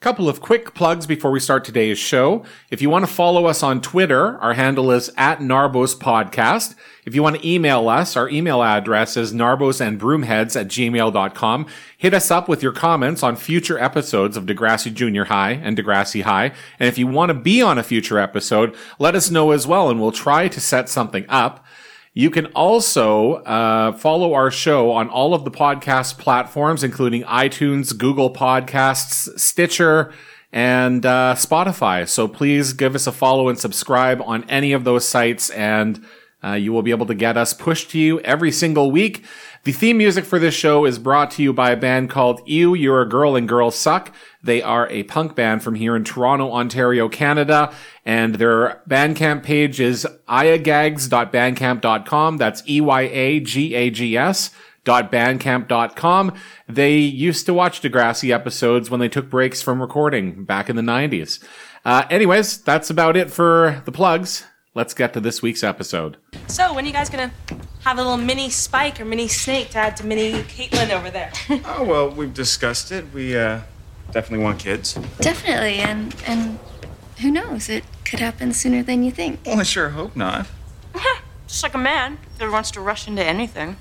Couple 0.00 0.28
of 0.28 0.40
quick 0.40 0.74
plugs 0.74 1.08
before 1.08 1.32
we 1.32 1.40
start 1.40 1.64
today's 1.64 1.98
show. 1.98 2.44
If 2.70 2.80
you 2.80 2.88
want 2.88 3.04
to 3.04 3.12
follow 3.12 3.46
us 3.46 3.64
on 3.64 3.80
Twitter, 3.80 4.38
our 4.38 4.54
handle 4.54 4.92
is 4.92 5.10
at 5.16 5.40
Narbos 5.40 5.98
Podcast. 5.98 6.76
If 7.04 7.16
you 7.16 7.22
want 7.24 7.34
to 7.40 7.48
email 7.48 7.88
us, 7.88 8.16
our 8.16 8.28
email 8.28 8.62
address 8.62 9.16
is 9.16 9.32
narbosandbroomheads 9.32 10.54
at 10.54 10.68
gmail.com. 10.68 11.66
Hit 11.96 12.14
us 12.14 12.30
up 12.30 12.48
with 12.48 12.62
your 12.62 12.70
comments 12.70 13.24
on 13.24 13.34
future 13.34 13.76
episodes 13.76 14.36
of 14.36 14.46
Degrassi 14.46 14.94
Junior 14.94 15.24
High 15.24 15.54
and 15.54 15.76
Degrassi 15.76 16.22
High. 16.22 16.52
And 16.78 16.88
if 16.88 16.96
you 16.96 17.08
want 17.08 17.30
to 17.30 17.34
be 17.34 17.60
on 17.60 17.76
a 17.76 17.82
future 17.82 18.20
episode, 18.20 18.76
let 19.00 19.16
us 19.16 19.32
know 19.32 19.50
as 19.50 19.66
well 19.66 19.90
and 19.90 20.00
we'll 20.00 20.12
try 20.12 20.46
to 20.46 20.60
set 20.60 20.88
something 20.88 21.26
up. 21.28 21.64
You 22.18 22.30
can 22.30 22.46
also 22.46 23.34
uh, 23.34 23.92
follow 23.92 24.34
our 24.34 24.50
show 24.50 24.90
on 24.90 25.08
all 25.08 25.34
of 25.34 25.44
the 25.44 25.52
podcast 25.52 26.18
platforms, 26.18 26.82
including 26.82 27.22
iTunes, 27.22 27.96
Google 27.96 28.32
Podcasts, 28.32 29.38
Stitcher, 29.38 30.12
and 30.52 31.06
uh, 31.06 31.36
Spotify. 31.36 32.08
So 32.08 32.26
please 32.26 32.72
give 32.72 32.96
us 32.96 33.06
a 33.06 33.12
follow 33.12 33.48
and 33.48 33.56
subscribe 33.56 34.20
on 34.20 34.42
any 34.50 34.72
of 34.72 34.82
those 34.82 35.06
sites, 35.06 35.50
and 35.50 36.04
uh, 36.42 36.54
you 36.54 36.72
will 36.72 36.82
be 36.82 36.90
able 36.90 37.06
to 37.06 37.14
get 37.14 37.36
us 37.36 37.54
pushed 37.54 37.92
to 37.92 38.00
you 38.00 38.18
every 38.22 38.50
single 38.50 38.90
week. 38.90 39.24
The 39.64 39.72
theme 39.72 39.98
music 39.98 40.24
for 40.24 40.38
this 40.38 40.54
show 40.54 40.84
is 40.84 40.98
brought 40.98 41.30
to 41.32 41.42
you 41.42 41.52
by 41.52 41.70
a 41.70 41.76
band 41.76 42.10
called 42.10 42.40
Ew, 42.46 42.74
You're 42.74 43.02
a 43.02 43.08
Girl 43.08 43.36
and 43.36 43.48
Girls 43.48 43.74
Suck. 43.74 44.14
They 44.42 44.62
are 44.62 44.88
a 44.88 45.02
punk 45.02 45.34
band 45.34 45.62
from 45.62 45.74
here 45.74 45.96
in 45.96 46.04
Toronto, 46.04 46.52
Ontario, 46.52 47.08
Canada, 47.08 47.74
and 48.04 48.36
their 48.36 48.82
Bandcamp 48.88 49.42
page 49.42 49.80
is 49.80 50.06
iagags.bandcamp.com. 50.28 52.36
That's 52.36 52.62
E-Y-A-G-A-G-S 52.68 54.50
bandcamp.com. 54.88 56.34
They 56.68 56.96
used 56.96 57.46
to 57.46 57.54
watch 57.54 57.82
Degrassi 57.82 58.32
episodes 58.32 58.90
when 58.90 59.00
they 59.00 59.08
took 59.08 59.28
breaks 59.28 59.60
from 59.60 59.80
recording 59.80 60.44
back 60.44 60.70
in 60.70 60.76
the 60.76 60.82
90s. 60.82 61.42
Uh, 61.84 62.04
anyways, 62.10 62.62
that's 62.62 62.90
about 62.90 63.16
it 63.16 63.30
for 63.30 63.82
the 63.84 63.92
plugs. 63.92 64.44
Let's 64.74 64.94
get 64.94 65.12
to 65.14 65.20
this 65.20 65.42
week's 65.42 65.64
episode. 65.64 66.18
So, 66.46 66.72
when 66.72 66.84
are 66.84 66.86
you 66.86 66.92
guys 66.92 67.10
gonna 67.10 67.32
have 67.88 67.98
a 67.98 68.02
little 68.02 68.18
mini 68.18 68.50
spike 68.50 69.00
or 69.00 69.06
mini 69.06 69.26
snake 69.26 69.70
to 69.70 69.78
add 69.78 69.96
to 69.96 70.04
mini 70.04 70.32
Caitlin 70.42 70.90
over 70.90 71.10
there? 71.10 71.32
oh, 71.64 71.84
well, 71.84 72.10
we've 72.10 72.34
discussed 72.34 72.92
it. 72.92 73.06
We, 73.14 73.34
uh, 73.34 73.60
definitely 74.12 74.44
want 74.44 74.58
kids. 74.58 74.94
Definitely, 75.20 75.76
and 75.76 76.14
and 76.26 76.58
who 77.20 77.30
knows? 77.30 77.70
It 77.70 77.84
could 78.04 78.20
happen 78.20 78.52
sooner 78.52 78.82
than 78.82 79.02
you 79.02 79.10
think. 79.10 79.40
Well, 79.46 79.60
I 79.60 79.62
sure 79.62 79.90
hope 79.90 80.16
not. 80.16 80.46
Just 81.46 81.62
like 81.62 81.72
a 81.72 81.78
man 81.78 82.18
that 82.38 82.50
wants 82.50 82.70
to 82.72 82.80
rush 82.80 83.08
into 83.08 83.24
anything. 83.24 83.76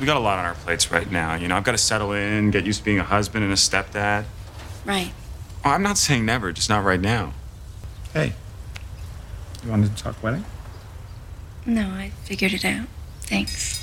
We 0.00 0.06
got 0.06 0.16
a 0.16 0.20
lot 0.20 0.38
on 0.38 0.44
our 0.44 0.54
plates 0.54 0.92
right 0.92 1.10
now. 1.10 1.34
You 1.34 1.48
know, 1.48 1.56
I've 1.56 1.64
got 1.64 1.72
to 1.72 1.78
settle 1.78 2.12
in, 2.12 2.52
get 2.52 2.64
used 2.64 2.80
to 2.80 2.84
being 2.84 3.00
a 3.00 3.04
husband 3.04 3.42
and 3.42 3.52
a 3.52 3.56
stepdad. 3.56 4.24
Right. 4.84 5.12
Oh, 5.64 5.70
I'm 5.70 5.82
not 5.82 5.98
saying 5.98 6.24
never, 6.24 6.52
just 6.52 6.68
not 6.68 6.84
right 6.84 7.00
now. 7.00 7.34
Hey, 8.12 8.34
you 9.64 9.70
wanted 9.70 9.96
to 9.96 10.02
talk 10.02 10.22
wedding? 10.22 10.44
No, 11.64 11.82
I 11.82 12.10
figured 12.24 12.52
it 12.52 12.64
out. 12.64 12.88
Thanks. 13.20 13.80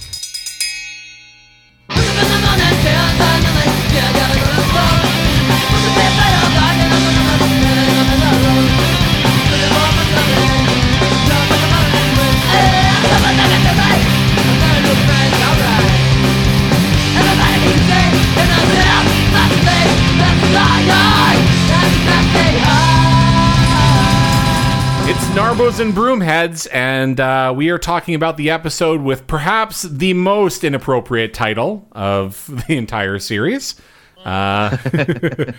Narbos 25.60 25.82
and 25.82 25.94
Broomheads, 25.94 26.70
and 26.72 27.20
uh, 27.20 27.54
we 27.54 27.70
are 27.70 27.78
talking 27.78 28.16
about 28.16 28.38
the 28.38 28.50
episode 28.50 29.02
with 29.02 29.28
perhaps 29.28 29.82
the 29.82 30.14
most 30.14 30.64
inappropriate 30.64 31.34
title 31.34 31.86
of 31.92 32.46
the 32.68 32.78
entire 32.78 33.20
series. 33.20 33.76
Uh, 34.24 34.78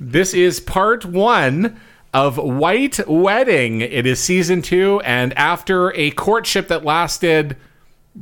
this 0.00 0.32
is 0.32 0.58
part 0.58 1.04
one 1.04 1.78
of 2.14 2.38
White 2.38 3.06
Wedding. 3.06 3.82
It 3.82 4.06
is 4.06 4.20
season 4.20 4.62
two, 4.62 5.02
and 5.04 5.36
after 5.36 5.94
a 5.96 6.12
courtship 6.12 6.68
that 6.68 6.82
lasted 6.82 7.58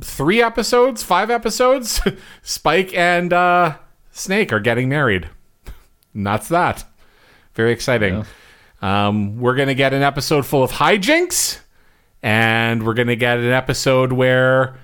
three 0.01 0.41
episodes, 0.41 1.01
five 1.01 1.31
episodes, 1.31 2.01
Spike 2.41 2.93
and 2.93 3.31
uh, 3.31 3.77
Snake 4.11 4.51
are 4.51 4.59
getting 4.59 4.89
married. 4.89 5.29
And 6.13 6.27
that's 6.27 6.49
that. 6.49 6.83
Very 7.53 7.71
exciting. 7.71 8.15
Yeah. 8.15 8.23
Um, 8.81 9.39
we're 9.39 9.55
going 9.55 9.67
to 9.67 9.75
get 9.75 9.93
an 9.93 10.01
episode 10.01 10.45
full 10.45 10.63
of 10.63 10.71
hijinks, 10.71 11.59
and 12.23 12.83
we're 12.85 12.93
going 12.93 13.07
to 13.07 13.15
get 13.15 13.37
an 13.37 13.51
episode 13.51 14.11
where 14.11 14.77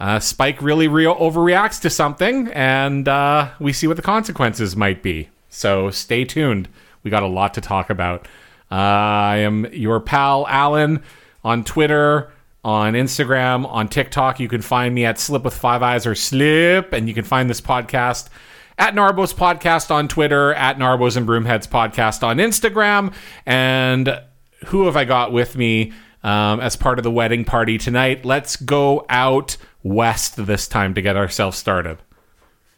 uh, 0.00 0.18
Spike 0.20 0.62
really 0.62 0.88
re- 0.88 1.04
overreacts 1.04 1.80
to 1.82 1.90
something, 1.90 2.48
and 2.48 3.06
uh, 3.06 3.50
we 3.60 3.72
see 3.72 3.86
what 3.86 3.96
the 3.96 4.02
consequences 4.02 4.74
might 4.74 5.02
be. 5.02 5.28
So 5.48 5.90
stay 5.90 6.24
tuned. 6.24 6.68
We 7.02 7.10
got 7.10 7.22
a 7.22 7.28
lot 7.28 7.54
to 7.54 7.60
talk 7.60 7.90
about. 7.90 8.26
Uh, 8.70 8.74
I 8.74 9.36
am 9.38 9.66
your 9.72 10.00
pal, 10.00 10.46
Alan, 10.48 11.02
on 11.44 11.62
Twitter, 11.62 12.32
on 12.64 12.94
Instagram, 12.94 13.66
on 13.66 13.88
TikTok. 13.88 14.40
You 14.40 14.48
can 14.48 14.62
find 14.62 14.94
me 14.94 15.04
at 15.04 15.18
Slip 15.18 15.44
with 15.44 15.54
Five 15.54 15.82
Eyes 15.82 16.06
or 16.06 16.14
Slip, 16.14 16.92
and 16.92 17.06
you 17.06 17.14
can 17.14 17.24
find 17.24 17.50
this 17.50 17.60
podcast 17.60 18.28
at 18.78 18.94
Narbos 18.94 19.34
Podcast 19.34 19.90
on 19.90 20.08
Twitter, 20.08 20.54
at 20.54 20.78
Narbos 20.78 21.16
and 21.16 21.26
Broomheads 21.26 21.68
Podcast 21.68 22.22
on 22.22 22.38
Instagram. 22.38 23.14
And 23.46 24.20
who 24.66 24.86
have 24.86 24.96
I 24.96 25.04
got 25.04 25.32
with 25.32 25.56
me 25.56 25.92
um, 26.22 26.60
as 26.60 26.76
part 26.76 26.98
of 26.98 27.02
the 27.02 27.10
wedding 27.10 27.44
party 27.44 27.78
tonight? 27.78 28.24
Let's 28.24 28.56
go 28.56 29.04
out 29.08 29.56
west 29.82 30.44
this 30.46 30.68
time 30.68 30.94
to 30.94 31.02
get 31.02 31.16
ourselves 31.16 31.58
started. 31.58 31.98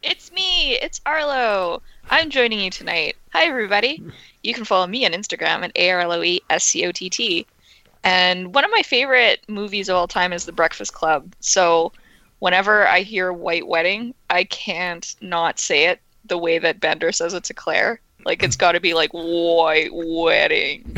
It's 0.02 0.30
me, 0.32 0.72
it's 0.82 1.00
Arlo. 1.06 1.82
I'm 2.10 2.28
joining 2.28 2.60
you 2.60 2.70
tonight. 2.70 3.16
Hi, 3.32 3.44
everybody. 3.44 4.02
You 4.42 4.52
can 4.52 4.64
follow 4.64 4.86
me 4.86 5.06
on 5.06 5.12
Instagram 5.12 5.64
at 5.64 5.72
A 5.76 5.90
R 5.90 6.00
L 6.00 6.12
O 6.12 6.22
E 6.22 6.42
S 6.50 6.64
C 6.64 6.84
O 6.86 6.92
T 6.92 7.08
T. 7.08 7.46
And 8.02 8.54
one 8.54 8.64
of 8.64 8.70
my 8.70 8.82
favorite 8.82 9.40
movies 9.48 9.88
of 9.88 9.96
all 9.96 10.06
time 10.06 10.34
is 10.34 10.44
The 10.44 10.52
Breakfast 10.52 10.92
Club. 10.92 11.34
So 11.40 11.92
whenever 12.44 12.86
I 12.86 13.00
hear 13.00 13.32
White 13.32 13.66
Wedding, 13.66 14.12
I 14.28 14.44
can't 14.44 15.16
not 15.22 15.58
say 15.58 15.86
it 15.86 15.98
the 16.26 16.36
way 16.36 16.58
that 16.58 16.78
Bender 16.78 17.10
says 17.10 17.32
it 17.32 17.42
to 17.44 17.54
Claire. 17.54 18.00
Like, 18.26 18.42
it's 18.42 18.54
got 18.54 18.72
to 18.72 18.80
be 18.80 18.92
like 18.92 19.08
White 19.12 19.88
Wedding. 19.94 20.94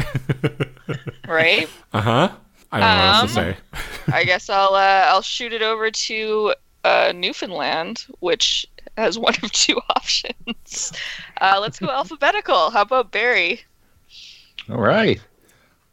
right? 1.28 1.68
Uh 1.92 2.00
huh. 2.00 2.32
I 2.72 2.80
don't 2.80 2.88
know 2.88 2.96
what 2.96 3.14
else 3.22 3.34
to 3.34 3.40
Um, 3.40 3.54
say. 3.54 4.12
I 4.12 4.24
guess 4.30 4.50
I'll 4.50 4.74
uh, 4.74 5.04
I'll 5.06 5.22
shoot 5.22 5.52
it 5.52 5.62
over 5.62 5.88
to 5.88 6.54
uh, 6.82 7.12
Newfoundland, 7.14 8.06
which 8.18 8.66
has 8.96 9.16
one 9.26 9.34
of 9.44 9.52
two 9.52 9.80
options. 9.90 10.92
Uh, 11.40 11.58
let's 11.60 11.78
go 11.78 11.88
alphabetical. 11.90 12.70
How 12.70 12.82
about 12.82 13.12
Barry? 13.12 13.60
All 14.68 14.78
right. 14.78 15.20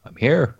I'm 0.04 0.16
here. 0.16 0.56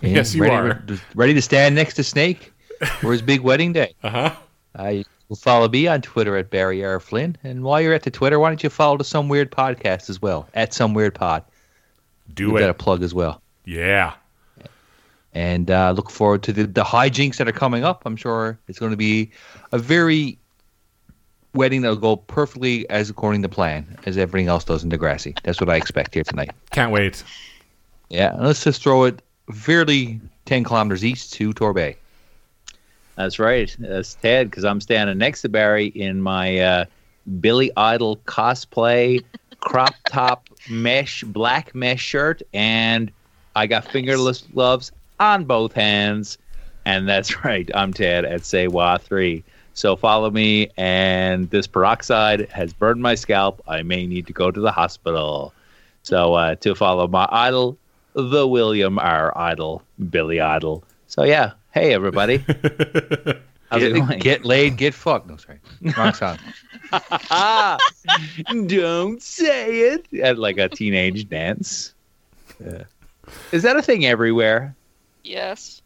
And 0.00 0.12
Yes, 0.12 0.34
you 0.34 0.44
ready, 0.44 0.54
are. 0.54 0.82
Ready 1.14 1.34
to 1.34 1.42
stand 1.42 1.74
next 1.74 1.92
to 1.94 2.04
Snake 2.04 2.52
for 3.00 3.12
his 3.12 3.22
big 3.22 3.40
wedding 3.40 3.72
day. 3.72 3.94
Uh 4.02 4.10
huh. 4.10 4.36
Uh, 4.78 4.88
you 4.88 5.04
will 5.28 5.36
follow 5.36 5.68
me 5.68 5.86
on 5.86 6.02
Twitter 6.02 6.36
at 6.36 6.50
Barry 6.50 6.84
R. 6.84 7.00
Flynn. 7.00 7.36
And 7.42 7.62
while 7.62 7.80
you're 7.80 7.94
at 7.94 8.02
the 8.02 8.10
Twitter, 8.10 8.38
why 8.38 8.48
don't 8.48 8.62
you 8.62 8.70
follow 8.70 8.96
the 8.96 9.04
Some 9.04 9.28
Weird 9.28 9.50
Podcast 9.50 10.08
as 10.08 10.22
well? 10.22 10.48
At 10.54 10.72
Some 10.72 10.94
Weird 10.94 11.14
Pod. 11.14 11.42
Do 12.34 12.50
We've 12.50 12.60
got 12.60 12.70
a 12.70 12.74
plug 12.74 13.02
as 13.02 13.14
well. 13.14 13.40
Yeah. 13.64 14.14
And 15.34 15.70
uh, 15.70 15.92
look 15.92 16.10
forward 16.10 16.42
to 16.44 16.52
the, 16.52 16.66
the 16.66 16.84
hijinks 16.84 17.36
that 17.36 17.48
are 17.48 17.52
coming 17.52 17.84
up. 17.84 18.02
I'm 18.04 18.16
sure 18.16 18.58
it's 18.68 18.78
going 18.78 18.90
to 18.90 18.96
be 18.96 19.30
a 19.72 19.78
very 19.78 20.38
wedding 21.54 21.82
that'll 21.82 21.96
go 21.96 22.16
perfectly 22.16 22.88
as 22.90 23.10
according 23.10 23.42
to 23.42 23.48
plan, 23.48 23.98
as 24.06 24.16
everything 24.16 24.48
else 24.48 24.64
does 24.64 24.84
in 24.84 24.90
Degrassi. 24.90 25.38
That's 25.42 25.60
what 25.60 25.68
I 25.68 25.76
expect 25.76 26.14
here 26.14 26.24
tonight. 26.24 26.50
Can't 26.70 26.92
wait. 26.92 27.22
Yeah, 28.08 28.34
let's 28.38 28.64
just 28.64 28.82
throw 28.82 29.04
it 29.04 29.22
fairly 29.52 30.20
10 30.46 30.64
kilometers 30.64 31.04
east 31.04 31.32
to 31.34 31.52
Torbay. 31.52 31.96
That's 33.18 33.40
right. 33.40 33.74
That's 33.80 34.14
Ted, 34.14 34.48
because 34.48 34.64
I'm 34.64 34.80
standing 34.80 35.18
next 35.18 35.42
to 35.42 35.48
Barry 35.48 35.86
in 35.86 36.22
my 36.22 36.58
uh, 36.60 36.84
Billy 37.40 37.72
Idol 37.76 38.18
cosplay, 38.26 39.24
crop 39.60 39.94
top 40.08 40.48
mesh, 40.70 41.24
black 41.24 41.74
mesh 41.74 42.00
shirt, 42.00 42.42
and 42.54 43.10
I 43.56 43.66
got 43.66 43.90
fingerless 43.90 44.42
gloves 44.42 44.92
on 45.18 45.46
both 45.46 45.72
hands. 45.72 46.38
And 46.84 47.08
that's 47.08 47.44
right. 47.44 47.68
I'm 47.74 47.92
Ted 47.92 48.24
at 48.24 48.44
Say 48.44 48.68
Wah 48.68 48.98
3. 48.98 49.42
So 49.74 49.96
follow 49.96 50.30
me, 50.30 50.70
and 50.76 51.50
this 51.50 51.66
peroxide 51.66 52.48
has 52.50 52.72
burned 52.72 53.02
my 53.02 53.16
scalp. 53.16 53.60
I 53.66 53.82
may 53.82 54.06
need 54.06 54.28
to 54.28 54.32
go 54.32 54.52
to 54.52 54.60
the 54.60 54.72
hospital. 54.72 55.52
So 56.04 56.34
uh, 56.34 56.54
to 56.56 56.76
follow 56.76 57.08
my 57.08 57.26
idol, 57.32 57.78
the 58.14 58.46
William 58.46 58.96
R. 58.96 59.36
Idol, 59.36 59.82
Billy 60.08 60.40
Idol. 60.40 60.84
So 61.08 61.24
yeah, 61.24 61.52
hey 61.78 61.94
everybody. 61.94 62.38
How's 63.70 63.82
it 63.82 63.92
Get, 63.92 64.06
going? 64.06 64.18
get 64.18 64.44
laid, 64.44 64.76
get 64.76 64.94
fucked. 64.94 65.28
No, 65.28 65.36
sorry, 65.36 65.60
wrong 65.96 66.14
song. 66.14 66.38
Don't 68.66 69.22
say 69.22 69.80
it. 69.80 70.06
At 70.20 70.38
like 70.38 70.56
a 70.58 70.68
teenage 70.68 71.28
dance. 71.28 71.94
Yeah. 72.64 72.84
Is 73.52 73.62
that 73.62 73.76
a 73.76 73.82
thing 73.82 74.06
everywhere? 74.06 74.74
Yes. 75.22 75.82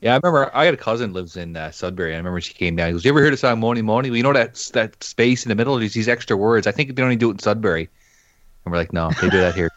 Yeah, 0.00 0.12
I 0.12 0.16
remember. 0.16 0.54
I 0.54 0.64
got 0.64 0.74
a 0.74 0.76
cousin 0.76 1.12
lives 1.12 1.36
in 1.36 1.56
uh, 1.56 1.72
Sudbury. 1.72 2.14
I 2.14 2.18
remember 2.18 2.40
she 2.40 2.54
came 2.54 2.76
down. 2.76 2.86
He 2.88 2.92
goes, 2.92 3.04
"You 3.04 3.10
ever 3.10 3.20
heard 3.20 3.32
the 3.32 3.36
song 3.36 3.58
Mony 3.58 3.82
Mony?" 3.82 4.10
Well, 4.10 4.16
you 4.16 4.22
know 4.22 4.32
that 4.32 4.54
that 4.74 5.02
space 5.02 5.44
in 5.44 5.48
the 5.48 5.56
middle. 5.56 5.76
There's 5.76 5.94
these 5.94 6.06
extra 6.06 6.36
words. 6.36 6.68
I 6.68 6.72
think 6.72 6.94
they 6.94 7.02
only 7.02 7.16
do 7.16 7.30
it 7.30 7.32
in 7.32 7.38
Sudbury. 7.40 7.88
And 8.64 8.72
we're 8.72 8.78
like, 8.78 8.92
"No, 8.92 9.10
they 9.20 9.28
do 9.28 9.38
that 9.38 9.56
here." 9.56 9.70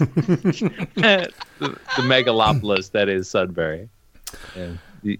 the, 0.94 1.32
the 1.58 2.02
megalopolis 2.02 2.90
that 2.92 3.08
is 3.08 3.28
Sudbury. 3.28 3.88
Yeah. 4.56 5.16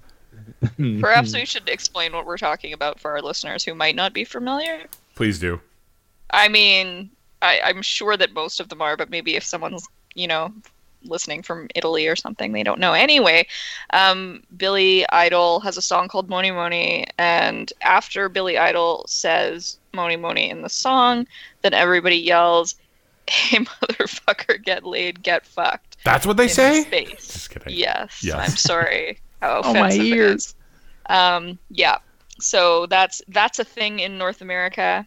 Perhaps 1.00 1.34
we 1.34 1.44
should 1.44 1.68
explain 1.68 2.12
what 2.12 2.26
we're 2.26 2.38
talking 2.38 2.72
about 2.72 2.98
for 3.00 3.10
our 3.10 3.22
listeners 3.22 3.64
who 3.64 3.74
might 3.74 3.94
not 3.94 4.12
be 4.12 4.24
familiar. 4.24 4.84
Please 5.14 5.38
do. 5.38 5.60
I 6.32 6.48
mean, 6.48 7.10
I, 7.42 7.60
I'm 7.64 7.82
sure 7.82 8.16
that 8.16 8.32
most 8.32 8.60
of 8.60 8.68
them 8.68 8.82
are, 8.82 8.96
but 8.96 9.10
maybe 9.10 9.36
if 9.36 9.44
someone's, 9.44 9.86
you 10.14 10.26
know, 10.26 10.52
listening 11.04 11.42
from 11.42 11.68
Italy 11.74 12.06
or 12.06 12.16
something, 12.16 12.52
they 12.52 12.62
don't 12.62 12.80
know. 12.80 12.92
Anyway, 12.92 13.46
um, 13.92 14.42
Billy 14.56 15.08
Idol 15.10 15.60
has 15.60 15.76
a 15.76 15.82
song 15.82 16.08
called 16.08 16.28
Mony 16.28 16.50
Mony, 16.50 17.06
and 17.18 17.72
after 17.80 18.28
Billy 18.28 18.58
Idol 18.58 19.04
says 19.08 19.78
Mony 19.94 20.16
Mony 20.16 20.50
in 20.50 20.62
the 20.62 20.68
song, 20.68 21.26
then 21.62 21.74
everybody 21.74 22.16
yells, 22.16 22.74
Hey, 23.30 23.58
motherfucker, 23.64 24.62
get 24.64 24.84
laid, 24.84 25.22
get 25.22 25.46
fucked. 25.46 25.96
That's 26.04 26.26
what 26.26 26.36
they 26.36 26.44
in 26.44 26.48
say? 26.48 26.82
Space. 26.82 27.32
Just 27.32 27.50
kidding. 27.50 27.74
Yes. 27.76 28.22
Yes. 28.24 28.50
I'm 28.50 28.56
sorry 28.56 29.18
how 29.40 29.60
Oh, 29.64 29.72
my 29.72 29.92
ears. 29.92 30.46
is. 30.46 30.54
Um, 31.06 31.58
yeah. 31.70 31.98
So 32.40 32.86
that's 32.86 33.22
that's 33.28 33.58
a 33.58 33.64
thing 33.64 34.00
in 34.00 34.16
North 34.18 34.40
America, 34.40 35.06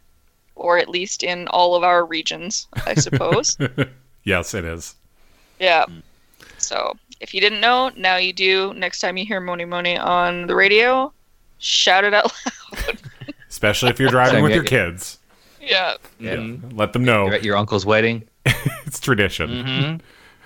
or 0.56 0.78
at 0.78 0.88
least 0.88 1.24
in 1.24 1.48
all 1.50 1.76
of 1.76 1.84
our 1.84 2.06
regions, 2.06 2.68
I 2.86 2.94
suppose. 3.08 3.58
Yes, 4.24 4.54
it 4.54 4.64
is. 4.66 4.96
yeah. 5.60 5.86
So 6.60 6.96
if 7.20 7.34
you 7.34 7.42
didn't 7.42 7.60
know, 7.62 7.90
now 7.98 8.16
you 8.18 8.32
do. 8.34 8.74
Next 8.76 9.00
time 9.00 9.18
you 9.18 9.26
hear 9.26 9.40
Mony 9.40 9.66
Mony 9.66 9.98
on 9.98 10.48
the 10.48 10.56
radio, 10.56 11.12
shout 11.58 12.04
it 12.06 12.14
out 12.14 12.32
loud. 12.88 12.98
Especially 13.50 13.90
if 13.90 14.00
you're 14.00 14.10
driving 14.10 14.44
with 14.44 14.54
your 14.54 14.64
kids. 14.64 15.20
Yeah. 15.64 15.96
Yeah. 16.20 16.56
Let 16.72 16.94
them 16.94 17.04
know. 17.04 17.26
You're 17.26 17.34
at 17.36 17.44
your 17.44 17.58
uncle's 17.58 17.86
wedding 17.86 18.24
It's 18.86 19.00
tradition. 19.00 20.02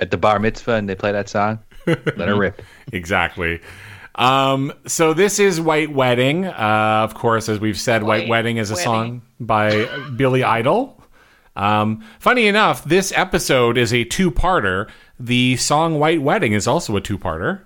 at 0.00 0.10
the 0.10 0.16
bar 0.16 0.38
mitzvah, 0.38 0.74
and 0.74 0.88
they 0.88 0.94
play 0.94 1.12
that 1.12 1.28
song. 1.28 1.58
Let 1.86 2.28
her 2.28 2.36
rip. 2.36 2.62
Exactly. 2.92 3.60
Um, 4.16 4.72
so 4.86 5.14
this 5.14 5.38
is 5.38 5.60
White 5.60 5.92
Wedding. 5.92 6.44
Uh, 6.46 7.00
of 7.04 7.14
course, 7.14 7.48
as 7.48 7.60
we've 7.60 7.78
said, 7.78 8.02
White, 8.02 8.22
White 8.22 8.28
Wedding 8.28 8.56
is 8.56 8.70
a 8.70 8.74
Wedding. 8.74 8.84
song 8.84 9.22
by 9.38 9.86
Billy 10.16 10.42
Idol. 10.42 11.00
Um, 11.56 12.04
funny 12.18 12.46
enough, 12.48 12.84
this 12.84 13.12
episode 13.16 13.78
is 13.78 13.92
a 13.94 14.04
two-parter. 14.04 14.88
The 15.20 15.56
song 15.56 15.98
White 16.00 16.20
Wedding 16.22 16.52
is 16.52 16.66
also 16.66 16.96
a 16.96 17.00
two-parter. 17.00 17.60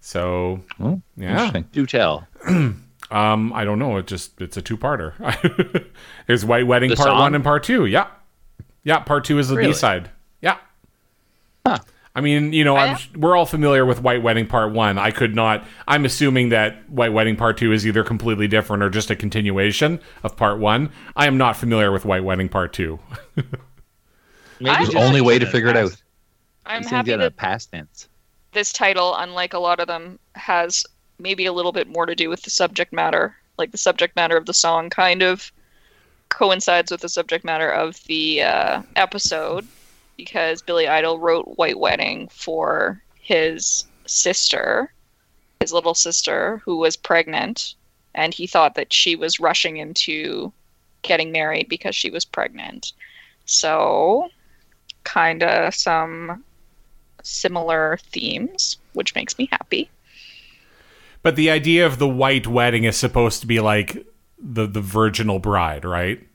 So, 0.00 0.60
Oh, 0.78 1.02
yeah. 1.16 1.50
Do 1.72 1.86
tell. 1.86 2.26
Um, 3.10 3.52
I 3.52 3.64
don't 3.64 3.78
know. 3.78 3.96
It 3.96 4.06
just 4.06 4.40
it's 4.40 4.56
a 4.56 4.62
two-parter. 4.62 5.14
There's 6.26 6.44
White 6.44 6.66
Wedding 6.66 6.90
The 6.90 6.96
Part 6.96 7.08
song? 7.08 7.18
One 7.18 7.34
and 7.34 7.42
Part 7.44 7.64
Two. 7.64 7.86
Yeah, 7.86 8.06
yeah. 8.84 9.00
Part 9.00 9.24
Two 9.24 9.38
is 9.38 9.48
the 9.48 9.56
Really? 9.56 9.70
B 9.70 9.74
side. 9.74 10.10
Yeah. 10.40 10.56
I 12.12 12.20
mean, 12.22 12.52
you 12.52 12.64
know, 12.64 12.76
I'm, 12.76 12.98
we're 13.16 13.36
all 13.36 13.46
familiar 13.46 13.86
with 13.86 14.02
White 14.02 14.20
Wedding 14.20 14.46
Part 14.48 14.72
One. 14.72 14.98
I 14.98 15.12
could 15.12 15.36
not. 15.36 15.64
I'm 15.86 16.04
assuming 16.04 16.48
that 16.48 16.90
White 16.90 17.12
Wedding 17.12 17.36
Part 17.36 17.56
Two 17.56 17.72
is 17.72 17.86
either 17.86 18.02
completely 18.02 18.48
different 18.48 18.82
or 18.82 18.90
just 18.90 19.10
a 19.10 19.16
continuation 19.16 20.00
of 20.24 20.36
Part 20.36 20.58
One. 20.58 20.90
I 21.14 21.26
am 21.28 21.38
not 21.38 21.56
familiar 21.56 21.92
with 21.92 22.04
White 22.04 22.24
Wedding 22.24 22.48
Part 22.48 22.72
Two. 22.72 22.98
Maybe 24.60 24.70
I'm 24.70 24.96
Only 24.96 25.20
way 25.20 25.38
to 25.38 25.46
in 25.46 25.52
figure 25.52 25.68
it 25.68 25.76
out. 25.76 25.96
I'm 26.66 26.82
happy 26.82 27.12
in 27.12 27.20
a 27.20 27.24
that 27.24 27.36
past 27.36 27.70
tense. 27.72 28.08
this 28.52 28.72
title, 28.72 29.14
unlike 29.16 29.54
a 29.54 29.58
lot 29.58 29.78
of 29.80 29.86
them, 29.86 30.18
has 30.34 30.84
maybe 31.20 31.46
a 31.46 31.52
little 31.52 31.72
bit 31.72 31.88
more 31.88 32.06
to 32.06 32.14
do 32.14 32.28
with 32.28 32.42
the 32.42 32.50
subject 32.50 32.92
matter. 32.92 33.36
Like 33.58 33.72
the 33.72 33.78
subject 33.78 34.16
matter 34.16 34.36
of 34.36 34.46
the 34.46 34.54
song 34.54 34.90
kind 34.90 35.22
of 35.22 35.52
coincides 36.28 36.90
with 36.90 37.00
the 37.00 37.08
subject 37.08 37.44
matter 37.44 37.70
of 37.70 38.02
the 38.04 38.42
uh, 38.42 38.82
episode 38.96 39.66
because 40.16 40.62
Billy 40.62 40.86
Idol 40.86 41.18
wrote 41.18 41.56
White 41.58 41.78
Wedding 41.78 42.28
for 42.28 43.02
his 43.20 43.84
sister, 44.06 44.92
his 45.60 45.72
little 45.72 45.94
sister, 45.94 46.60
who 46.64 46.76
was 46.76 46.96
pregnant, 46.96 47.74
and 48.14 48.34
he 48.34 48.46
thought 48.46 48.74
that 48.74 48.92
she 48.92 49.16
was 49.16 49.40
rushing 49.40 49.78
into 49.78 50.52
getting 51.02 51.32
married 51.32 51.68
because 51.68 51.94
she 51.94 52.10
was 52.10 52.24
pregnant. 52.24 52.92
So, 53.46 54.28
kind 55.04 55.42
of 55.42 55.74
some 55.74 56.44
similar 57.22 57.98
themes, 58.10 58.78
which 58.92 59.14
makes 59.14 59.38
me 59.38 59.48
happy. 59.50 59.90
But 61.22 61.36
the 61.36 61.50
idea 61.50 61.86
of 61.86 61.98
the 61.98 62.08
white 62.08 62.46
wedding 62.46 62.84
is 62.84 62.96
supposed 62.96 63.40
to 63.42 63.46
be 63.46 63.60
like 63.60 64.06
the 64.38 64.66
the 64.66 64.80
virginal 64.80 65.38
bride, 65.38 65.84
right? 65.84 66.26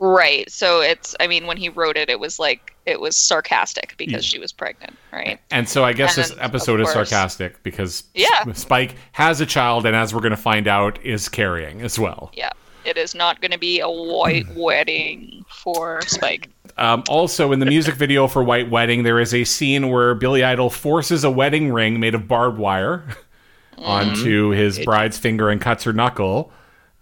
Right. 0.00 0.48
So 0.50 0.80
it's 0.80 1.16
I 1.18 1.26
mean 1.26 1.46
when 1.46 1.56
he 1.56 1.68
wrote 1.68 1.96
it 1.96 2.08
it 2.08 2.20
was 2.20 2.38
like 2.38 2.74
it 2.86 3.00
was 3.00 3.16
sarcastic 3.16 3.94
because 3.98 4.24
she 4.24 4.38
was 4.38 4.52
pregnant, 4.52 4.96
right? 5.12 5.40
And 5.50 5.68
so 5.68 5.84
I 5.84 5.92
guess 5.92 6.16
this 6.16 6.32
episode 6.38 6.80
is 6.80 6.90
sarcastic 6.90 7.62
because 7.62 8.04
Yeah. 8.14 8.52
Spike 8.54 8.94
has 9.12 9.40
a 9.42 9.46
child, 9.46 9.84
and 9.84 9.94
as 9.94 10.14
we're 10.14 10.22
going 10.22 10.30
to 10.30 10.36
find 10.38 10.66
out, 10.66 11.04
is 11.04 11.28
carrying 11.28 11.82
as 11.82 11.98
well. 11.98 12.30
Yeah. 12.32 12.50
It 12.86 12.96
is 12.96 13.14
not 13.14 13.42
going 13.42 13.50
to 13.50 13.58
be 13.58 13.80
a 13.80 13.88
white 13.90 14.46
wedding 14.56 15.44
for 15.50 16.00
Spike. 16.06 16.48
Um, 16.78 17.02
also, 17.10 17.52
in 17.52 17.58
the 17.58 17.66
music 17.66 17.94
video 17.96 18.26
for 18.26 18.42
White 18.42 18.70
Wedding, 18.70 19.02
there 19.02 19.20
is 19.20 19.34
a 19.34 19.44
scene 19.44 19.90
where 19.90 20.14
Billy 20.14 20.42
Idol 20.42 20.70
forces 20.70 21.24
a 21.24 21.30
wedding 21.30 21.70
ring 21.70 22.00
made 22.00 22.14
of 22.14 22.26
barbed 22.26 22.56
wire 22.56 23.04
onto 23.82 24.50
his 24.50 24.78
bride's 24.84 25.18
finger 25.18 25.48
and 25.50 25.60
cuts 25.60 25.84
her 25.84 25.92
knuckle. 25.92 26.52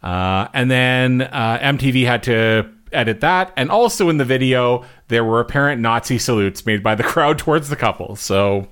Uh, 0.03 0.49
and 0.53 0.71
then 0.71 1.23
uh, 1.23 1.59
MTV 1.61 2.07
had 2.07 2.23
to 2.25 2.71
edit 2.93 3.21
that. 3.21 3.53
And 3.57 3.71
also 3.71 4.09
in 4.09 4.19
the 4.19 4.25
video, 4.25 4.85
there 5.09 5.25
were 5.25 5.41
apparent 5.41 5.81
Nazi 5.81 6.19
salutes 6.19 6.65
made 6.67 6.83
by 6.83 6.95
the 6.95 7.03
crowd 7.13 7.39
towards 7.39 7.69
the 7.69 7.77
couple. 7.77 8.17
So, 8.17 8.69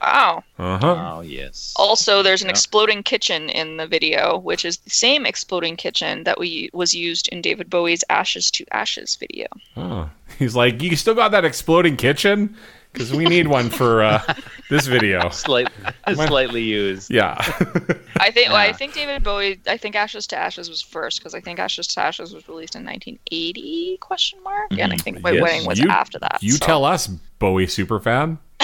Wow. 0.00 0.44
uh 0.58 0.78
huh. 0.78 1.12
Oh 1.16 1.20
yes. 1.22 1.72
Also, 1.76 2.22
there's 2.22 2.42
an 2.42 2.50
exploding 2.50 3.02
kitchen 3.02 3.48
in 3.48 3.78
the 3.78 3.86
video, 3.86 4.36
which 4.36 4.64
is 4.66 4.76
the 4.78 4.90
same 4.90 5.24
exploding 5.24 5.76
kitchen 5.76 6.24
that 6.24 6.38
we 6.38 6.68
was 6.74 6.94
used 6.94 7.28
in 7.28 7.40
David 7.40 7.70
Bowie's 7.70 8.04
Ashes 8.10 8.50
to 8.52 8.66
Ashes 8.70 9.16
video. 9.16 9.46
Oh. 9.78 10.10
He's 10.38 10.54
like, 10.54 10.82
You 10.82 10.94
still 10.96 11.14
got 11.14 11.30
that 11.30 11.44
exploding 11.46 11.96
kitchen? 11.96 12.54
Because 12.94 13.12
we 13.12 13.24
need 13.24 13.48
one 13.48 13.70
for 13.70 14.02
uh, 14.04 14.22
this 14.70 14.86
video. 14.86 15.28
Slight, 15.30 15.68
slightly 16.14 16.62
used. 16.62 17.10
Yeah. 17.10 17.34
I 18.18 18.30
think 18.30 18.48
well, 18.48 18.56
I 18.56 18.72
think 18.72 18.94
David 18.94 19.22
Bowie. 19.24 19.60
I 19.66 19.76
think 19.76 19.96
Ashes 19.96 20.26
to 20.28 20.36
Ashes 20.36 20.70
was 20.70 20.80
first 20.80 21.18
because 21.18 21.34
I 21.34 21.40
think 21.40 21.58
Ashes 21.58 21.88
to 21.88 22.00
Ashes 22.00 22.32
was 22.32 22.48
released 22.48 22.76
in 22.76 22.84
1980 22.84 23.98
question 24.00 24.40
mark, 24.44 24.70
and 24.78 24.92
I 24.92 24.96
think 24.96 25.20
White 25.24 25.34
Yes. 25.34 25.42
Wedding 25.42 25.66
was 25.66 25.78
You- 25.80 25.90
after 25.90 26.18
that. 26.20 26.38
you 26.40 26.52
so 26.52 26.64
tell 26.64 26.84
us, 26.84 27.08
Bowie 27.40 27.66
superfan. 27.66 28.38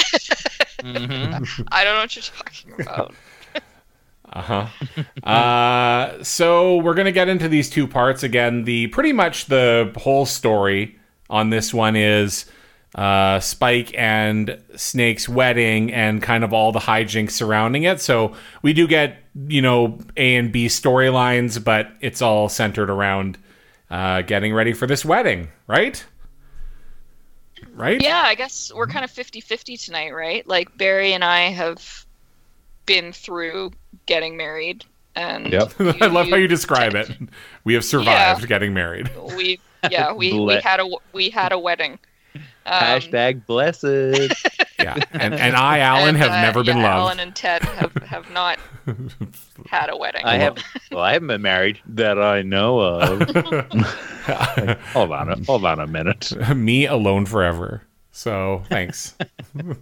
I 0.85 0.85
don't 0.85 1.95
know 1.95 2.01
what 2.01 2.15
you're 2.17 2.23
talking 2.23 2.73
about. 2.81 3.15
Uh-huh. 4.33 4.67
Uh, 5.29 6.23
so 6.23 6.77
we're 6.77 6.95
gonna 6.95 7.11
get 7.11 7.29
into 7.29 7.49
these 7.49 7.69
two 7.69 7.89
parts 7.89 8.23
again. 8.23 8.63
The 8.63 8.87
pretty 8.87 9.13
much 9.13 9.47
the 9.47 9.93
whole 9.97 10.25
story 10.25 10.97
on 11.29 11.51
this 11.51 11.75
one 11.75 11.97
is 11.97 12.47
uh, 12.95 13.39
Spike 13.41 13.93
and 13.97 14.61
Snake's 14.77 15.29
wedding 15.29 15.93
and 15.93 16.21
kind 16.23 16.43
of 16.43 16.53
all 16.53 16.73
the 16.73 16.81
hijinks 16.81 17.33
surrounding 17.33 17.85
it. 17.85 18.01
So 18.01 18.35
we 18.63 18.73
do 18.73 18.87
get 18.87 19.19
you 19.35 19.63
know 19.63 19.99
A 20.17 20.37
and 20.37 20.51
B 20.53 20.67
storylines, 20.67 21.63
but 21.63 21.91
it's 22.01 22.21
all 22.21 22.49
centered 22.49 22.91
around 22.91 23.39
uh, 23.91 24.23
getting 24.23 24.53
ready 24.55 24.73
for 24.73 24.87
this 24.87 25.05
wedding, 25.05 25.49
right? 25.67 26.05
Right? 27.75 28.03
yeah, 28.03 28.23
I 28.25 28.35
guess 28.35 28.73
we're 28.75 28.87
kind 28.87 29.05
of 29.05 29.11
50-50 29.11 29.83
tonight, 29.85 30.11
right? 30.11 30.47
Like 30.47 30.77
Barry 30.77 31.13
and 31.13 31.23
I 31.23 31.51
have 31.51 32.07
been 32.87 33.13
through 33.13 33.73
getting 34.07 34.37
married, 34.37 34.85
and 35.15 35.53
Yep. 35.53 35.75
I 36.01 36.07
love 36.07 36.29
how 36.29 36.37
you 36.37 36.49
describe 36.49 36.95
it. 36.95 37.11
We 37.65 37.75
have 37.75 37.85
survived 37.85 38.49
getting 38.49 38.73
married. 38.73 39.11
We 39.37 39.61
yeah 39.91 40.13
we, 40.13 40.39
we 40.39 40.55
had 40.57 40.81
a 40.81 40.89
we 41.13 41.31
had 41.31 41.53
a 41.53 41.59
wedding. 41.59 41.99
Um, 42.67 42.83
Hashtag 42.83 43.47
blessed. 43.47 43.85
Yeah, 44.81 44.97
and 45.13 45.35
and 45.35 45.57
I, 45.57 45.79
Alan, 45.81 46.09
and, 46.09 46.17
have 46.17 46.31
uh, 46.31 46.41
never 46.41 46.65
been 46.65 46.79
yeah, 46.79 46.85
loved. 46.97 47.01
Alan 47.01 47.21
and 47.21 47.37
Ted 47.37 47.63
have, 47.63 47.93
have 47.97 48.31
not 48.31 48.59
had 49.67 49.91
a 49.91 49.97
wedding. 49.99 50.25
I 50.25 50.39
have. 50.39 50.57
Well, 50.91 51.03
I 51.03 51.13
haven't 51.13 51.29
been 51.29 51.43
married 51.43 51.81
that 51.85 52.19
I 52.19 52.41
know 52.41 52.81
of. 52.81 53.21
hold 54.95 55.13
on. 55.13 55.29
A, 55.29 55.45
hold 55.45 55.67
on 55.67 55.81
a 55.81 55.87
minute. 55.87 56.33
Me 56.57 56.87
alone 56.87 57.27
forever. 57.27 57.83
So 58.13 58.63
thanks. 58.71 59.15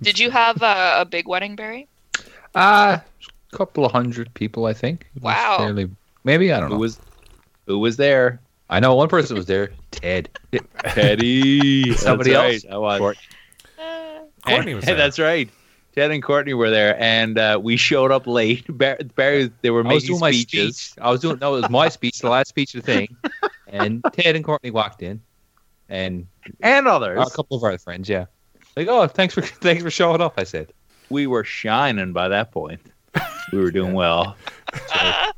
Did 0.03 0.19
you 0.19 0.33
have 0.33 0.61
a, 0.63 1.03
a 1.03 1.05
big 1.05 1.29
wedding, 1.29 1.55
Barry? 1.55 1.87
Uh 2.57 2.99
couple 3.53 3.85
of 3.85 3.93
hundred 3.93 4.33
people, 4.35 4.67
I 4.67 4.73
think. 4.73 5.07
Wow. 5.21 5.57
fairly- 5.59 5.91
maybe 6.25 6.53
I 6.53 6.61
don't 6.61 6.71
know. 6.71 6.75
Who 6.75 6.79
know. 6.79 6.81
was 6.81 7.01
who 7.67 7.79
was 7.79 7.97
there? 7.97 8.41
I 8.71 8.81
know 8.81 8.95
one 8.95 9.09
person 9.09 9.37
was 9.37 9.47
there. 9.47 9.71
Ted. 9.91 10.29
Teddy. 10.85 11.93
Somebody 11.97 12.33
That's 12.33 12.65
else. 12.65 12.65
right. 12.65 12.73
I 12.75 12.79
was. 12.79 12.99
Court- 12.99 13.19
Courtney 14.47 14.75
was 14.75 14.85
there. 14.85 14.95
That's 14.95 15.19
right. 15.19 15.49
Ted 15.95 16.11
and 16.13 16.23
Courtney 16.23 16.55
were 16.55 16.71
there, 16.71 16.97
and 17.03 17.39
uh, 17.39 17.59
we 17.61 17.77
showed 17.77 18.13
up 18.13 18.27
late. 18.27 18.65
Bar- 18.69 18.99
Barry, 19.17 19.51
they 19.63 19.71
were 19.71 19.81
I 19.81 19.93
was 19.93 20.03
making 20.05 20.07
doing 20.09 20.21
my 20.21 20.31
speeches. 20.31 20.77
speech. 20.77 21.03
I 21.05 21.11
was 21.11 21.21
doing 21.21 21.39
no, 21.41 21.57
it 21.57 21.63
was 21.63 21.71
my 21.71 21.89
speech, 21.89 22.21
the 22.21 22.29
last 22.31 22.49
speech 22.49 22.75
of 22.75 22.85
the 22.85 22.93
thing, 22.93 23.17
and 23.67 24.03
Ted 24.13 24.37
and 24.37 24.45
Courtney 24.45 24.71
walked 24.71 25.03
in, 25.03 25.21
and 25.89 26.27
and 26.61 26.87
others. 26.87 27.19
a 27.27 27.35
couple 27.35 27.57
of 27.57 27.65
our 27.65 27.77
friends, 27.79 28.09
yeah. 28.09 28.27
Like, 28.77 28.87
oh, 28.89 29.07
thanks 29.09 29.35
for 29.35 29.43
thanks 29.43 29.83
for 29.83 29.91
showing 29.91 30.21
up. 30.21 30.35
I 30.37 30.45
said. 30.45 30.73
we 31.11 31.27
were 31.27 31.43
shining 31.43 32.13
by 32.13 32.29
that 32.29 32.53
point. 32.53 32.81
We 33.53 33.59
were 33.59 33.73
doing 33.73 33.93
well. 33.95 34.37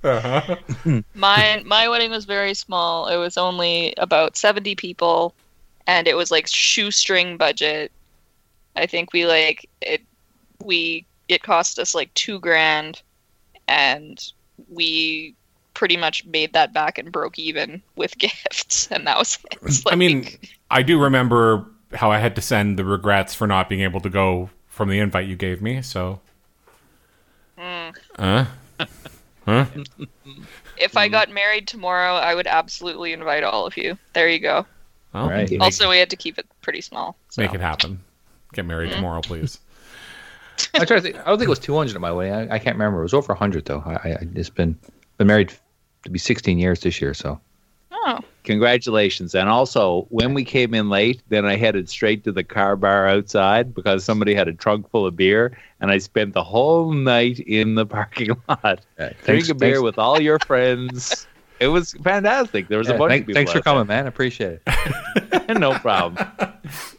Mine, 1.15 1.63
my 1.67 1.89
wedding 1.89 2.11
was 2.11 2.25
very 2.25 2.55
small. 2.55 3.09
It 3.09 3.17
was 3.17 3.37
only 3.37 3.93
about 3.99 4.37
70 4.37 4.75
people, 4.77 5.35
and 5.87 6.09
it 6.09 6.17
was 6.17 6.31
like 6.31 6.47
shoestring 6.47 7.37
budget. 7.37 7.93
I 8.77 8.87
think 8.87 9.13
we 9.13 9.27
like 9.27 9.69
it. 9.83 10.01
We 10.65 11.05
it 11.29 11.43
cost 11.43 11.79
us 11.79 11.95
like 11.95 12.13
two 12.15 12.39
grand, 12.41 13.03
and 13.69 14.33
we 14.71 15.35
pretty 15.75 15.97
much 15.97 16.25
made 16.27 16.53
that 16.53 16.73
back 16.73 16.99
and 16.99 17.13
broke 17.13 17.39
even 17.39 17.83
with 17.97 18.17
gifts, 18.19 18.89
and 18.91 19.07
that 19.07 19.19
was 19.19 19.39
it. 19.51 19.59
It's 19.63 19.83
I 19.87 19.97
mean, 19.97 20.29
I 20.71 20.83
do 20.83 20.99
remember 20.99 21.67
how 21.93 22.11
I 22.11 22.19
had 22.19 22.37
to 22.37 22.43
send 22.43 22.79
the 22.79 22.85
regrets 22.85 23.35
for 23.35 23.47
not 23.47 23.69
being 23.69 23.83
able 23.83 24.01
to 24.01 24.11
go 24.11 24.51
from 24.67 24.89
the 24.89 24.99
invite 24.99 25.27
you 25.27 25.37
gave 25.37 25.61
me. 25.61 25.83
So, 25.83 26.21
uh, 27.59 28.47
huh? 29.51 30.07
if 30.77 30.97
I 30.97 31.09
got 31.09 31.31
married 31.31 31.67
tomorrow, 31.67 32.15
I 32.15 32.35
would 32.35 32.47
absolutely 32.47 33.13
invite 33.13 33.43
all 33.45 33.67
of 33.67 33.77
you. 33.77 33.99
There 34.13 34.29
you 34.29 34.39
go. 34.39 34.67
Well, 35.13 35.29
Right. 35.29 35.51
make, 35.51 35.61
Also, 35.61 35.91
we 35.91 35.99
had 35.99 36.11
to 36.11 36.17
keep 36.17 36.39
it 36.39 36.47
pretty 36.63 36.81
small. 36.81 37.17
So. 37.31 37.43
make 37.43 37.55
it 37.55 37.61
happen. 37.61 38.01
Get 38.53 38.65
married 38.67 38.91
mm-hmm. 38.91 38.97
tomorrow, 38.97 39.21
please. 39.21 39.59
I 40.75 40.85
try 40.85 40.97
to 40.97 41.03
think. 41.03 41.17
I 41.17 41.25
don't 41.25 41.39
think 41.39 41.47
it 41.47 41.51
was 41.51 41.59
200 41.59 41.95
at 41.95 42.01
my 42.01 42.13
way. 42.13 42.33
I, 42.33 42.55
I 42.55 42.59
can't 42.59 42.77
remember. 42.77 43.01
It 43.01 43.05
was 43.05 43.15
over 43.15 43.33
100 43.33 43.65
though. 43.65 43.83
I, 43.85 43.93
I 43.93 44.19
I 44.21 44.25
just 44.35 44.55
been 44.55 44.79
been 45.17 45.27
married 45.27 45.53
to 46.05 46.11
be 46.11 46.19
16 46.19 46.59
years 46.59 46.81
this 46.81 47.01
year. 47.01 47.15
So 47.15 47.41
Oh, 48.07 48.19
Congratulations. 48.45 49.35
And 49.35 49.49
also, 49.49 50.07
when 50.09 50.33
we 50.35 50.45
came 50.45 50.73
in 50.75 50.89
late, 50.89 51.23
then 51.29 51.45
I 51.45 51.57
headed 51.57 51.89
straight 51.89 52.25
to 52.25 52.33
the 52.33 52.43
car 52.43 52.75
bar 52.75 53.07
outside 53.07 53.75
because 53.75 54.03
somebody 54.05 54.35
had 54.35 54.49
a 54.49 54.53
trunk 54.55 54.91
full 54.91 55.07
of 55.07 55.15
beer, 55.17 55.57
and 55.81 55.91
I 55.91 55.99
spent 55.99 56.33
the 56.33 56.43
whole 56.43 56.93
night 56.93 57.39
in 57.41 57.75
the 57.75 57.85
parking 57.87 58.31
lot. 58.49 58.81
Drink 58.97 59.17
thanks- 59.23 59.49
beer 59.53 59.57
thanks- 59.59 59.81
with 59.83 59.99
all 59.99 60.21
your 60.21 60.39
friends. 60.41 61.27
It 61.61 61.69
was 61.69 61.93
fantastic. 62.03 62.69
There 62.69 62.79
was 62.79 62.89
yeah, 62.89 62.95
a 62.95 62.99
bunch 62.99 63.11
thank- 63.11 63.21
of 63.25 63.27
people. 63.27 63.39
thanks 63.39 63.53
for 63.53 63.59
out 63.59 63.65
there. 63.65 63.73
coming, 63.75 63.87
man. 63.89 64.07
I 64.07 64.09
appreciate 64.09 64.61
it. 64.67 65.59
no 65.59 65.75
problem. 65.75 66.27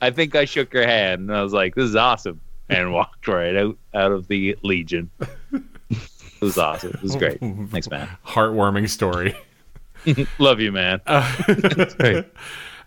I 0.01 0.12
think 0.12 0.36
I 0.36 0.46
shook 0.46 0.72
your 0.72 0.86
hand 0.86 1.22
and 1.22 1.36
I 1.36 1.41
was 1.41 1.51
like, 1.51 1.74
"This 1.74 1.86
is 1.86 1.96
awesome," 1.96 2.39
and 2.70 2.93
walked 2.93 3.27
right 3.27 3.55
out 3.55 3.75
out 3.96 4.12
of 4.12 4.27
the 4.27 4.55
Legion. 4.62 5.10
It 5.51 6.41
was 6.41 6.60
awesome. 6.60 6.91
It 6.91 7.01
was 7.01 7.15
great. 7.15 7.39
Thanks, 7.39 7.89
man. 7.89 8.08
Heartwarming 8.24 8.88
story. 8.88 9.36
Love 10.39 10.60
you, 10.60 10.72
man. 10.72 11.01
Great. 11.98 12.25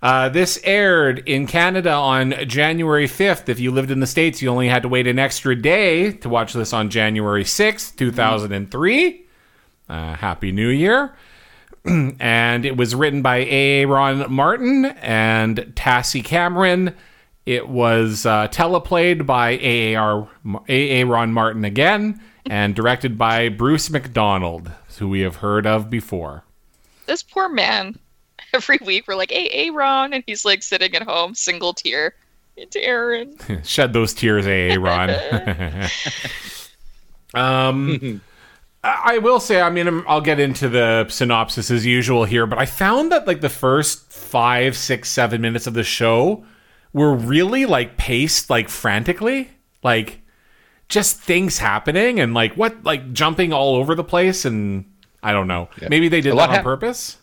Uh, 0.03 0.29
this 0.29 0.61
aired 0.65 1.27
in 1.27 1.47
Canada 1.47 1.91
on 1.91 2.35
January 2.47 3.07
5th. 3.07 3.49
If 3.49 3.59
you 3.59 3.71
lived 3.71 3.91
in 3.91 4.01
the 4.01 4.07
States, 4.07 4.43
you 4.43 4.51
only 4.51 4.69
had 4.69 4.83
to 4.83 4.89
wait 4.89 5.07
an 5.07 5.19
extra 5.19 5.57
day 5.57 6.13
to 6.13 6.29
watch 6.29 6.53
this 6.53 6.75
on 6.75 6.91
January 6.91 7.43
6th, 7.43 7.97
2003. 7.97 9.25
Uh, 9.89 10.15
Happy 10.17 10.53
New 10.53 10.69
Year. 10.69 11.15
and 11.87 12.67
it 12.67 12.77
was 12.77 12.95
written 12.95 13.23
by 13.23 13.45
Aaron 13.45 14.31
Martin 14.31 14.85
and 14.85 15.57
Tassie 15.75 16.23
Cameron. 16.23 16.95
It 17.47 17.71
was 17.71 18.27
uh, 18.27 18.49
teleplayed 18.49 19.25
by 19.25 19.57
AAR, 19.57 20.29
Aaron 20.69 21.33
Martin 21.33 21.65
again 21.65 22.21
and 22.47 22.75
directed 22.75 23.17
by 23.17 23.49
Bruce 23.49 23.91
McDonald, 23.91 24.71
who 24.99 25.09
we 25.09 25.21
have 25.21 25.37
heard 25.37 25.67
of 25.67 25.91
before. 25.91 26.44
This 27.07 27.23
poor 27.23 27.49
man. 27.49 27.99
Every 28.53 28.79
week 28.85 29.09
we're 29.09 29.17
like, 29.17 29.31
"Hey, 29.31 29.49
Aaron," 29.51 30.13
and 30.13 30.23
he's 30.27 30.45
like 30.45 30.63
sitting 30.63 30.95
at 30.95 31.03
home, 31.03 31.35
single 31.35 31.75
tear. 31.75 32.15
It's 32.57 32.77
Aaron. 32.77 33.37
Shed 33.65 33.93
those 33.93 34.15
tears, 34.15 34.47
eh, 34.47 34.77
Ron? 34.77 35.11
um, 37.35 38.21
I 38.85 39.15
I 39.15 39.19
will 39.19 39.41
say, 39.41 39.61
I 39.61 39.71
mean, 39.71 40.05
I'll 40.07 40.21
get 40.21 40.39
into 40.39 40.69
the 40.69 41.07
synopsis 41.09 41.71
as 41.71 41.85
usual 41.85 42.25
here, 42.25 42.47
but 42.47 42.59
I 42.59 42.67
found 42.67 43.11
that 43.13 43.27
like 43.27 43.41
the 43.41 43.49
first 43.49 44.13
five, 44.13 44.77
six, 44.77 45.11
seven 45.11 45.41
minutes 45.41 45.67
of 45.67 45.75
the 45.75 45.83
show 45.83 46.45
were 46.93 47.15
really 47.15 47.67
like 47.67 47.97
paced 47.97 48.51
like 48.51 48.69
frantically, 48.69 49.51
like 49.83 50.21
just 50.89 51.21
things 51.21 51.59
happening 51.59 52.21
and 52.21 52.35
like 52.35 52.55
what, 52.55 52.85
like 52.85 53.13
jumping 53.13 53.53
all 53.53 53.75
over 53.75 53.97
the 53.97 54.05
place, 54.05 54.45
and 54.45 54.85
I 55.25 55.33
don't 55.33 55.49
know. 55.49 55.69
Maybe 55.89 56.09
they 56.09 56.21
did 56.21 56.31
A 56.31 56.33
that 56.33 56.37
lot 56.37 56.49
on 56.51 56.55
hap- 56.57 56.65
purpose. 56.65 57.17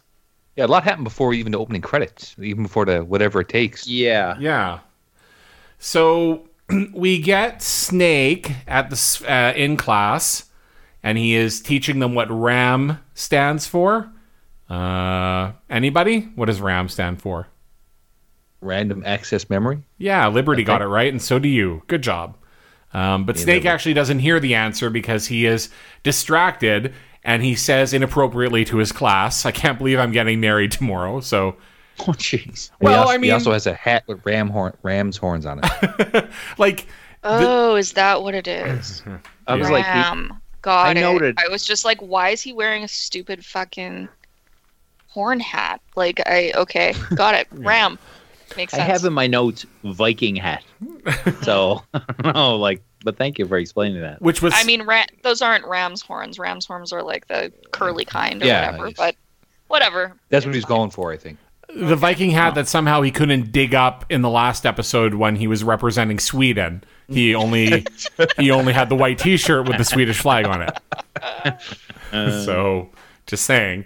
Yeah, 0.56 0.66
a 0.66 0.68
lot 0.68 0.84
happened 0.84 1.06
before 1.06 1.34
even 1.34 1.54
the 1.54 1.60
opening 1.60 1.82
credits, 1.82 2.36
even 2.42 2.64
before 2.64 2.86
the 2.86 3.00
whatever 3.06 3.42
it 3.42 3.50
takes. 3.50 3.88
Yeah. 3.88 4.36
Yeah. 4.40 4.80
So 5.80 6.50
we 6.94 7.22
get 7.22 7.62
Snake 7.62 8.52
at 8.68 8.90
the 8.90 9.26
uh, 9.30 9.54
in 9.56 9.78
class, 9.78 10.50
and 11.04 11.18
he 11.18 11.36
is 11.36 11.62
teaching 11.62 12.00
them 12.00 12.14
what 12.16 12.30
RAM 12.30 13.00
stands 13.14 13.66
for. 13.68 14.12
Uh, 14.70 15.52
anybody? 15.70 16.22
What 16.36 16.46
does 16.46 16.62
RAM 16.62 16.90
stand 16.90 17.22
for? 17.22 17.48
Random 18.62 19.04
access 19.06 19.50
memory. 19.50 19.80
Yeah, 19.98 20.28
Liberty 20.28 20.64
got 20.64 20.82
it 20.82 20.88
right, 20.88 21.12
and 21.12 21.22
so 21.22 21.40
do 21.40 21.50
you. 21.50 21.82
Good 21.88 22.04
job. 22.04 22.38
Um, 22.94 23.26
but 23.26 23.38
Snake 23.38 23.66
actually 23.66 23.94
doesn't 23.94 24.20
hear 24.20 24.40
the 24.40 24.54
answer 24.56 24.90
because 24.90 25.28
he 25.28 25.46
is 25.46 25.70
distracted, 26.04 26.94
and 27.24 27.44
he 27.44 27.56
says 27.56 27.94
inappropriately 27.94 28.66
to 28.66 28.78
his 28.78 28.92
class, 28.92 29.46
"I 29.46 29.52
can't 29.52 29.78
believe 29.78 30.00
I'm 30.00 30.12
getting 30.12 30.40
married 30.40 30.72
tomorrow." 30.72 31.20
So, 31.22 31.56
Oh, 32.00 32.14
jeez. 32.14 32.72
Well, 32.82 33.02
also- 33.02 33.14
I 33.14 33.18
mean, 33.18 33.26
he 33.30 33.32
also 33.32 33.52
has 33.52 33.68
a 33.68 33.74
hat 33.74 34.04
with 34.08 34.26
ram 34.26 34.50
horn, 34.50 34.74
ram's 34.82 35.18
horns 35.18 35.46
on 35.46 35.60
it. 35.64 36.28
like, 36.58 36.88
Oh, 37.24 37.76
is 37.76 37.94
that 37.94 38.24
what 38.24 38.34
it 38.34 38.48
is? 38.48 39.04
I 39.48 39.56
was 39.56 39.70
like, 39.70 39.86
he- 39.86 39.92
Ram. 39.92 40.34
Got 40.64 40.88
I 40.88 40.92
it. 40.92 40.96
noted- 41.02 41.38
I 41.40 41.48
was 41.50 41.64
just 41.66 41.86
like, 41.86 42.00
why 42.00 42.30
is 42.30 42.42
he 42.42 42.54
wearing 42.54 42.84
a 42.84 42.88
stupid 42.88 43.44
fucking 43.46 44.08
horn 45.08 45.40
hat? 45.40 45.82
Like, 45.96 46.22
I 46.26 46.52
okay, 46.56 46.94
got 47.16 47.36
it. 47.36 47.48
Ram. 47.52 48.00
Makes 48.58 48.74
I 48.74 48.80
have 48.80 49.06
in 49.06 49.14
my 49.14 49.28
notes 49.28 49.66
Viking 49.84 50.36
hat. 50.36 50.64
So 51.44 51.84
I 51.94 52.02
don't 52.22 52.36
know, 52.36 52.56
like, 52.58 52.84
but 53.04 53.18
thank 53.18 53.40
you 53.40 53.46
for 53.48 53.58
explaining 53.58 54.02
that. 54.02 54.22
which 54.22 54.42
was 54.42 54.54
I 54.56 54.64
mean, 54.64 54.84
ra- 54.84 55.04
those 55.24 55.42
aren't 55.42 55.66
ram's 55.66 56.02
horns. 56.02 56.38
Ram's 56.40 56.66
horns 56.66 56.92
are 56.94 57.04
like 57.04 57.28
the 57.28 57.52
curly 57.72 58.06
kind 58.06 58.42
or 58.42 58.46
Yeah, 58.46 58.72
whatever. 58.78 58.92
But 58.98 59.16
whatever. 59.68 60.14
That's 60.30 60.46
what 60.46 60.54
he's 60.56 60.66
going 60.66 60.90
for, 60.92 61.12
I 61.12 61.18
think. 61.18 61.38
the 61.74 61.96
Viking 61.96 62.32
hat 62.32 62.56
that 62.56 62.68
somehow 62.68 63.02
he 63.02 63.12
couldn't 63.12 63.52
dig 63.52 63.74
up 63.74 64.06
in 64.10 64.22
the 64.22 64.30
last 64.30 64.66
episode 64.66 65.14
when 65.14 65.36
he 65.38 65.48
was 65.48 65.64
representing 65.64 66.20
Sweden. 66.20 66.84
He 67.08 67.34
only 67.36 67.86
he 68.38 68.52
only 68.52 68.74
had 68.74 68.90
the 68.90 68.96
white 68.96 69.18
T-shirt 69.20 69.68
with 69.68 69.78
the 69.78 69.84
Swedish 69.86 70.20
flag 70.20 70.46
on 70.46 70.62
it. 70.64 71.62
so, 72.46 72.90
just 73.26 73.46
saying. 73.46 73.86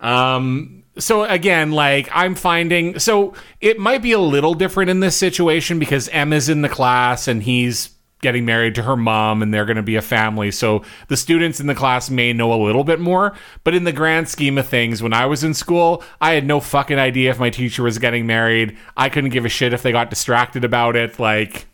Um, 0.00 0.82
so 0.98 1.24
again, 1.24 1.72
like 1.72 2.08
I'm 2.12 2.34
finding, 2.34 2.98
so 2.98 3.34
it 3.60 3.78
might 3.78 4.02
be 4.02 4.12
a 4.12 4.18
little 4.18 4.54
different 4.54 4.90
in 4.90 5.00
this 5.00 5.16
situation 5.16 5.78
because 5.78 6.08
Emma's 6.08 6.48
in 6.48 6.62
the 6.62 6.68
class 6.68 7.28
and 7.28 7.42
he's 7.42 7.90
getting 8.20 8.44
married 8.44 8.74
to 8.74 8.82
her 8.82 8.96
mom 8.96 9.42
and 9.42 9.52
they're 9.52 9.64
going 9.64 9.76
to 9.76 9.82
be 9.82 9.96
a 9.96 10.02
family. 10.02 10.50
So 10.50 10.82
the 11.08 11.16
students 11.16 11.58
in 11.60 11.66
the 11.66 11.74
class 11.74 12.10
may 12.10 12.32
know 12.32 12.52
a 12.52 12.60
little 12.62 12.84
bit 12.84 13.00
more, 13.00 13.34
but 13.64 13.74
in 13.74 13.84
the 13.84 13.92
grand 13.92 14.28
scheme 14.28 14.58
of 14.58 14.68
things, 14.68 15.02
when 15.02 15.12
I 15.14 15.26
was 15.26 15.42
in 15.42 15.54
school, 15.54 16.02
I 16.20 16.32
had 16.32 16.44
no 16.46 16.60
fucking 16.60 16.98
idea 16.98 17.30
if 17.30 17.38
my 17.38 17.50
teacher 17.50 17.82
was 17.82 17.98
getting 17.98 18.26
married. 18.26 18.76
I 18.96 19.08
couldn't 19.08 19.30
give 19.30 19.44
a 19.44 19.48
shit 19.48 19.72
if 19.72 19.82
they 19.82 19.92
got 19.92 20.10
distracted 20.10 20.64
about 20.64 20.96
it. 20.96 21.18
Like, 21.18 21.66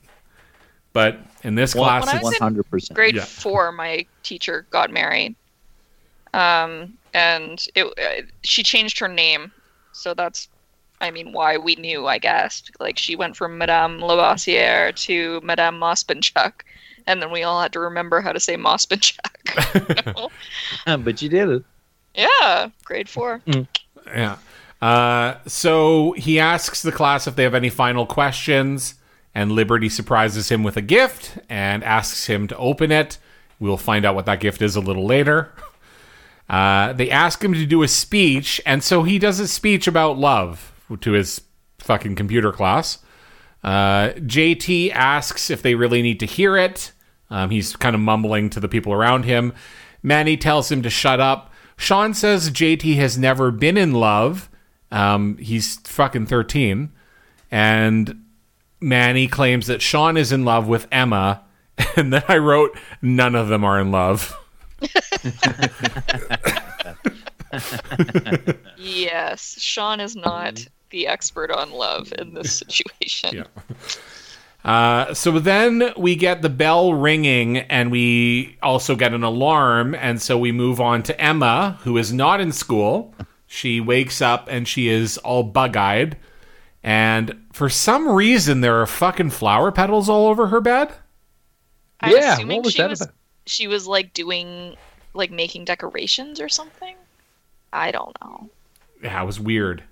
but 0.93 1.19
in 1.43 1.55
this 1.57 1.75
class, 1.75 2.07
when 2.07 2.15
I 2.15 2.19
it's- 2.19 2.25
was 2.25 2.39
100%. 2.39 2.95
grade 2.95 3.17
Yeah. 3.17 3.25
four, 3.25 3.73
my 3.73 4.07
teacher 4.23 4.67
got 4.71 4.91
married, 4.93 5.35
um, 6.33 6.95
and 7.15 7.65
it 7.75 7.87
uh, 7.87 8.27
she 8.43 8.63
changed 8.63 8.99
her 8.99 9.09
name, 9.09 9.51
so 9.93 10.15
that's, 10.15 10.49
I 11.01 11.11
mean, 11.11 11.33
why 11.33 11.59
we 11.59 11.77
knew, 11.77 12.07
I 12.07 12.19
guess. 12.19 12.63
Like 12.81 12.99
she 12.99 13.17
went 13.17 13.37
from 13.37 13.59
Madame 13.59 14.01
Lavoisier 14.01 14.93
to 14.93 15.41
Madame 15.43 15.79
Mospinchuk, 15.79 16.53
and 17.07 17.21
then 17.21 17.31
we 17.31 17.43
all 17.43 17.61
had 17.61 17.73
to 17.75 17.81
remember 17.81 18.21
how 18.21 18.33
to 18.33 18.41
say 18.41 18.57
Mospinchuk. 18.57 20.31
but 21.05 21.23
you 21.23 21.29
did 21.29 21.49
it. 21.49 21.65
yeah, 22.15 22.71
grade 22.85 23.09
four. 23.09 23.43
Yeah. 24.07 24.37
Uh, 24.81 25.35
so 25.47 26.13
he 26.13 26.39
asks 26.39 26.83
the 26.83 26.93
class 26.93 27.27
if 27.27 27.37
they 27.37 27.43
have 27.43 27.55
any 27.55 27.71
final 27.71 28.07
questions, 28.07 28.95
and 29.35 29.53
Liberty 29.53 29.89
surprises 29.89 30.51
him 30.51 30.63
with 30.63 30.77
a 30.77 30.83
gift 30.83 31.39
and 31.49 31.85
asks 31.85 32.27
him 32.27 32.49
to 32.49 32.57
open 32.57 32.91
it. 32.91 33.19
We'll 33.59 33.77
find 33.77 34.05
out 34.05 34.15
what 34.15 34.27
that 34.27 34.41
gift 34.41 34.63
is 34.63 34.77
a 34.77 34.81
little 34.81 35.07
later. 35.07 35.53
Uh, 36.49 36.93
they 36.93 37.11
ask 37.11 37.43
him 37.43 37.53
to 37.53 37.67
do 37.67 37.83
a 37.83 37.89
speech, 37.89 38.61
and 38.65 38.85
so 38.85 39.03
he 39.03 39.19
does 39.19 39.41
a 39.41 39.49
speech 39.49 39.89
about 39.89 40.17
love 40.17 40.73
to 41.01 41.13
his 41.13 41.41
fucking 41.79 42.15
computer 42.15 42.53
class. 42.53 42.99
Uh, 43.65 44.11
JT 44.19 44.93
asks 44.93 45.51
if 45.51 45.63
they 45.63 45.75
really 45.75 46.03
need 46.03 46.21
to 46.21 46.27
hear 46.27 46.57
it. 46.57 46.93
Um, 47.31 47.51
he's 47.51 47.75
kind 47.75 47.95
of 47.95 48.01
mumbling 48.01 48.51
to 48.51 48.61
the 48.61 48.69
people 48.69 48.93
around 48.93 49.25
him. 49.25 49.53
Manny 50.03 50.37
tells 50.37 50.71
him 50.71 50.83
to 50.83 50.91
shut 50.91 51.19
up. 51.19 51.53
Sean 51.77 52.15
says 52.15 52.51
JT 52.51 52.95
has 52.97 53.19
never 53.19 53.51
been 53.51 53.77
in 53.77 53.93
love. 53.93 54.49
Um, 54.93 55.37
he's 55.39 55.79
fucking 55.81 56.27
13. 56.27 56.93
And 57.51 58.25
Manny 58.81 59.27
claims 59.27 59.67
that 59.67 59.83
Sean 59.83 60.17
is 60.17 60.31
in 60.31 60.45
love 60.45 60.69
with 60.69 60.87
Emma. 60.93 61.43
And 61.95 62.11
then 62.11 62.23
I 62.27 62.39
wrote, 62.39 62.79
none 63.03 63.35
of 63.35 63.49
them 63.49 63.63
are 63.63 63.79
in 63.79 63.91
love. 63.91 64.35
Yes, 68.79 69.61
Sean 69.61 70.01
is 70.01 70.17
not 70.17 70.67
the 70.91 71.07
expert 71.07 71.51
on 71.51 71.71
love 71.73 72.13
in 72.19 72.35
this 72.35 72.59
situation. 72.59 73.31
Yeah. 73.31 73.45
Uh, 74.65 75.15
so 75.15 75.39
then 75.39 75.93
we 75.97 76.17
get 76.17 76.43
the 76.43 76.49
bell 76.49 76.93
ringing, 76.93 77.59
and 77.59 77.91
we 77.91 78.57
also 78.63 78.97
get 78.97 79.15
an 79.15 79.23
alarm, 79.23 79.95
and 79.95 80.21
so 80.21 80.37
we 80.37 80.51
move 80.51 80.81
on 80.81 81.03
to 81.05 81.21
Emma, 81.21 81.79
who 81.83 81.97
is 81.97 82.13
not 82.13 82.41
in 82.41 82.51
school. 82.51 83.15
She 83.47 83.81
wakes 83.81 84.21
up 84.21 84.49
and 84.51 84.67
she 84.67 84.89
is 84.89 85.19
all 85.19 85.45
bug-eyed, 85.45 86.17
and 86.83 87.47
for 87.53 87.69
some 87.69 88.09
reason 88.09 88.61
there 88.61 88.81
are 88.83 88.87
fucking 88.87 89.31
flower 89.31 89.71
petals 89.71 90.09
all 90.09 90.27
over 90.27 90.49
her 90.49 90.61
bed. 90.61 90.93
I'm 92.01 92.17
Yeah, 92.17 92.35
assuming 92.35 92.63
what 92.63 92.65
was 92.65 92.75
she 92.75 92.79
that 92.79 92.89
was 92.89 93.01
about? 93.01 93.15
she 93.47 93.67
was 93.67 93.87
like 93.87 94.13
doing 94.13 94.77
like 95.15 95.31
making 95.31 95.65
decorations 95.65 96.41
or 96.41 96.49
something. 96.49 96.97
I 97.73 97.91
don't 97.91 98.17
know. 98.23 98.51
Yeah, 99.03 99.23
it 99.23 99.27
was 99.27 99.41
weird. 99.41 99.85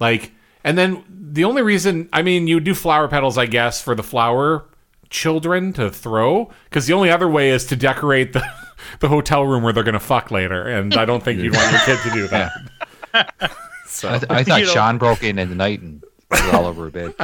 Like, 0.00 0.32
and 0.64 0.76
then 0.78 1.04
the 1.08 1.44
only 1.44 1.62
reason, 1.62 2.08
I 2.12 2.22
mean, 2.22 2.46
you 2.46 2.60
do 2.60 2.74
flower 2.74 3.08
petals, 3.08 3.38
I 3.38 3.46
guess, 3.46 3.80
for 3.82 3.94
the 3.94 4.02
flower 4.02 4.64
children 5.10 5.72
to 5.74 5.90
throw, 5.90 6.50
because 6.64 6.86
the 6.86 6.92
only 6.92 7.10
other 7.10 7.28
way 7.28 7.50
is 7.50 7.64
to 7.66 7.76
decorate 7.76 8.32
the 8.34 8.44
the 9.00 9.08
hotel 9.08 9.44
room 9.44 9.62
where 9.62 9.72
they're 9.72 9.82
gonna 9.84 9.98
fuck 10.00 10.30
later, 10.30 10.62
and 10.68 10.94
I 10.94 11.04
don't 11.04 11.22
think 11.22 11.40
you'd 11.40 11.54
want 11.56 11.72
your 11.72 11.80
kid 11.80 11.98
to 12.04 12.10
do 12.10 12.28
that. 12.28 12.52
so 13.86 14.08
I, 14.10 14.18
th- 14.18 14.30
I 14.30 14.44
thought 14.44 14.60
You 14.60 14.66
know- 14.66 14.72
Sean 14.72 14.98
broke 14.98 15.22
in 15.24 15.38
in 15.38 15.48
the 15.48 15.54
night 15.54 15.80
and 15.80 16.04
was 16.30 16.40
all 16.54 16.66
over 16.66 16.90
her 16.90 16.90
bed. 16.90 17.14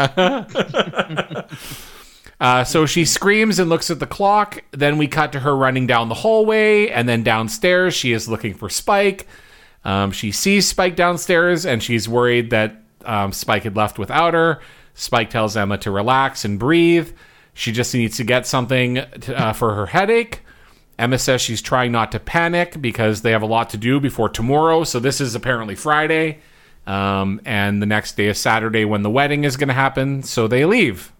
Uh, 2.40 2.64
so 2.64 2.84
she 2.84 3.04
screams 3.04 3.60
and 3.60 3.70
looks 3.70 3.90
at 3.92 4.00
the 4.00 4.06
clock. 4.08 4.62
Then 4.72 4.98
we 4.98 5.06
cut 5.06 5.30
to 5.32 5.40
her 5.40 5.56
running 5.56 5.86
down 5.86 6.08
the 6.08 6.16
hallway, 6.16 6.88
and 6.88 7.08
then 7.08 7.22
downstairs 7.22 7.94
she 7.94 8.12
is 8.12 8.28
looking 8.28 8.54
for 8.54 8.68
Spike. 8.68 9.26
Um, 9.84 10.12
she 10.12 10.32
sees 10.32 10.66
Spike 10.66 10.96
downstairs, 10.96 11.66
and 11.66 11.82
she's 11.82 12.08
worried 12.08 12.50
that 12.50 12.82
um, 13.04 13.32
Spike 13.32 13.64
had 13.64 13.76
left 13.76 13.98
without 13.98 14.34
her. 14.34 14.60
Spike 14.94 15.30
tells 15.30 15.56
Emma 15.56 15.76
to 15.78 15.90
relax 15.90 16.44
and 16.44 16.58
breathe. 16.58 17.12
She 17.52 17.72
just 17.72 17.94
needs 17.94 18.16
to 18.16 18.24
get 18.24 18.46
something 18.46 18.94
to, 18.94 19.38
uh, 19.38 19.52
for 19.52 19.74
her 19.74 19.86
headache. 19.86 20.40
Emma 20.98 21.18
says 21.18 21.40
she's 21.40 21.60
trying 21.60 21.92
not 21.92 22.12
to 22.12 22.20
panic 22.20 22.80
because 22.80 23.22
they 23.22 23.32
have 23.32 23.42
a 23.42 23.46
lot 23.46 23.70
to 23.70 23.76
do 23.76 24.00
before 24.00 24.28
tomorrow. 24.28 24.84
So 24.84 25.00
this 25.00 25.20
is 25.20 25.34
apparently 25.34 25.74
Friday, 25.74 26.38
um, 26.86 27.40
and 27.44 27.82
the 27.82 27.86
next 27.86 28.16
day 28.16 28.26
is 28.26 28.38
Saturday 28.38 28.84
when 28.84 29.02
the 29.02 29.10
wedding 29.10 29.44
is 29.44 29.56
going 29.56 29.68
to 29.68 29.74
happen. 29.74 30.22
So 30.22 30.46
they 30.46 30.64
leave. 30.64 31.12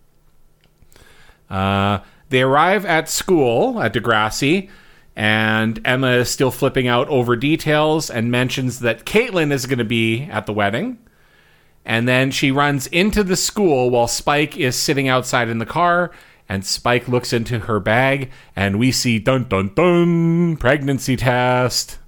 Uh, 1.50 2.00
they 2.30 2.42
arrive 2.42 2.87
at 2.87 3.09
school 3.09 3.80
at 3.80 3.92
Degrassi, 3.92 4.71
and 5.16 5.80
Emma 5.85 6.12
is 6.12 6.28
still 6.30 6.50
flipping 6.50 6.88
out 6.88 7.09
over 7.09 7.37
details 7.37 8.11
and 8.11 8.30
mentions 8.30 8.80
that 8.80 9.04
Caitlin 9.04 9.52
is 9.52 9.66
going 9.66 9.78
to 9.78 9.85
be 9.85 10.25
at 10.25 10.47
the 10.47 10.52
wedding. 10.52 10.99
And 11.85 12.09
then 12.09 12.30
she 12.30 12.50
runs 12.50 12.87
into 12.88 13.23
the 13.23 13.37
school 13.37 13.90
while 13.90 14.09
Spike 14.09 14.56
is 14.56 14.75
sitting 14.75 15.06
outside 15.09 15.49
in 15.49 15.59
the 15.59 15.66
car. 15.66 16.11
And 16.48 16.64
Spike 16.64 17.09
looks 17.09 17.33
into 17.33 17.59
her 17.61 17.81
bag, 17.81 18.31
and 18.55 18.79
we 18.79 18.92
see 18.92 19.18
dun 19.18 19.44
dun 19.44 19.72
dun 19.74 20.57
pregnancy 20.59 21.16
test. 21.16 21.98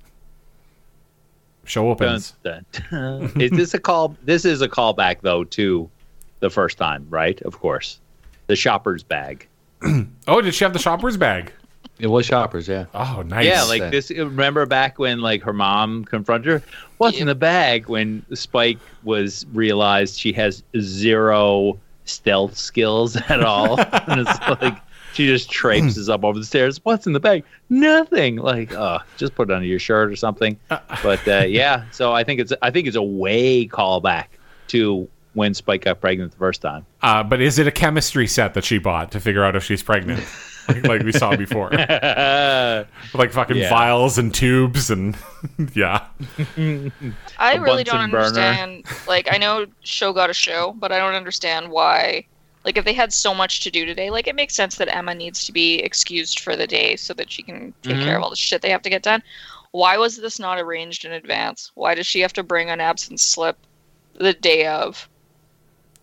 Show 1.65 1.83
Dun, 1.83 1.91
opens. 1.93 2.35
dun, 2.45 2.67
dun. 2.91 3.33
is 3.41 3.51
this 3.51 3.73
a 3.75 3.79
call? 3.79 4.15
This 4.25 4.45
is 4.45 4.61
a 4.63 4.69
callback 4.69 5.21
though 5.23 5.45
to 5.45 5.91
the 6.41 6.51
first 6.51 6.77
time, 6.79 7.07
right? 7.09 7.41
Of 7.43 7.59
course, 7.59 7.99
the 8.47 8.57
shopper's 8.57 9.03
bag. 9.03 9.49
Oh, 10.29 10.41
did 10.41 10.55
she 10.55 10.65
have 10.65 10.73
the 10.73 10.79
shopper's 10.81 11.17
bag? 11.17 11.53
It 11.99 12.09
was 12.09 12.27
shoppers, 12.27 12.69
yeah. 12.69 12.87
Oh, 12.95 13.23
nice. 13.27 13.47
Yeah, 13.47 13.63
like 13.63 13.91
this. 13.91 14.11
Remember 14.11 14.67
back 14.67 14.99
when 14.99 15.21
like 15.21 15.43
her 15.43 15.55
mom 15.55 16.05
confronted 16.05 16.53
her, 16.53 16.63
"What's 16.99 17.19
in 17.19 17.27
the 17.27 17.35
bag?" 17.35 17.89
When 17.89 18.25
Spike 18.35 18.79
was 19.03 19.47
realized 19.53 20.19
she 20.19 20.33
has 20.35 20.63
zero 20.79 21.79
stealth 22.05 22.57
skills 22.57 23.17
at 23.29 23.43
all, 23.43 23.81
and 23.81 24.21
it's 24.21 24.41
like 24.61 24.77
she 25.15 25.27
just 25.27 25.51
traipses 25.51 26.11
up 26.11 26.23
over 26.23 26.39
the 26.39 26.45
stairs. 26.45 26.85
What's 26.85 27.07
in 27.07 27.15
the 27.15 27.21
bag? 27.21 27.45
Nothing. 27.71 28.37
Like, 28.37 28.75
oh, 28.75 28.99
just 29.17 29.35
put 29.35 29.51
it 29.51 29.55
under 29.55 29.67
your 29.67 29.79
shirt 29.79 30.13
or 30.13 30.17
something. 30.17 30.59
But 30.69 31.27
uh, 31.27 31.45
yeah, 31.47 31.85
so 31.93 32.13
I 32.13 32.25
think 32.25 32.41
it's 32.41 32.53
I 32.61 32.71
think 32.71 32.87
it's 32.87 32.97
a 32.97 33.03
way 33.03 33.67
callback 33.67 34.27
to 34.69 35.09
when 35.33 35.55
Spike 35.55 35.83
got 35.83 36.01
pregnant 36.01 36.33
the 36.33 36.39
first 36.39 36.61
time. 36.61 36.85
Uh, 37.03 37.23
but 37.23 37.41
is 37.41 37.59
it 37.59 37.67
a 37.67 37.71
chemistry 37.71 38.27
set 38.27 38.53
that 38.55 38.65
she 38.65 38.77
bought 38.79 39.13
to 39.13 39.21
figure 39.21 39.45
out 39.45 39.57
if 39.57 39.65
she's 39.65 39.83
pregnant? 39.83 40.23
like, 40.69 40.85
like 40.89 41.03
we 41.03 41.13
saw 41.13 41.35
before. 41.37 41.71
like 43.15 43.33
fucking 43.33 43.57
Yeah. 43.57 43.71
vials 43.71 44.19
and 44.19 44.33
tubes 44.35 44.91
and 44.91 45.17
yeah. 45.75 46.07
I 47.39 47.55
A 47.55 47.61
really 47.61 47.85
don't 47.85 48.11
Bunsen 48.11 48.11
burner. 48.11 48.47
understand. 48.47 48.85
Like, 49.07 49.29
I 49.33 49.39
know 49.39 49.67
show 49.83 50.13
got 50.13 50.31
a 50.31 50.35
show, 50.35 50.75
but 50.79 50.93
I 50.93 50.99
don't 50.99 51.15
understand 51.15 51.69
why. 51.71 52.27
Like, 52.65 52.77
if 52.77 52.85
they 52.85 52.93
had 52.95 53.13
so 53.13 53.33
much 53.33 53.61
to 53.61 53.71
do 53.71 53.87
today, 53.87 54.11
like 54.11 54.27
it 54.27 54.35
makes 54.35 54.55
sense 54.55 54.77
that 54.77 54.95
Emma 54.95 55.15
needs 55.15 55.45
to 55.47 55.53
be 55.53 55.79
excused 55.81 56.41
for 56.41 56.57
the 56.57 56.67
day 56.67 56.97
so 56.97 57.15
that 57.15 57.31
she 57.31 57.43
can 57.43 57.73
take 57.83 57.95
Mm-hmm. 57.97 58.05
care 58.05 58.17
of 58.17 58.23
all 58.23 58.31
the 58.31 58.37
shit 58.37 58.63
they 58.63 58.71
have 58.71 58.83
to 58.83 58.91
get 58.91 59.03
done. 59.03 59.23
Why 59.73 59.99
was 59.99 60.17
this 60.17 60.39
not 60.39 60.59
arranged 60.59 61.05
in 61.05 61.13
advance? 61.13 61.71
Why 61.75 61.95
does 61.95 62.07
she 62.07 62.21
have 62.21 62.33
to 62.35 62.43
bring 62.43 62.71
an 62.71 62.81
absence 62.81 63.23
slip 63.23 63.57
the 64.15 64.33
day 64.33 64.67
of? 64.67 65.09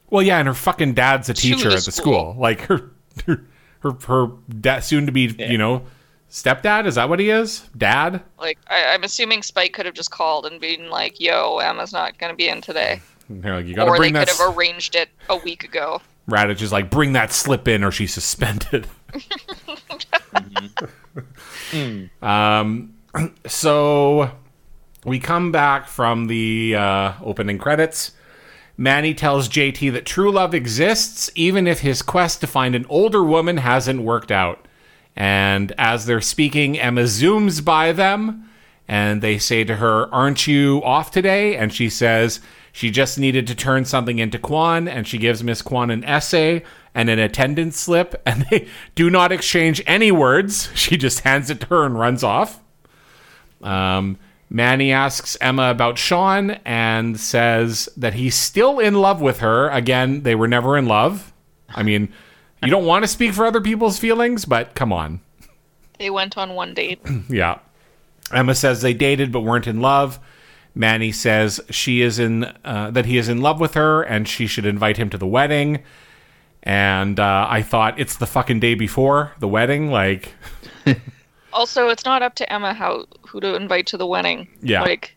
Well, 0.10 0.22
yeah, 0.22 0.38
and 0.38 0.48
her 0.48 0.54
fucking 0.54 0.94
dad's 0.94 1.28
a 1.28 1.34
teacher 1.34 1.70
the 1.72 1.78
at 1.78 1.84
the 1.86 1.92
school. 1.92 2.36
Like 2.38 2.62
her, 2.62 2.92
her, 3.26 3.44
her, 3.84 3.92
her 4.08 4.28
dad, 4.60 4.82
soon 4.84 5.06
to 5.06 5.12
be, 5.12 5.36
you 5.38 5.58
know, 5.58 5.84
stepdad. 6.30 6.88
Is 6.88 6.96
that 6.96 7.10
what 7.10 7.20
he 7.20 7.30
is? 7.30 7.70
Dad. 7.78 8.22
Like, 8.40 8.58
I, 8.68 8.94
I'm 8.94 9.04
assuming 9.04 9.44
Spike 9.44 9.74
could 9.74 9.86
have 9.86 9.96
just 9.96 10.12
called 10.12 10.46
and 10.46 10.60
been 10.60 10.90
like, 10.90 11.20
"Yo, 11.20 11.60
Emma's 11.60 11.94
not 11.94 12.18
going 12.18 12.32
to 12.32 12.36
be 12.36 12.48
in 12.48 12.62
today," 12.62 13.02
And 13.30 13.42
they're 13.42 13.56
like, 13.56 13.66
you 13.66 13.76
got 13.76 13.86
to 13.86 13.92
or 13.92 13.94
they 13.96 14.00
bring 14.00 14.14
could 14.14 14.30
have 14.30 14.56
arranged 14.56 14.96
it 14.96 15.10
a 15.30 15.38
week 15.38 15.64
ago. 15.64 16.02
Raditch 16.30 16.62
is 16.62 16.72
like, 16.72 16.90
bring 16.90 17.14
that 17.14 17.32
slip 17.34 17.68
in, 17.68 17.84
or 17.84 17.92
she's 17.92 18.14
suspended. 18.14 18.88
um, 22.22 22.94
so 23.46 24.32
we 25.06 25.20
come 25.20 25.52
back 25.52 25.88
from 25.88 26.28
the 26.28 26.76
uh, 26.76 27.14
opening 27.24 27.58
credits. 27.58 28.12
Manny 28.76 29.14
tells 29.14 29.50
JT 29.50 29.92
that 29.94 30.06
true 30.06 30.32
love 30.32 30.54
exists, 30.56 31.30
even 31.36 31.68
if 31.68 31.82
his 31.82 32.02
quest 32.02 32.42
to 32.42 32.48
find 32.48 32.76
an 32.76 32.86
older 32.90 33.24
woman 33.24 33.58
hasn't 33.58 34.02
worked 34.02 34.32
out. 34.32 34.68
And 35.16 35.72
as 35.78 36.06
they're 36.06 36.22
speaking, 36.22 36.80
Emma 36.80 37.04
zooms 37.04 37.64
by 37.64 37.92
them 37.92 38.50
and 38.88 39.22
they 39.22 39.38
say 39.38 39.64
to 39.64 39.76
her, 39.76 40.14
Aren't 40.14 40.48
you 40.48 40.82
off 40.84 41.12
today? 41.12 41.56
And 41.56 41.72
she 41.72 41.90
says 41.90 42.40
she 42.72 42.90
just 42.90 43.20
needed 43.20 43.46
to 43.48 43.56
turn 43.56 43.86
something 43.86 44.20
into 44.20 44.40
Kwan. 44.40 44.88
And 44.88 45.08
she 45.08 45.18
gives 45.18 45.44
Miss 45.44 45.62
Kwan 45.62 45.92
an 45.92 46.04
essay 46.04 46.64
and 46.96 47.10
an 47.10 47.20
attendance 47.20 47.78
slip. 47.78 48.22
And 48.26 48.46
they 48.50 48.68
do 48.96 49.10
not 49.10 49.32
exchange 49.32 49.82
any 49.86 50.12
words. 50.12 50.70
She 50.74 50.98
just 50.98 51.22
hands 51.22 51.50
it 51.50 51.62
to 51.62 51.68
her 51.68 51.86
and 51.86 51.98
runs 51.98 52.24
off. 52.24 52.60
Um, 53.62 54.18
Manny 54.54 54.92
asks 54.92 55.36
Emma 55.42 55.72
about 55.72 55.98
Sean 55.98 56.52
and 56.64 57.20
says 57.20 57.90
that 57.98 58.14
he's 58.14 58.36
still 58.36 58.78
in 58.78 58.94
love 58.94 59.20
with 59.20 59.40
her. 59.40 59.68
Again, 59.70 60.22
they 60.22 60.36
were 60.36 60.48
never 60.48 60.78
in 60.78 60.86
love. 60.86 61.34
I 61.70 61.82
mean, 61.82 62.14
you 62.62 62.70
don't 62.70 62.86
want 62.86 63.04
to 63.04 63.08
speak 63.08 63.34
for 63.34 63.48
other 63.48 63.62
people's 63.62 63.98
feelings, 63.98 64.46
but 64.46 64.76
come 64.76 64.94
on. 64.94 65.22
They 65.98 66.12
went 66.12 66.38
on 66.38 66.54
one 66.54 66.76
date. 66.76 67.02
Yeah. 67.30 67.60
Emma 68.32 68.54
says 68.54 68.82
they 68.82 68.94
dated 68.94 69.32
but 69.32 69.42
weren't 69.42 69.68
in 69.68 69.82
love. 69.82 70.20
Manny 70.76 71.12
says 71.12 71.60
she 71.72 72.02
is 72.02 72.20
in 72.20 72.44
uh, 72.64 72.92
that 72.92 73.08
he 73.08 73.18
is 73.18 73.30
in 73.30 73.42
love 73.42 73.60
with 73.60 73.74
her 73.74 74.04
and 74.04 74.28
she 74.28 74.46
should 74.46 74.66
invite 74.68 74.98
him 74.98 75.10
to 75.10 75.18
the 75.18 75.28
wedding. 75.28 75.84
And 76.62 77.20
uh, 77.20 77.48
I 77.50 77.64
thought 77.64 78.00
it's 78.00 78.18
the 78.18 78.28
fucking 78.28 78.60
day 78.60 78.76
before 78.76 79.34
the 79.40 79.48
wedding. 79.48 79.90
Like, 79.90 80.34
Also, 81.54 81.90
it's 81.90 82.06
not 82.06 82.22
up 82.22 82.36
to 82.36 82.52
Emma 82.52 82.74
how 82.74 83.06
who 83.28 83.40
to 83.40 83.56
invite 83.56 83.88
to 83.88 83.98
the 83.98 84.08
wedding. 84.08 84.48
Yeah. 84.62 84.82
Like 84.82 85.16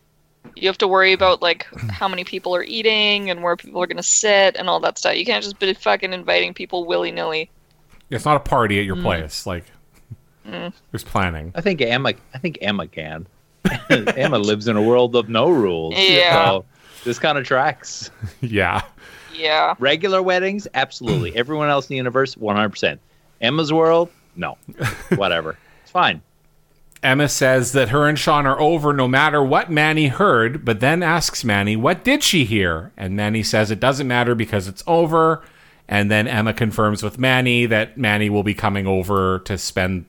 you 0.55 0.67
have 0.67 0.77
to 0.79 0.87
worry 0.87 1.13
about 1.13 1.41
like 1.41 1.67
how 1.89 2.07
many 2.07 2.23
people 2.23 2.55
are 2.55 2.63
eating 2.63 3.29
and 3.29 3.43
where 3.43 3.55
people 3.55 3.81
are 3.81 3.87
gonna 3.87 4.03
sit 4.03 4.55
and 4.55 4.69
all 4.69 4.79
that 4.81 4.97
stuff. 4.97 5.15
You 5.15 5.25
can't 5.25 5.43
just 5.43 5.59
be 5.59 5.73
fucking 5.73 6.13
inviting 6.13 6.53
people 6.53 6.85
willy 6.85 7.11
nilly. 7.11 7.49
it's 8.09 8.25
not 8.25 8.37
a 8.37 8.41
party 8.41 8.79
at 8.79 8.85
your 8.85 8.95
mm. 8.95 9.03
place. 9.03 9.45
Like, 9.45 9.65
mm. 10.47 10.71
there's 10.91 11.03
planning? 11.03 11.51
I 11.55 11.61
think 11.61 11.81
Emma. 11.81 12.13
I 12.33 12.37
think 12.37 12.59
Emma 12.61 12.87
can. 12.87 13.27
Emma 13.89 14.37
lives 14.37 14.67
in 14.67 14.77
a 14.77 14.81
world 14.81 15.15
of 15.15 15.29
no 15.29 15.49
rules. 15.49 15.93
Yeah. 15.97 16.45
So 16.45 16.65
this 17.03 17.19
kind 17.19 17.37
of 17.37 17.45
tracks. 17.45 18.11
Yeah. 18.41 18.83
Yeah. 19.33 19.75
Regular 19.77 20.23
weddings, 20.23 20.67
absolutely. 20.73 21.35
Everyone 21.35 21.69
else 21.69 21.85
in 21.85 21.89
the 21.93 21.97
universe, 21.97 22.35
one 22.35 22.55
hundred 22.55 22.69
percent. 22.69 22.99
Emma's 23.39 23.71
world, 23.71 24.09
no. 24.35 24.57
Whatever. 25.15 25.57
It's 25.87 25.93
fine. 25.93 26.21
Emma 27.01 27.29
says 27.29 27.71
that 27.71 27.89
her 27.89 28.09
and 28.09 28.19
Sean 28.19 28.45
are 28.45 28.59
over 28.59 28.91
no 28.91 29.07
matter 29.07 29.41
what 29.41 29.71
Manny 29.71 30.07
heard, 30.07 30.65
but 30.65 30.81
then 30.81 31.01
asks 31.01 31.45
Manny, 31.45 31.77
What 31.77 32.03
did 32.03 32.23
she 32.23 32.43
hear? 32.43 32.91
And 32.97 33.15
Manny 33.15 33.41
says 33.41 33.71
it 33.71 33.79
doesn't 33.79 34.05
matter 34.05 34.35
because 34.35 34.67
it's 34.67 34.83
over. 34.85 35.45
And 35.87 36.11
then 36.11 36.27
Emma 36.27 36.53
confirms 36.53 37.03
with 37.03 37.17
Manny 37.17 37.65
that 37.67 37.97
Manny 37.97 38.29
will 38.29 38.43
be 38.43 38.53
coming 38.53 38.85
over 38.85 39.39
to 39.45 39.57
spend 39.57 40.07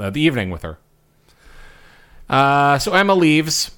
uh, 0.00 0.10
the 0.10 0.20
evening 0.20 0.50
with 0.50 0.62
her. 0.62 0.78
Uh, 2.28 2.80
so 2.80 2.92
Emma 2.92 3.14
leaves. 3.14 3.70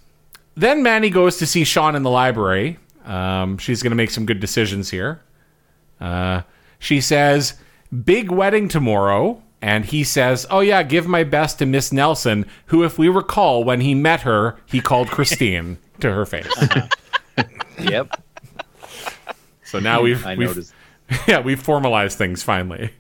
Then 0.55 0.83
Manny 0.83 1.11
goes 1.11 1.37
to 1.37 1.47
see 1.47 1.65
Sean 1.65 1.95
in 1.95 2.03
the 2.03 2.09
library. 2.09 2.79
Um, 3.05 3.59
she's 3.59 3.83
going 3.83 3.91
to 3.91 3.97
make 3.97 4.11
some 4.11 4.25
good 4.25 4.41
decisions 4.41 4.89
here. 4.89 5.21
Uh, 6.01 6.45
she 6.79 7.03
says, 7.03 7.59
Big 8.07 8.31
wedding 8.31 8.69
tomorrow. 8.69 9.43
And 9.63 9.85
he 9.85 10.03
says, 10.03 10.45
Oh, 10.51 10.61
yeah, 10.61 10.83
give 10.83 11.07
my 11.07 11.23
best 11.23 11.61
to 11.61 11.67
Miss 11.67 11.93
Nelson, 11.93 12.47
who, 12.67 12.83
if 12.83 12.99
we 12.99 13.09
recall, 13.09 13.63
when 13.63 13.81
he 13.81 13.95
met 13.95 14.23
her, 14.23 14.57
he 14.67 14.81
called 14.81 15.09
Christine 15.09 15.79
to 16.01 16.13
her 16.13 16.27
face. 16.27 16.53
Yep. 17.79 18.21
So 19.65 19.79
now 19.79 20.03
we've, 20.03 20.27
I 20.27 20.35
we've 20.35 20.71
yeah, 21.27 21.41
we've 21.41 21.63
formalized 21.63 22.19
things 22.19 22.43
finally. 22.43 22.91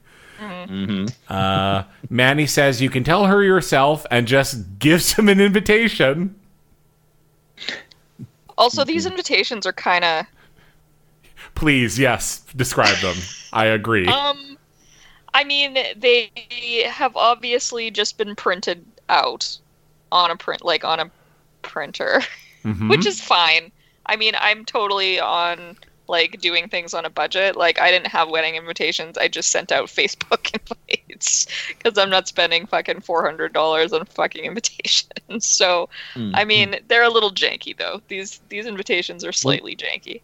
Uh, 1.29 1.83
Manny 2.09 2.46
says 2.46 2.81
you 2.81 2.88
can 2.88 3.05
tell 3.05 3.27
her 3.27 3.42
yourself 3.42 4.07
and 4.11 4.27
just 4.27 4.79
gives 4.79 5.12
him 5.12 5.29
an 5.29 5.40
invitation. 5.40 6.35
Also, 8.57 8.85
these 8.85 9.07
invitations 9.07 9.66
are 9.66 9.72
kind 9.72 10.05
of 10.05 10.27
Please, 11.55 11.98
yes, 11.98 12.40
describe 12.57 12.96
them. 12.98 13.16
I 13.53 13.66
agree. 13.66 14.07
um 14.07 14.52
I 15.35 15.45
mean, 15.45 15.75
they 15.97 16.31
have 16.88 17.16
obviously 17.16 17.90
just 17.90 18.18
been 18.18 18.37
printed 18.37 18.85
out 19.09 19.59
on 20.11 20.31
a 20.31 20.37
print 20.37 20.62
like 20.64 20.85
on 20.85 21.01
a 21.01 21.11
printer, 21.62 22.21
Mhm. 22.64 22.88
which 22.90 23.07
is 23.07 23.21
fine. 23.21 23.73
I 24.07 24.16
mean, 24.16 24.35
I'm 24.38 24.64
totally 24.64 25.21
on 25.21 25.79
like 26.09 26.40
doing 26.40 26.68
things 26.68 26.92
on 26.92 27.05
a 27.07 27.11
budget. 27.11 27.57
Like 27.57 27.81
I 27.81 27.90
didn't 27.90 28.09
have 28.09 28.29
wedding 28.29 28.57
invitations. 28.57 29.16
I 29.16 29.29
just 29.29 29.51
sent 29.51 29.73
out 29.73 29.87
Facebook 30.01 30.53
invites 30.53 31.47
cuz 31.83 31.97
I'm 31.97 32.11
not 32.11 32.29
spending 32.29 32.66
fucking 32.66 33.01
$400 33.01 33.92
on 33.92 34.05
fucking 34.07 34.45
invitations. 34.51 35.47
So, 35.47 35.88
I 36.35 36.45
mean, 36.45 36.77
they're 36.88 37.05
a 37.05 37.09
little 37.09 37.33
janky 37.33 37.77
though. 37.77 38.03
These 38.09 38.40
these 38.49 38.66
invitations 38.66 39.25
are 39.25 39.33
slightly 39.33 39.77
janky. 39.77 40.21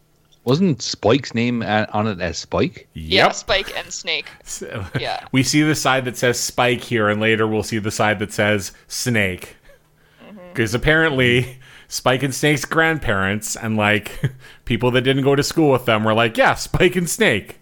Wasn't 0.49 0.81
Spike's 0.81 1.35
name 1.35 1.63
on 1.63 2.07
it 2.07 2.23
as 2.23 2.39
Spike? 2.39 2.89
Yeah, 2.95 3.33
Spike 3.33 3.71
and 3.77 3.93
Snake. 3.93 4.25
So- 4.45 4.87
Yeah. 4.99 5.23
We 5.33 5.43
see 5.43 5.61
the 5.61 5.75
side 5.75 6.07
that 6.07 6.17
says 6.17 6.41
Spike 6.41 6.81
here, 6.81 7.11
and 7.11 7.21
later 7.21 7.47
we'll 7.47 7.63
see 7.63 7.79
the 7.79 7.91
side 7.91 8.19
that 8.21 8.33
says 8.33 8.73
Snake. 8.87 9.57
Mm-hmm. 10.25 10.39
Because 10.49 10.73
apparently, 10.73 11.59
Spike 11.89 12.23
and 12.23 12.35
Snake's 12.35 12.65
grandparents 12.65 13.57
and 13.57 13.77
like 13.77 14.23
people 14.65 14.91
that 14.93 15.03
didn't 15.03 15.23
go 15.23 15.37
to 15.37 15.43
school 15.43 15.71
with 15.71 15.85
them 15.85 16.03
were 16.03 16.15
like, 16.15 16.39
yeah, 16.39 16.55
Spike 16.55 16.97
and 16.97 17.11
Snake. 17.11 17.61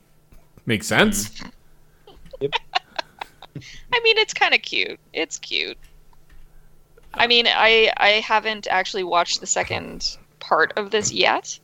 Makes 0.65 0.87
sense. 0.87 1.31
Mm-hmm. 1.31 2.47
I 3.93 4.01
mean, 4.05 4.17
it's 4.17 4.33
kind 4.33 4.55
of 4.55 4.63
cute. 4.63 5.01
It's 5.13 5.39
cute. 5.39 5.77
I 7.15 7.25
uh. 7.25 7.27
mean, 7.27 7.49
I 7.49 7.91
I 7.97 8.09
haven't 8.21 8.69
actually 8.71 9.03
watched 9.03 9.41
the 9.41 9.47
second 9.49 10.19
part 10.39 10.73
of 10.77 10.93
this 10.93 11.11
uh. 11.11 11.17
yet, 11.17 11.59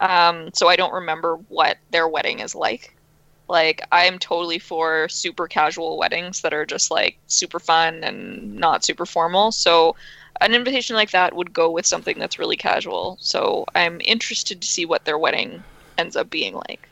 um, 0.00 0.50
so 0.54 0.68
I 0.68 0.76
don't 0.76 0.92
remember 0.92 1.36
what 1.48 1.78
their 1.90 2.08
wedding 2.08 2.40
is 2.40 2.54
like. 2.54 2.94
Like, 3.48 3.80
I'm 3.92 4.18
totally 4.18 4.58
for 4.58 5.08
super 5.08 5.48
casual 5.48 5.96
weddings 5.96 6.42
that 6.42 6.52
are 6.52 6.66
just 6.66 6.90
like 6.90 7.18
super 7.26 7.58
fun 7.58 8.04
and 8.04 8.56
not 8.56 8.84
super 8.84 9.06
formal. 9.06 9.52
So, 9.52 9.96
an 10.40 10.54
invitation 10.54 10.94
like 10.94 11.10
that 11.10 11.34
would 11.34 11.52
go 11.52 11.70
with 11.70 11.86
something 11.86 12.18
that's 12.18 12.38
really 12.38 12.56
casual. 12.56 13.16
So, 13.20 13.64
I'm 13.74 14.00
interested 14.04 14.60
to 14.60 14.68
see 14.68 14.84
what 14.84 15.04
their 15.04 15.18
wedding 15.18 15.62
ends 15.96 16.14
up 16.14 16.28
being 16.28 16.54
like. 16.54 16.88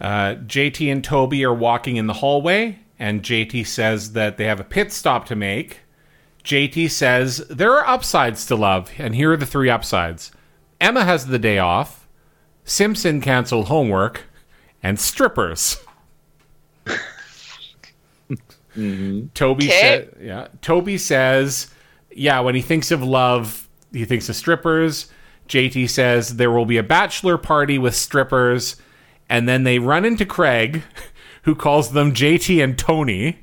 Uh, 0.00 0.34
JT 0.46 0.90
and 0.90 1.04
Toby 1.04 1.44
are 1.44 1.54
walking 1.54 1.96
in 1.96 2.06
the 2.06 2.14
hallway, 2.14 2.78
and 2.98 3.22
JT 3.22 3.66
says 3.66 4.12
that 4.12 4.38
they 4.38 4.44
have 4.44 4.60
a 4.60 4.64
pit 4.64 4.92
stop 4.92 5.26
to 5.26 5.36
make. 5.36 5.80
JT 6.44 6.90
says 6.90 7.38
there 7.48 7.72
are 7.72 7.86
upsides 7.86 8.46
to 8.46 8.56
love, 8.56 8.90
and 8.98 9.14
here 9.14 9.32
are 9.32 9.36
the 9.36 9.46
three 9.46 9.68
upsides 9.68 10.32
Emma 10.86 11.04
has 11.04 11.26
the 11.26 11.38
day 11.40 11.58
off, 11.58 12.06
Simpson 12.64 13.20
canceled 13.20 13.66
homework, 13.66 14.22
and 14.84 15.00
strippers. 15.00 15.78
Mm-hmm. 18.76 19.28
Toby 19.34 19.66
Okay. 19.66 19.80
said, 19.80 20.16
"Yeah." 20.20 20.48
Toby 20.62 20.96
says, 20.98 21.68
"Yeah." 22.10 22.38
When 22.40 22.54
he 22.54 22.60
thinks 22.60 22.90
of 22.90 23.02
love, 23.02 23.68
he 23.92 24.04
thinks 24.04 24.28
of 24.28 24.36
strippers. 24.36 25.10
JT 25.48 25.88
says 25.88 26.36
there 26.36 26.50
will 26.52 26.66
be 26.66 26.76
a 26.76 26.82
bachelor 26.82 27.38
party 27.38 27.78
with 27.78 27.96
strippers, 27.96 28.76
and 29.28 29.48
then 29.48 29.64
they 29.64 29.78
run 29.80 30.04
into 30.04 30.24
Craig, 30.26 30.82
who 31.42 31.54
calls 31.56 31.92
them 31.92 32.12
JT 32.12 32.62
and 32.62 32.78
Tony. 32.78 33.38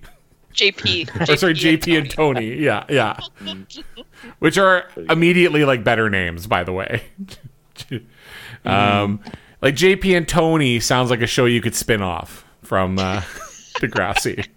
JP. 0.54 1.30
Or 1.30 1.38
sorry, 1.38 1.54
JP 1.54 1.98
and 1.98 2.10
Tony. 2.10 2.56
Yeah, 2.56 2.86
yeah. 2.90 3.20
Which 4.40 4.58
are 4.58 4.86
immediately 5.10 5.66
like 5.66 5.84
better 5.84 6.10
names, 6.10 6.48
by 6.48 6.64
the 6.64 6.72
way. 6.72 7.04
um, 8.66 9.20
like 9.62 9.76
JP 9.76 10.18
and 10.18 10.28
Tony 10.28 10.80
sounds 10.80 11.10
like 11.10 11.22
a 11.22 11.28
show 11.28 11.46
you 11.46 11.62
could 11.62 11.76
spin 11.76 12.02
off 12.02 12.46
from 12.62 13.00
uh, 13.00 13.22
Degrassi. 13.80 14.48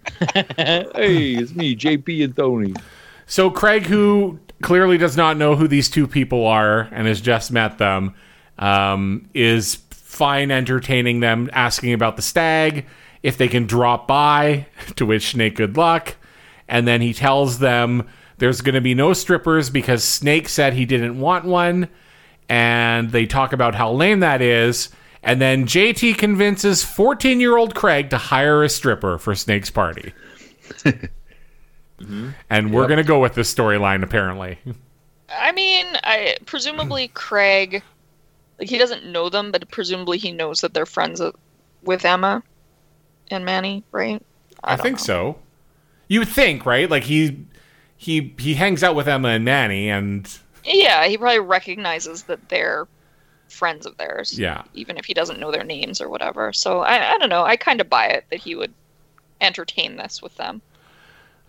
hey, 0.95 1.35
it's 1.35 1.53
me, 1.53 1.75
JP 1.75 2.23
and 2.23 2.35
Tony. 2.35 2.73
So 3.25 3.49
Craig, 3.49 3.83
who 3.83 4.39
clearly 4.61 4.97
does 4.97 5.17
not 5.17 5.37
know 5.37 5.55
who 5.55 5.67
these 5.67 5.89
two 5.89 6.07
people 6.07 6.45
are 6.45 6.81
and 6.91 7.07
has 7.07 7.21
just 7.21 7.51
met 7.51 7.77
them, 7.77 8.15
um, 8.57 9.29
is 9.33 9.75
fine 9.91 10.49
entertaining 10.49 11.19
them, 11.19 11.49
asking 11.53 11.93
about 11.93 12.15
the 12.15 12.21
stag, 12.21 12.85
if 13.23 13.37
they 13.37 13.47
can 13.47 13.65
drop 13.65 14.07
by, 14.07 14.67
to 14.95 15.05
which 15.05 15.31
Snake 15.31 15.55
good 15.55 15.77
luck. 15.77 16.15
And 16.67 16.87
then 16.87 17.01
he 17.01 17.13
tells 17.13 17.59
them 17.59 18.07
there's 18.37 18.61
going 18.61 18.75
to 18.75 18.81
be 18.81 18.93
no 18.93 19.13
strippers 19.13 19.69
because 19.69 20.03
Snake 20.03 20.49
said 20.49 20.73
he 20.73 20.85
didn't 20.85 21.19
want 21.19 21.45
one. 21.45 21.89
And 22.49 23.11
they 23.11 23.25
talk 23.25 23.53
about 23.53 23.75
how 23.75 23.91
lame 23.91 24.19
that 24.21 24.41
is. 24.41 24.89
And 25.23 25.41
then 25.41 25.65
JT 25.65 26.17
convinces 26.17 26.83
14 26.83 27.39
year 27.39 27.57
old 27.57 27.75
Craig 27.75 28.09
to 28.11 28.17
hire 28.17 28.63
a 28.63 28.69
stripper 28.69 29.17
for 29.17 29.35
Snake's 29.35 29.69
party. 29.69 30.13
Mm-hmm. 31.99 32.29
And 32.49 32.73
we're 32.73 32.87
going 32.87 32.97
to 32.97 33.03
go 33.03 33.19
with 33.19 33.33
this 33.33 33.53
storyline, 33.53 34.03
apparently. 34.03 34.59
I 35.29 35.51
mean, 35.51 35.85
I 36.03 36.37
presumably 36.45 37.09
Craig, 37.09 37.81
like 38.59 38.69
he 38.69 38.77
doesn't 38.77 39.05
know 39.05 39.29
them, 39.29 39.51
but 39.51 39.67
presumably 39.71 40.17
he 40.17 40.31
knows 40.31 40.61
that 40.61 40.73
they're 40.73 40.85
friends 40.85 41.19
with- 41.19 41.35
with 41.83 42.05
Emma 42.05 42.43
and 43.31 43.45
Manny, 43.45 43.83
right? 43.91 44.21
I, 44.63 44.75
don't 44.75 44.83
think 44.83 44.97
know. 44.99 45.03
so. 45.03 45.39
You 46.07 46.19
would 46.19 46.29
think, 46.29 46.65
right? 46.65 46.89
Like 46.89 47.03
he 47.03 47.45
he 47.97 48.33
he 48.39 48.53
hangs 48.55 48.83
out 48.83 48.95
with 48.95 49.07
Emma 49.07 49.29
and 49.29 49.43
Manny 49.45 49.89
and 49.89 50.27
Yeah, 50.63 51.05
he 51.07 51.17
probably 51.17 51.39
recognizes 51.39 52.23
that 52.23 52.49
they're 52.49 52.87
friends 53.49 53.85
of 53.85 53.97
theirs. 53.97 54.37
Yeah. 54.37 54.63
Even 54.73 54.97
if 54.97 55.05
he 55.05 55.13
doesn't 55.13 55.39
know 55.39 55.51
their 55.51 55.63
names 55.63 56.01
or 56.01 56.09
whatever. 56.09 56.51
So 56.53 56.79
I, 56.81 57.13
I 57.13 57.17
don't 57.17 57.29
know. 57.29 57.43
I 57.43 57.55
kind 57.55 57.81
of 57.81 57.89
buy 57.89 58.07
it 58.07 58.25
that 58.29 58.39
he 58.39 58.55
would 58.55 58.73
entertain 59.41 59.95
this 59.97 60.21
with 60.21 60.35
them. 60.37 60.61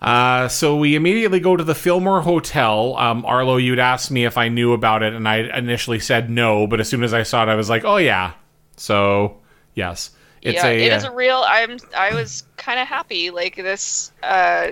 uh 0.02 0.46
so 0.48 0.76
we 0.76 0.94
immediately 0.94 1.40
go 1.40 1.56
to 1.56 1.64
the 1.64 1.72
Filmore 1.72 2.22
Hotel. 2.22 2.96
Um 2.96 3.24
Arlo, 3.24 3.56
you'd 3.56 3.78
asked 3.78 4.10
me 4.10 4.24
if 4.24 4.36
I 4.38 4.48
knew 4.48 4.72
about 4.72 5.02
it 5.02 5.12
and 5.14 5.28
I 5.28 5.38
initially 5.56 5.98
said 5.98 6.30
no, 6.30 6.66
but 6.66 6.80
as 6.80 6.88
soon 6.88 7.02
as 7.02 7.14
I 7.14 7.22
saw 7.24 7.42
it 7.44 7.48
I 7.48 7.54
was 7.54 7.68
like, 7.70 7.84
"Oh 7.84 7.96
yeah." 7.96 8.32
So, 8.76 9.38
yes. 9.74 10.10
It's 10.42 10.56
yeah, 10.56 10.66
a 10.66 10.76
it 10.76 10.92
is 10.92 11.04
uh, 11.04 11.10
a 11.10 11.14
real. 11.14 11.42
I'm. 11.46 11.78
I 11.96 12.14
was 12.14 12.44
kind 12.56 12.80
of 12.80 12.86
happy. 12.86 13.30
Like 13.30 13.56
this. 13.56 14.12
Uh, 14.22 14.70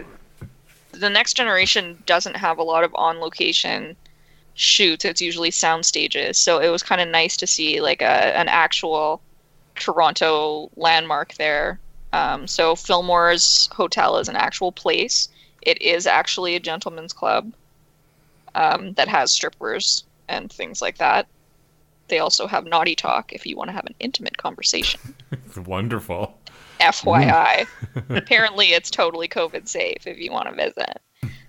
the 0.92 1.10
next 1.10 1.34
generation 1.34 2.02
doesn't 2.06 2.36
have 2.36 2.58
a 2.58 2.62
lot 2.62 2.84
of 2.84 2.94
on 2.94 3.18
location 3.18 3.96
shoots. 4.54 5.04
It's 5.04 5.20
usually 5.20 5.50
sound 5.50 5.84
stages. 5.84 6.38
So 6.38 6.58
it 6.58 6.68
was 6.68 6.82
kind 6.82 7.00
of 7.00 7.08
nice 7.08 7.36
to 7.38 7.46
see 7.46 7.80
like 7.80 8.02
a 8.02 8.36
an 8.36 8.48
actual 8.48 9.20
Toronto 9.74 10.70
landmark 10.76 11.34
there. 11.34 11.78
Um, 12.12 12.46
so 12.46 12.74
Filmore's 12.74 13.68
hotel 13.72 14.18
is 14.18 14.28
an 14.28 14.36
actual 14.36 14.72
place. 14.72 15.28
It 15.62 15.80
is 15.82 16.06
actually 16.06 16.54
a 16.54 16.60
gentleman's 16.60 17.12
club 17.12 17.52
um, 18.54 18.94
that 18.94 19.08
has 19.08 19.30
strippers 19.30 20.04
and 20.28 20.50
things 20.50 20.80
like 20.80 20.98
that. 20.98 21.26
They 22.08 22.18
also 22.18 22.46
have 22.46 22.64
naughty 22.66 22.94
talk 22.94 23.32
if 23.32 23.46
you 23.46 23.56
want 23.56 23.68
to 23.68 23.72
have 23.72 23.86
an 23.86 23.94
intimate 24.00 24.36
conversation. 24.36 25.00
It's 25.32 25.56
wonderful. 25.66 26.38
FYI. 26.80 27.66
Apparently, 28.10 28.68
it's 28.68 28.90
totally 28.90 29.28
COVID 29.28 29.68
safe 29.68 30.06
if 30.06 30.18
you 30.18 30.30
want 30.30 30.48
to 30.48 30.54
visit. 30.54 31.00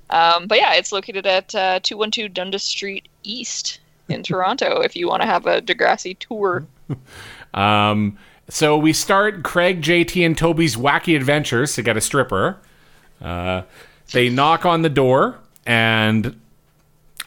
Um, 0.09 0.47
but 0.47 0.57
yeah, 0.57 0.73
it's 0.73 0.91
located 0.91 1.27
at 1.27 1.53
uh, 1.53 1.79
212 1.83 2.33
Dundas 2.33 2.63
Street 2.63 3.07
East 3.23 3.79
in 4.07 4.23
Toronto 4.23 4.81
if 4.81 4.95
you 4.95 5.07
want 5.07 5.21
to 5.21 5.27
have 5.27 5.45
a 5.45 5.61
Degrassi 5.61 6.17
tour. 6.17 6.65
Um, 7.53 8.17
so 8.49 8.77
we 8.77 8.93
start 8.93 9.43
Craig, 9.43 9.81
JT, 9.81 10.25
and 10.25 10.37
Toby's 10.37 10.77
wacky 10.77 11.15
adventures 11.15 11.75
to 11.75 11.81
get 11.81 11.97
a 11.97 12.01
stripper. 12.01 12.57
Uh, 13.21 13.63
they 14.13 14.29
knock 14.29 14.65
on 14.65 14.83
the 14.83 14.89
door, 14.89 15.37
and 15.65 16.39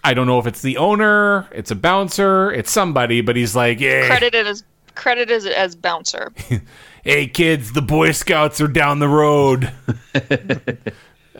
I 0.02 0.14
don't 0.14 0.26
know 0.26 0.38
if 0.38 0.46
it's 0.46 0.62
the 0.62 0.76
owner, 0.76 1.48
it's 1.52 1.70
a 1.70 1.74
bouncer, 1.74 2.50
it's 2.52 2.70
somebody, 2.70 3.20
but 3.20 3.36
he's 3.36 3.54
like, 3.54 3.80
"Yeah, 3.80 4.06
Credited 4.06 4.46
as 4.46 4.64
credited 4.94 5.30
as, 5.30 5.46
as 5.46 5.76
bouncer. 5.76 6.32
hey 7.04 7.26
kids, 7.26 7.72
the 7.72 7.82
Boy 7.82 8.12
Scouts 8.12 8.60
are 8.60 8.68
down 8.68 8.98
the 8.98 9.08
road." 9.08 9.72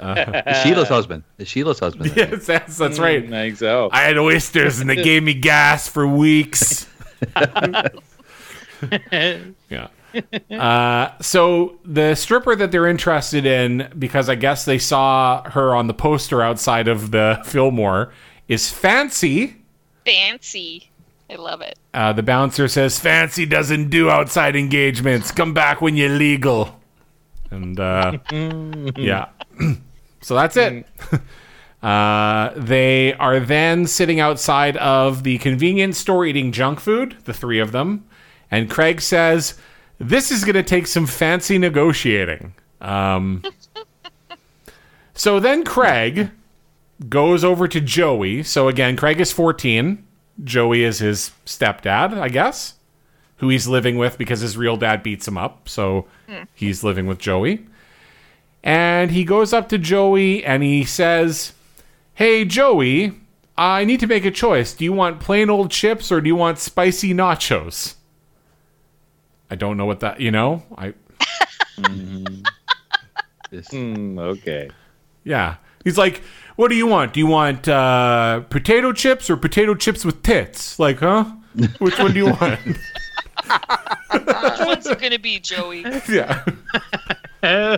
It's 0.03 0.63
Sheila's 0.63 0.89
husband. 0.89 1.25
It's 1.39 1.51
Sheila's 1.51 1.79
husband. 1.79 2.13
yes, 2.17 2.47
that's, 2.47 2.79
that's 2.79 2.99
right. 2.99 3.23
I 3.23 3.29
think 3.29 3.59
so. 3.59 3.91
I 3.93 4.01
had 4.03 4.17
oysters 4.17 4.81
and 4.81 4.89
they 4.89 4.97
gave 4.97 5.23
me 5.23 5.35
gas 5.35 5.89
for 5.89 6.07
weeks. 6.07 6.89
yeah. 9.71 9.89
Uh, 10.51 11.11
so 11.21 11.79
the 11.85 12.15
stripper 12.15 12.57
that 12.57 12.73
they're 12.73 12.87
interested 12.87 13.47
in, 13.47 13.93
because 13.99 14.29
I 14.29 14.35
guess 14.35 14.65
they 14.65 14.79
saw 14.79 15.49
her 15.51 15.75
on 15.75 15.87
the 15.87 15.95
poster 15.95 16.43
outside 16.43 16.89
of 16.89 17.11
the 17.11 17.41
Filmore, 17.45 18.11
is 18.51 18.69
Fancy. 18.69 19.57
Fancy. 20.05 20.91
I 21.31 21.37
love 21.37 21.61
it. 21.61 21.79
Uh, 21.95 22.13
the 22.13 22.25
bouncer 22.25 22.67
says, 22.67 22.99
Fancy 22.99 23.47
doesn't 23.47 23.91
do 23.91 24.11
outside 24.11 24.57
engagements. 24.57 25.31
Come 25.31 25.55
back 25.55 25.81
when 25.81 25.97
you're 25.97 26.09
legal. 26.09 26.81
And 27.53 27.79
uh, 27.79 28.19
yeah. 28.97 29.29
so 30.21 30.35
that's 30.35 30.57
it. 30.57 30.87
Uh, 31.83 32.53
they 32.57 33.15
are 33.15 33.41
then 33.41 33.87
sitting 33.87 34.21
outside 34.21 34.77
of 34.77 35.23
the 35.23 35.39
convenience 35.39 35.97
store 35.97 36.27
eating 36.27 36.53
junk 36.53 36.79
food, 36.79 37.17
the 37.25 37.33
three 37.33 37.59
of 37.59 37.73
them. 37.73 38.05
And 38.51 38.69
Craig 38.69 39.01
says, 39.01 39.55
This 39.97 40.31
is 40.31 40.45
going 40.45 40.57
to 40.57 40.63
take 40.63 40.87
some 40.87 41.07
fancy 41.07 41.57
negotiating. 41.57 42.53
Um, 42.83 43.43
so 45.15 45.41
then 45.41 45.65
Craig 45.65 46.31
goes 47.09 47.45
over 47.45 47.67
to 47.69 47.81
Joey. 47.81 48.43
So 48.43 48.69
again, 48.69 48.97
Craig 48.97 49.21
is 49.21 49.33
14. 49.33 50.05
Joey 50.45 50.85
is 50.85 50.99
his 51.01 51.33
stepdad, 51.47 52.19
I 52.19 52.29
guess, 52.29 52.75
who 53.37 53.49
he's 53.49 53.67
living 53.69 53.97
with 53.99 54.19
because 54.19 54.41
his 54.41 54.57
real 54.57 54.77
dad 54.77 55.03
beats 55.03 55.27
him 55.29 55.37
up. 55.39 55.69
So 55.69 56.07
he's 56.55 56.83
living 56.85 57.07
with 57.07 57.19
Joey. 57.19 57.67
And 58.63 59.11
he 59.11 59.25
goes 59.25 59.53
up 59.53 59.69
to 59.71 59.79
Joey 59.79 60.45
and 60.45 60.63
he 60.63 60.85
says, 60.85 61.53
Hey, 62.15 62.45
Joey, 62.45 63.13
I 63.57 63.85
need 63.85 64.01
to 64.01 64.07
make 64.07 64.25
a 64.27 64.31
choice. 64.31 64.75
Do 64.75 64.85
you 64.85 64.93
want 64.93 65.21
plain 65.21 65.49
old 65.49 65.71
chips 65.71 66.13
or 66.13 66.21
do 66.21 66.29
you 66.29 66.37
want 66.37 66.59
spicy 66.59 67.15
nachos? 67.15 67.95
I 69.51 69.55
don't 69.57 69.77
know 69.79 69.87
what 69.87 70.01
that, 70.01 70.21
you 70.21 70.31
know? 70.31 70.63
I 70.77 70.93
This- 73.51 73.69
Hmm, 73.71 74.19
okay. 74.19 74.71
yeah. 75.25 75.57
He's 75.83 75.99
like, 75.99 76.23
"What 76.61 76.69
do 76.69 76.75
you 76.75 76.87
want? 76.87 77.15
Do 77.15 77.21
you 77.21 77.27
want 77.27 77.69
uh, 77.69 78.41
potato 78.51 78.93
chips 78.93 79.31
or 79.31 79.39
potato 79.39 79.75
chips 79.75 80.05
with 80.05 80.23
tits?" 80.23 80.79
Like, 80.79 80.99
huh? 80.99 81.25
Which 81.79 81.99
one 81.99 82.13
do 82.13 82.19
you 82.19 82.27
want? 82.27 82.61
What's 84.11 84.87
it 84.87 85.01
gonna 85.01 85.19
be, 85.19 85.41
Joey? 85.41 85.87
yeah. 86.11 86.45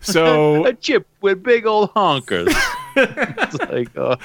so 0.00 0.64
A 0.64 0.72
chip 0.72 1.06
with 1.20 1.42
big 1.42 1.66
old 1.66 1.92
honkers. 1.92 2.50
it's 2.96 3.58
like, 3.58 3.94
oh, 3.98 4.16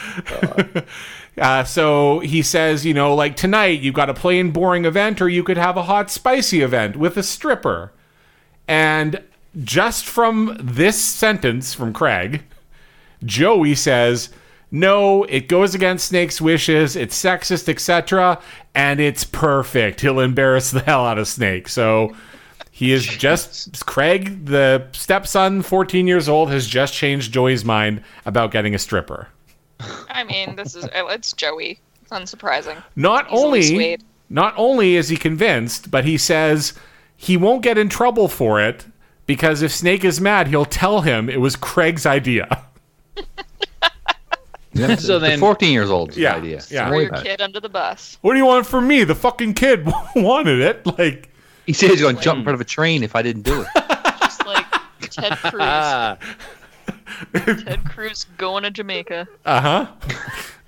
Uh, 1.38 1.65
so 1.65 2.19
he 2.19 2.41
says, 2.41 2.86
you 2.86 2.93
know, 2.93 3.13
like 3.13 3.36
tonight 3.36 3.82
you've 3.82 3.95
got 3.95 4.10
a 4.10 4.13
plain 4.13 4.51
boring 4.51 4.86
event, 4.86 5.21
or 5.21 5.27
you 5.27 5.43
could 5.43 5.58
have 5.58 5.75
a 5.75 5.84
hot 5.84 6.10
spicy 6.10 6.62
event 6.62 6.95
with 6.95 7.17
a 7.17 7.23
stripper. 7.23 7.91
And 8.65 9.21
just 9.62 10.05
from 10.05 10.55
this 10.58 10.97
sentence 11.03 11.73
from 11.73 11.91
Craig, 11.91 12.43
Joey 13.23 13.75
says, 13.75 14.29
no, 14.71 15.23
it 15.23 15.47
goes 15.47 15.73
against 15.73 16.10
Snake's 16.10 16.39
wishes, 16.39 16.95
it's 16.95 17.19
sexist, 17.19 17.67
etc., 17.67 18.39
and 18.75 18.99
it's 18.99 19.23
perfect. 19.23 20.01
He'll 20.01 20.19
embarrass 20.19 20.71
the 20.71 20.82
hell 20.82 21.05
out 21.05 21.17
of 21.17 21.27
Snake. 21.27 21.67
So 21.67 22.15
he 22.71 22.91
is 22.91 23.05
just 23.05 23.86
Craig, 23.86 24.45
the 24.45 24.88
stepson, 24.91 25.63
14 25.63 26.08
years 26.08 26.29
old, 26.29 26.51
has 26.51 26.67
just 26.67 26.93
changed 26.93 27.34
Joey's 27.34 27.65
mind 27.65 28.03
about 28.25 28.51
getting 28.51 28.75
a 28.75 28.79
stripper. 28.79 29.27
I 30.10 30.23
mean, 30.23 30.55
this 30.55 30.75
is 30.75 30.86
uh, 30.86 31.08
it's 31.08 31.34
Joey. 31.34 31.79
It's 32.01 32.12
unsurprising. 32.12 32.82
Not 32.95 33.25
Easily 33.27 33.43
only 33.43 33.62
swayed. 33.63 34.03
not 34.29 34.53
only 34.58 34.95
is 34.95 35.10
he 35.10 35.17
convinced, 35.17 35.89
but 35.89 36.05
he 36.05 36.17
says 36.17 36.73
he 37.17 37.38
won't 37.38 37.63
get 37.63 37.77
in 37.77 37.89
trouble 37.89 38.27
for 38.27 38.62
it 38.62 38.86
because 39.25 39.62
if 39.62 39.71
Snake 39.71 40.03
is 40.03 40.21
mad, 40.21 40.47
he'll 40.47 40.65
tell 40.65 41.01
him 41.01 41.29
it 41.29 41.41
was 41.41 41.55
Craig's 41.55 42.05
idea. 42.05 42.65
Yeah, 44.73 44.95
So 44.97 45.19
the 45.19 45.27
then- 45.29 45.39
14 45.39 45.73
years 45.73 45.89
old 45.89 46.15
Yeah, 46.15 46.36
idea. 46.36 46.62
yeah. 46.69 46.88
Throw 46.89 46.99
your 46.99 47.12
kid 47.12 47.41
under 47.41 47.60
the 47.60 47.69
bus. 47.69 48.17
What 48.21 48.34
do 48.34 48.39
you 48.39 48.45
want 48.45 48.65
from 48.65 48.88
me? 48.88 49.03
The 49.03 49.15
fucking 49.15 49.55
kid 49.55 49.88
wanted 50.15 50.60
it. 50.62 50.86
Like, 50.97 51.29
He 51.65 51.73
said 51.73 51.89
he's 51.89 52.01
going 52.01 52.15
to 52.17 52.21
jump 52.21 52.39
in 52.39 52.43
front 52.43 52.55
of 52.55 52.62
a 52.62 52.65
train 52.65 53.03
if 53.03 53.15
I 53.15 53.21
didn't 53.21 53.43
do 53.43 53.62
it. 53.62 53.67
Just 54.21 54.45
like 54.45 54.65
Ted 55.01 55.38
Cruz. 55.38 57.63
Ted 57.63 57.84
Cruz 57.86 58.25
going 58.38 58.63
to 58.63 58.71
Jamaica. 58.71 59.27
uh 59.45 59.62
huh. 59.62 59.88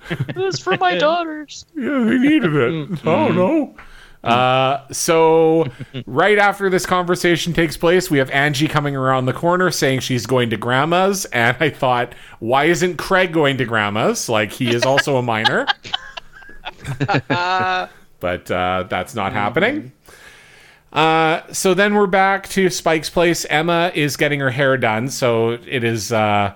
It 0.10 0.36
was 0.36 0.60
for 0.60 0.76
my 0.78 0.98
daughters. 0.98 1.66
Yeah, 1.76 2.04
they 2.04 2.18
needed 2.18 2.54
it. 2.56 3.06
oh 3.08 3.30
no. 3.30 3.76
Uh, 4.24 4.88
so 4.92 5.66
right 6.06 6.38
after 6.38 6.70
this 6.70 6.86
conversation 6.86 7.54
takes 7.54 7.76
place, 7.78 8.12
we 8.12 8.18
have 8.20 8.30
Angie 8.32 8.68
coming 8.68 8.96
around 8.96 9.26
the 9.26 9.34
corner 9.34 9.72
saying 9.72 10.02
she's 10.02 10.26
going 10.26 10.50
to 10.52 10.58
grandma's, 10.58 11.26
and 11.26 11.58
I 11.60 11.70
thought, 11.70 12.14
why 12.40 12.66
isn't 12.66 12.98
Craig 12.98 13.34
going 13.34 13.58
to 13.58 13.66
grandma's? 13.66 14.30
Like 14.30 14.52
he 14.52 14.74
is 14.74 14.84
also 14.84 15.18
a 15.18 15.22
minor. 15.22 15.68
but 17.28 18.52
uh, 18.52 18.86
that's 18.90 19.16
not 19.16 19.34
happening. 19.34 19.92
Uh, 20.94 21.42
so 21.54 21.74
then 21.74 21.94
we're 21.94 22.06
back 22.06 22.50
to 22.50 22.70
Spike's 22.70 23.10
place. 23.10 23.46
Emma 23.46 23.92
is 23.96 24.18
getting 24.18 24.40
her 24.40 24.52
hair 24.52 24.78
done, 24.78 25.10
so 25.10 25.52
it 25.52 25.84
is. 25.84 26.12
Uh, 26.12 26.54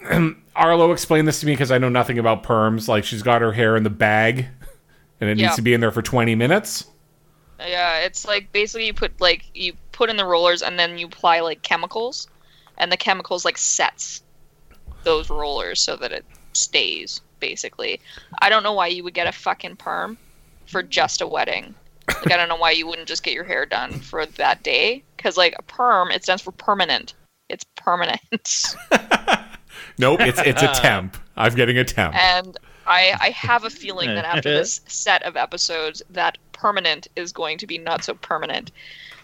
Arlo 0.56 0.92
explained 0.92 1.28
this 1.28 1.40
to 1.40 1.46
me 1.46 1.52
because 1.52 1.70
I 1.70 1.76
know 1.76 1.90
nothing 1.90 2.18
about 2.18 2.42
perms. 2.42 2.88
Like 2.88 3.04
she's 3.04 3.22
got 3.22 3.42
her 3.42 3.52
hair 3.52 3.76
in 3.76 3.82
the 3.82 3.90
bag, 3.90 4.46
and 5.20 5.28
it 5.28 5.36
needs 5.36 5.56
to 5.56 5.62
be 5.62 5.74
in 5.74 5.80
there 5.80 5.90
for 5.90 6.02
twenty 6.02 6.34
minutes. 6.34 6.86
Yeah, 7.58 8.00
it's 8.00 8.26
like 8.26 8.52
basically 8.52 8.86
you 8.86 8.94
put 8.94 9.20
like 9.20 9.44
you 9.54 9.74
put 9.92 10.10
in 10.10 10.16
the 10.16 10.26
rollers 10.26 10.62
and 10.62 10.78
then 10.78 10.98
you 10.98 11.06
apply 11.06 11.40
like 11.40 11.62
chemicals, 11.62 12.28
and 12.78 12.92
the 12.92 12.96
chemicals 12.96 13.44
like 13.44 13.58
sets 13.58 14.22
those 15.04 15.30
rollers 15.30 15.80
so 15.80 15.96
that 15.96 16.12
it 16.12 16.24
stays. 16.52 17.20
Basically, 17.38 18.00
I 18.40 18.48
don't 18.48 18.62
know 18.62 18.72
why 18.72 18.86
you 18.88 19.04
would 19.04 19.14
get 19.14 19.26
a 19.26 19.32
fucking 19.32 19.76
perm 19.76 20.16
for 20.66 20.82
just 20.82 21.20
a 21.20 21.26
wedding. 21.26 21.74
Like 22.08 22.32
I 22.32 22.36
don't 22.36 22.48
know 22.48 22.56
why 22.56 22.70
you 22.70 22.86
wouldn't 22.86 23.08
just 23.08 23.22
get 23.22 23.34
your 23.34 23.44
hair 23.44 23.66
done 23.66 23.92
for 23.92 24.24
that 24.24 24.62
day 24.62 25.02
because 25.16 25.36
like 25.36 25.54
a 25.58 25.62
perm 25.62 26.10
it 26.10 26.22
stands 26.22 26.42
for 26.42 26.52
permanent. 26.52 27.14
It's 27.48 27.64
permanent. 27.76 28.20
Nope, 29.98 30.20
it's 30.20 30.40
it's 30.40 30.62
a 30.62 30.72
temp. 30.74 31.16
I'm 31.36 31.54
getting 31.54 31.78
a 31.78 31.84
temp. 31.84 32.14
And 32.14 32.56
I, 32.86 33.16
I 33.20 33.30
have 33.30 33.64
a 33.64 33.70
feeling 33.70 34.14
that 34.14 34.24
after 34.24 34.50
this 34.58 34.80
set 34.86 35.22
of 35.22 35.36
episodes, 35.36 36.02
that 36.10 36.38
permanent 36.56 37.06
is 37.16 37.32
going 37.32 37.58
to 37.58 37.66
be 37.66 37.78
not 37.78 38.02
so 38.04 38.14
permanent. 38.14 38.72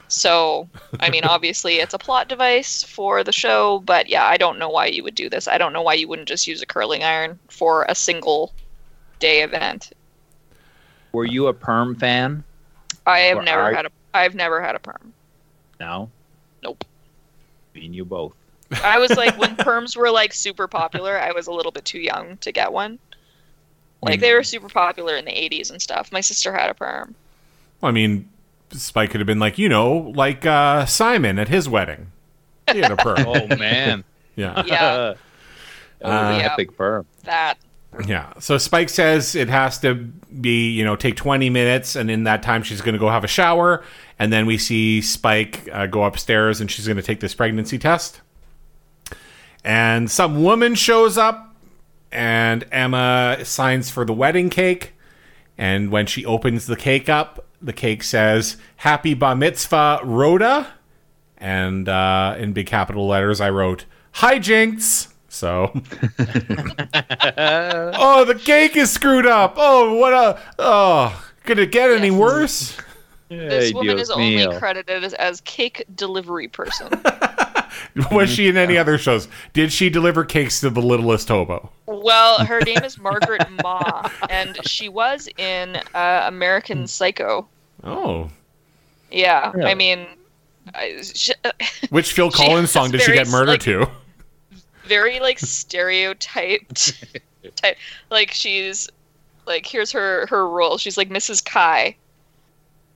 So, 0.09 0.69
I 1.01 1.09
mean, 1.11 1.25
obviously, 1.35 1.77
it's 1.77 1.95
a 1.95 1.99
plot 1.99 2.29
device 2.29 2.83
for 2.83 3.25
the 3.25 3.33
show, 3.33 3.81
but 3.81 4.09
yeah, 4.09 4.27
I 4.27 4.37
don't 4.37 4.59
know 4.59 4.69
why 4.69 4.87
you 4.87 5.03
would 5.03 5.15
do 5.15 5.29
this. 5.31 5.49
I 5.49 5.59
don't 5.59 5.73
know 5.73 5.83
why 5.83 5.95
you 5.95 6.07
wouldn't 6.09 6.29
just 6.29 6.47
use 6.47 6.61
a 6.63 6.67
curling 6.67 7.03
iron 7.03 7.39
for 7.49 7.85
a 7.89 7.95
single 7.95 8.53
day 9.19 9.43
event. 9.43 9.93
were 11.13 11.25
you 11.25 11.47
a 11.47 11.55
perm 11.55 11.95
fan? 11.95 12.45
I 13.07 13.21
have 13.21 13.39
Or 13.39 13.43
never 13.43 13.63
are- 13.63 13.75
had 13.75 13.87
a 13.87 13.91
I've 14.15 14.35
never 14.35 14.61
had 14.61 14.75
a 14.75 14.79
perm. 14.79 15.13
No. 15.81 16.11
Nope. 16.63 16.85
Me 17.75 17.87
and 17.87 17.95
you 17.95 18.05
both. 18.05 18.35
I 18.85 18.99
was 18.99 19.11
like 19.17 19.39
when 19.39 19.57
perms 19.69 19.97
were 19.97 20.11
like 20.11 20.35
super 20.35 20.69
popular, 20.69 21.19
I 21.19 21.33
was 21.33 21.47
a 21.47 21.53
little 21.53 21.73
bit 21.73 21.85
too 21.87 21.99
young 22.01 22.37
to 22.39 22.53
get 22.53 22.73
one. 22.73 22.99
Like 24.03 24.21
they 24.21 24.35
were 24.35 24.43
super 24.43 24.69
popular 24.69 25.17
in 25.17 25.25
the 25.25 25.31
80s 25.31 25.71
and 25.71 25.81
stuff. 25.81 26.11
My 26.13 26.21
sister 26.21 26.53
had 26.53 26.69
a 26.69 26.75
perm. 26.75 27.15
I 27.83 27.91
mean, 27.91 28.29
Spike 28.71 29.11
could 29.11 29.21
have 29.21 29.27
been 29.27 29.39
like, 29.39 29.59
you 29.59 29.69
know, 29.69 30.13
like 30.15 30.47
uh, 30.47 30.87
Simon 30.87 31.39
at 31.39 31.49
his 31.49 31.69
wedding. 31.69 32.13
He 32.71 32.79
had 32.79 32.93
a 32.93 32.97
perm. 32.97 33.17
Oh 33.27 33.57
man. 33.57 34.05
Yeah. 34.35 34.65
Yeah. 34.65 35.15
that 36.01 36.33
was 36.33 36.43
epic 36.43 36.75
perm. 36.75 37.05
that 37.25 37.59
Yeah. 38.07 38.33
So 38.39 38.57
Spike 38.57 38.89
says 38.89 39.35
it 39.35 39.51
has 39.51 39.79
to 39.81 39.95
be, 39.95 40.71
you 40.71 40.85
know, 40.85 40.97
take 40.97 41.17
20 41.17 41.51
minutes, 41.51 41.97
and 41.97 42.11
in 42.11 42.25
that 42.25 42.43
time, 42.43 42.63
she's 42.63 42.81
going 42.81 42.95
to 42.95 42.99
go 42.99 43.11
have 43.11 43.25
a 43.25 43.29
shower. 43.29 43.85
And 44.19 44.33
then 44.33 44.47
we 44.47 44.57
see 44.57 45.03
Spike 45.03 45.69
uh, 45.71 45.87
go 45.87 46.05
upstairs 46.05 46.63
and 46.63 46.71
she's 46.71 46.87
going 46.87 46.97
to 46.97 47.03
take 47.03 47.21
this 47.21 47.35
pregnancy 47.35 47.79
test. 47.79 48.23
And 49.65 50.11
some 50.11 50.43
woman 50.43 50.75
shows 50.77 51.19
up, 51.19 51.55
and 52.11 52.65
Emma 52.73 53.39
signs 53.45 53.91
for 53.91 54.07
the 54.07 54.13
wedding 54.15 54.49
cake. 54.49 54.95
And 55.59 55.91
when 55.91 56.07
she 56.07 56.25
opens 56.25 56.67
the 56.67 56.77
cake 56.77 57.09
up, 57.11 57.45
the 57.63 57.73
cake 57.73 58.03
says, 58.03 58.57
Happy 58.77 59.15
Bar 59.15 59.37
Mitzvah, 59.37 60.01
Rhoda. 60.05 60.75
And 61.39 61.89
uh, 61.89 62.37
in 62.39 62.53
big 62.53 62.67
capital 62.67 63.07
letters, 63.07 63.41
I 63.41 63.51
wrote, 63.51 63.85
Hijinks. 64.17 65.09
So, 65.29 65.71
oh, 67.95 68.25
the 68.27 68.39
cake 68.45 68.77
is 68.77 68.91
screwed 68.91 69.25
up. 69.25 69.55
Oh, 69.57 69.95
what 69.95 70.13
a, 70.13 70.39
oh, 70.59 71.25
could 71.45 71.59
it 71.59 71.73
get 71.73 71.91
any 71.91 72.11
worse? 72.11 72.77
This 73.31 73.71
Ay, 73.71 73.75
woman 73.75 73.97
Dios 73.97 74.09
is 74.09 74.11
only 74.11 74.59
credited 74.59 75.03
as, 75.03 75.15
as 75.15 75.41
cake 75.41 75.87
delivery 75.95 76.49
person. 76.49 76.89
Was 78.13 78.29
she 78.29 78.49
in 78.49 78.59
any 78.59 78.77
other 78.77 78.99
shows? 78.99 79.27
Did 79.55 79.73
she 79.73 79.89
deliver 79.89 80.25
cakes 80.25 80.61
to 80.61 80.69
the 80.69 80.83
littlest 80.83 81.29
hobo? 81.29 81.71
well, 81.87 82.45
her 82.45 82.61
name 82.61 82.83
is 82.85 82.99
Margaret 83.01 83.47
Ma, 83.63 84.09
and 84.29 84.59
she 84.67 84.89
was 84.89 85.29
in 85.39 85.77
uh, 85.95 86.25
American 86.27 86.87
Psycho. 86.87 87.47
Oh, 87.85 88.31
Yeah, 89.11 89.51
Really? 89.53 89.71
I 89.71 89.75
mean, 89.75 90.07
I, 90.75 91.03
sh- 91.03 91.31
uh, 91.45 91.51
which 91.91 92.13
Phil 92.13 92.31
Collins 92.31 92.71
song 92.71 92.91
did 92.91 93.01
she 93.03 93.13
get 93.13 93.29
murdered 93.29 93.49
like- 93.53 93.61
to? 93.63 93.87
very 94.85 95.21
like 95.21 95.39
stereotyped 95.39 97.05
type. 97.57 97.77
Like 98.11 98.31
she's 98.33 98.89
like 99.47 99.65
here's 99.67 99.91
her 99.93 100.27
her 100.27 100.49
role. 100.49 100.77
She's 100.79 100.97
like 100.99 101.09
Mrs. 101.09 101.45
Kai 101.45 101.97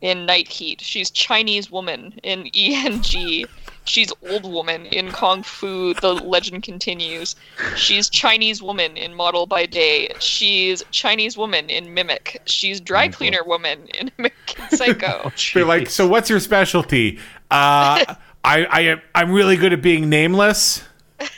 in 0.01 0.27
Night 0.27 0.49
Heat. 0.49 0.81
She's 0.81 1.11
Chinese 1.11 1.71
woman 1.71 2.13
in 2.23 2.49
ENG. 2.55 3.47
She's 3.87 4.13
old 4.29 4.45
woman 4.45 4.87
in 4.87 5.11
Kung 5.11 5.43
Fu. 5.43 5.95
The 5.95 6.15
legend 6.15 6.63
continues. 6.63 7.37
She's 7.77 8.11
Chinese 8.11 8.63
woman 8.63 8.97
in 8.97 9.15
Model 9.15 9.47
by 9.47 9.67
Day. 9.67 10.13
She's 10.19 10.83
Chinese 10.91 11.37
woman 11.37 11.71
in 11.71 11.95
Mimic. 11.95 12.43
She's 12.47 12.81
dry 12.81 13.09
cleaner 13.09 13.45
woman 13.45 13.87
in 13.95 14.11
American 14.19 14.77
Psycho. 14.77 15.33
They're 15.55 15.65
like, 15.65 15.89
so 15.89 16.07
what's 16.07 16.29
your 16.29 16.41
specialty? 16.41 17.19
Uh, 17.51 18.05
I, 18.45 18.45
I, 18.45 19.03
I'm 19.15 19.33
really 19.33 19.57
good 19.57 19.73
at 19.73 19.83
being 19.83 20.09
nameless. 20.09 20.83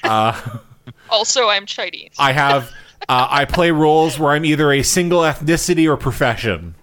also, 0.05 1.49
I'm 1.49 1.67
Chinese. 1.67 2.15
I 2.19 2.33
have, 2.33 2.71
uh, 3.09 3.29
I 3.31 3.45
play 3.45 3.71
roles 3.71 4.19
where 4.19 4.33
I'm 4.33 4.45
either 4.45 4.73
a 4.73 4.83
single 4.83 5.21
ethnicity 5.21 5.87
or 5.87 5.97
profession. 5.97 6.75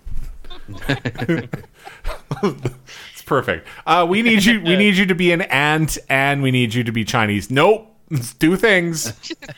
it's 3.26 3.30
perfect. 3.30 3.68
Uh, 3.88 4.06
we 4.08 4.22
need 4.22 4.46
you. 4.46 4.62
We 4.62 4.76
need 4.76 4.96
you 4.96 5.06
to 5.08 5.16
be 5.16 5.32
an 5.32 5.42
ant, 5.42 5.98
and 6.10 6.44
we 6.44 6.52
need 6.52 6.74
you 6.74 6.84
to 6.84 6.92
be 6.92 7.04
Chinese. 7.04 7.50
Nope. 7.50 7.92
Let's 8.12 8.34
do 8.36 8.56
things. 8.56 9.14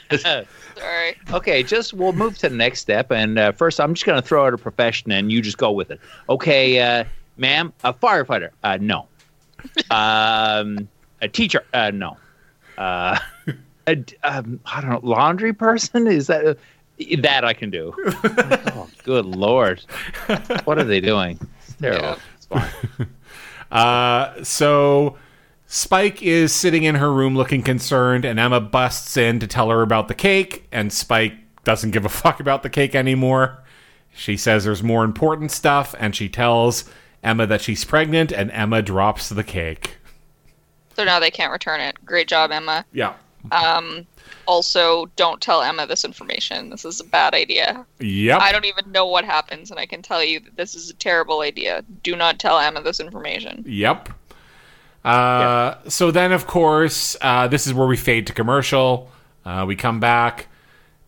Sorry. 0.17 1.15
Okay, 1.34 1.63
just 1.63 1.93
we'll 1.93 2.13
move 2.13 2.38
to 2.38 2.49
the 2.49 2.56
next 2.56 2.80
step. 2.80 3.12
And 3.12 3.38
uh, 3.38 3.51
first, 3.51 3.82
I'm 3.82 3.93
just 3.93 4.06
going 4.06 4.21
to 4.21 4.25
throw 4.25 4.47
out 4.47 4.53
a 4.53 4.58
profession, 4.58 5.12
and 5.12 5.32
you 5.32 5.41
just 5.41 5.58
go 5.58 5.71
with 5.71 5.91
it. 5.91 5.99
Okay, 6.30 6.80
uh, 6.80 7.03
ma'am, 7.36 7.73
a 7.84 7.93
firefighter? 7.93 8.51
Uh, 8.63 8.77
no. 8.80 9.08
Um, 9.91 10.88
a 11.21 11.27
teacher? 11.27 11.63
Uh, 11.73 11.91
no. 11.93 12.15
Uh, 12.77 13.19
a, 13.88 13.95
d- 13.97 14.15
um, 14.23 14.62
I 14.65 14.80
don't 14.80 14.91
know, 14.91 14.99
laundry 15.03 15.51
person? 15.51 16.08
Is 16.08 16.27
that 16.27 16.47
uh, 16.47 16.53
that 17.19 17.43
I 17.43 17.51
can 17.53 17.69
do? 17.69 17.93
oh, 18.23 18.88
good 19.03 19.25
lord! 19.25 19.82
What 20.63 20.80
are 20.80 20.86
they 20.86 21.01
doing? 21.01 21.38
It's 21.63 21.75
terrible. 21.75 22.06
Yeah. 22.06 22.17
It's 22.36 22.45
fine. 22.45 23.08
Uh, 23.71 24.43
so 24.43 25.17
Spike 25.65 26.21
is 26.21 26.53
sitting 26.53 26.84
in 26.84 26.95
her 26.95 27.12
room 27.12 27.36
looking 27.36 27.62
concerned, 27.62 28.25
and 28.25 28.39
Emma 28.39 28.62
busts 28.62 29.17
in 29.17 29.39
to 29.39 29.47
tell 29.47 29.69
her 29.69 29.82
about 29.82 30.08
the 30.08 30.15
cake, 30.15 30.67
and 30.71 30.91
Spike 30.91 31.34
doesn't 31.63 31.91
give 31.91 32.06
a 32.06 32.10
fuck 32.23 32.39
about 32.39 32.63
the 32.63 32.69
cake 32.69 32.95
anymore. 32.95 33.63
She 34.15 34.38
says 34.38 34.63
there's 34.63 34.82
more 34.82 35.03
important 35.03 35.51
stuff, 35.51 35.93
and 35.99 36.15
she 36.15 36.30
tells 36.30 36.86
Emma 37.21 37.45
that 37.47 37.62
she's 37.62 37.84
pregnant, 37.84 38.32
and 38.32 38.49
Emma 38.51 38.82
drops 38.82 39.30
the 39.30 39.43
cake. 39.43 39.97
So 40.95 41.03
now 41.03 41.19
they 41.19 41.30
can't 41.30 41.51
return 41.51 41.80
it. 41.82 42.03
Great 42.06 42.27
job, 42.27 42.51
Emma. 42.51 42.84
Yeah. 42.91 43.13
Also, 44.46 45.08
don't 45.16 45.42
tell 45.42 45.62
Emma 45.62 45.86
this 45.86 46.06
information. 46.06 46.70
This 46.70 46.86
is 46.86 47.00
a 47.00 47.04
bad 47.04 47.34
idea. 47.34 47.86
Yep. 48.00 48.40
I 48.42 48.52
don't 48.52 48.66
even 48.66 48.92
know 48.92 49.06
what 49.06 49.26
happens, 49.26 49.72
and 49.72 49.80
I 49.80 49.86
can 49.86 50.02
tell 50.02 50.24
you 50.24 50.40
that 50.40 50.56
this 50.56 50.76
is 50.76 50.90
a 50.90 50.94
terrible 50.94 51.42
idea. 51.42 51.84
Do 52.04 52.16
not 52.16 52.40
tell 52.40 52.58
Emma 52.58 52.82
this 52.82 53.00
information. 53.00 53.63
Yep. 53.68 54.10
Uh, 55.04 55.76
So 55.88 56.12
then, 56.12 56.32
of 56.32 56.48
course, 56.48 57.16
uh, 57.22 57.48
this 57.48 57.68
is 57.68 57.74
where 57.74 57.88
we 57.88 57.98
fade 57.98 58.28
to 58.28 58.34
commercial. 58.34 59.10
Uh, 59.46 59.66
we 59.68 59.76
come 59.76 60.00
back. 60.00 60.48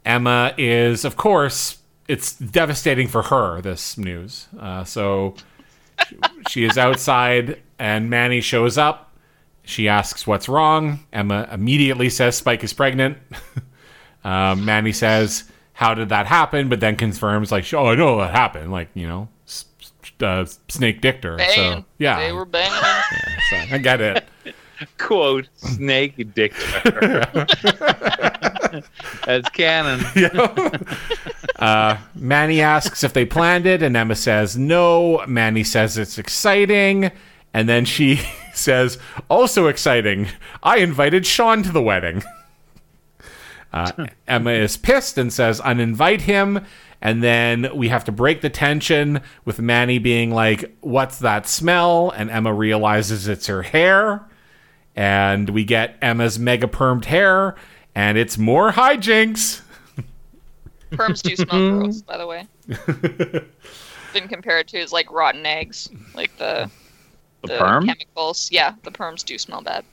Emma 0.05 0.53
is, 0.57 1.05
of 1.05 1.15
course, 1.17 1.77
it's 2.07 2.33
devastating 2.33 3.07
for 3.07 3.23
her, 3.23 3.61
this 3.61 3.97
news. 3.97 4.47
Uh, 4.59 4.83
so 4.83 5.35
she 6.49 6.63
is 6.63 6.77
outside, 6.77 7.61
and 7.77 8.09
Manny 8.09 8.41
shows 8.41 8.77
up. 8.77 9.08
She 9.69 9.87
asks 9.87 10.25
what's 10.25 10.49
wrong. 10.49 10.99
Emma 11.13 11.47
immediately 11.51 12.09
says 12.09 12.35
Spike 12.35 12.63
is 12.63 12.73
pregnant. 12.73 13.19
um, 14.23 14.65
Manny 14.65 14.91
says, 14.91 15.43
How 15.73 15.93
did 15.93 16.09
that 16.09 16.25
happen? 16.25 16.69
But 16.69 16.79
then 16.79 16.95
confirms, 16.95 17.51
like, 17.51 17.71
Oh, 17.73 17.85
I 17.87 17.95
know 17.95 18.17
that 18.17 18.31
happened. 18.31 18.71
Like, 18.71 18.89
you 18.95 19.07
know, 19.07 19.29
s- 19.45 19.65
s- 19.79 20.11
uh, 20.23 20.45
Snake 20.69 21.01
Dichter. 21.01 21.37
Banging. 21.37 21.81
So, 21.81 21.85
yeah. 21.99 22.19
They 22.19 22.31
were 22.31 22.45
banging. 22.45 22.71
So, 23.49 23.55
I 23.75 23.77
get 23.77 24.01
it. 24.01 24.25
Quote: 24.97 25.47
Snake 25.55 26.33
dick. 26.35 26.53
That's 29.25 29.49
canon. 29.49 29.99
Manny 32.15 32.61
asks 32.61 33.03
if 33.03 33.13
they 33.13 33.25
planned 33.25 33.65
it, 33.65 33.81
and 33.83 33.97
Emma 33.97 34.15
says 34.15 34.57
no. 34.57 35.23
Manny 35.27 35.63
says 35.63 35.97
it's 35.97 36.17
exciting, 36.17 37.11
and 37.53 37.67
then 37.67 37.85
she 37.85 38.21
says, 38.53 38.97
also 39.29 39.67
exciting, 39.67 40.27
I 40.63 40.77
invited 40.77 41.25
Sean 41.25 41.63
to 41.63 41.71
the 41.71 41.81
wedding. 41.81 42.23
Uh, 43.71 44.07
Emma 44.27 44.51
is 44.51 44.77
pissed 44.77 45.17
and 45.17 45.31
says, 45.31 45.59
uninvite 45.61 46.21
him. 46.21 46.65
And 47.01 47.23
then 47.23 47.69
we 47.75 47.87
have 47.89 48.03
to 48.05 48.11
break 48.11 48.41
the 48.41 48.49
tension 48.49 49.21
with 49.45 49.59
Manny 49.59 49.99
being 49.99 50.31
like, 50.31 50.75
What's 50.81 51.19
that 51.19 51.47
smell? 51.47 52.11
And 52.11 52.29
Emma 52.29 52.53
realizes 52.53 53.27
it's 53.27 53.47
her 53.47 53.61
hair. 53.61 54.25
And 54.95 55.49
we 55.49 55.63
get 55.63 55.97
Emma's 56.01 56.37
mega 56.37 56.67
permed 56.67 57.05
hair, 57.05 57.55
and 57.95 58.17
it's 58.17 58.37
more 58.37 58.71
hijinks. 58.71 59.61
Perms 60.91 61.21
do 61.21 61.35
smell 61.37 61.79
gross, 61.79 62.01
by 62.01 62.17
the 62.17 62.27
way. 62.27 62.47
Been 64.13 64.27
compared 64.27 64.67
to 64.69 64.79
as 64.79 64.91
like 64.91 65.09
rotten 65.09 65.45
eggs, 65.45 65.89
like 66.15 66.35
the 66.37 66.69
The 67.41 67.49
perm? 67.49 67.85
chemicals. 67.85 68.49
Yeah, 68.51 68.75
the 68.83 68.91
perms 68.91 69.23
do 69.23 69.37
smell 69.37 69.61
bad. 69.61 69.85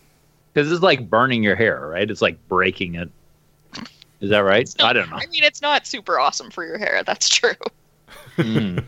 Because 0.53 0.73
it's 0.73 0.83
like 0.83 1.09
burning 1.09 1.43
your 1.43 1.57
hair, 1.57 1.87
right? 1.87 2.11
It's 2.11 2.23
like 2.23 2.37
breaking 2.49 2.95
it. 2.97 3.11
Is 4.21 4.31
that 4.31 4.39
right? 4.39 4.69
I 4.81 4.93
don't 4.93 5.11
know. 5.11 5.17
I 5.17 5.27
mean, 5.27 5.45
it's 5.45 5.61
not 5.61 5.87
super 5.87 6.19
awesome 6.19 6.51
for 6.51 6.65
your 6.65 6.79
hair. 6.79 7.03
That's 7.05 7.29
true. 7.29 7.53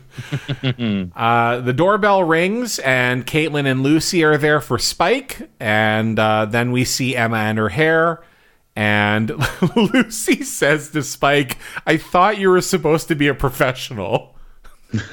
Uh, 1.15 1.59
the 1.61 1.73
doorbell 1.73 2.23
rings, 2.23 2.77
and 2.79 3.25
Caitlin 3.25 3.65
and 3.65 3.81
Lucy 3.81 4.23
are 4.23 4.37
there 4.37 4.61
for 4.61 4.77
Spike. 4.77 5.49
And 5.59 6.19
uh, 6.19 6.45
then 6.45 6.71
we 6.71 6.85
see 6.85 7.15
Emma 7.15 7.37
and 7.37 7.57
her 7.57 7.69
hair. 7.69 8.23
And 8.75 9.31
Lucy 9.75 10.43
says 10.43 10.91
to 10.91 11.01
Spike, 11.01 11.57
I 11.87 11.97
thought 11.97 12.37
you 12.37 12.49
were 12.49 12.61
supposed 12.61 13.07
to 13.07 13.15
be 13.15 13.27
a 13.27 13.33
professional. 13.33 14.35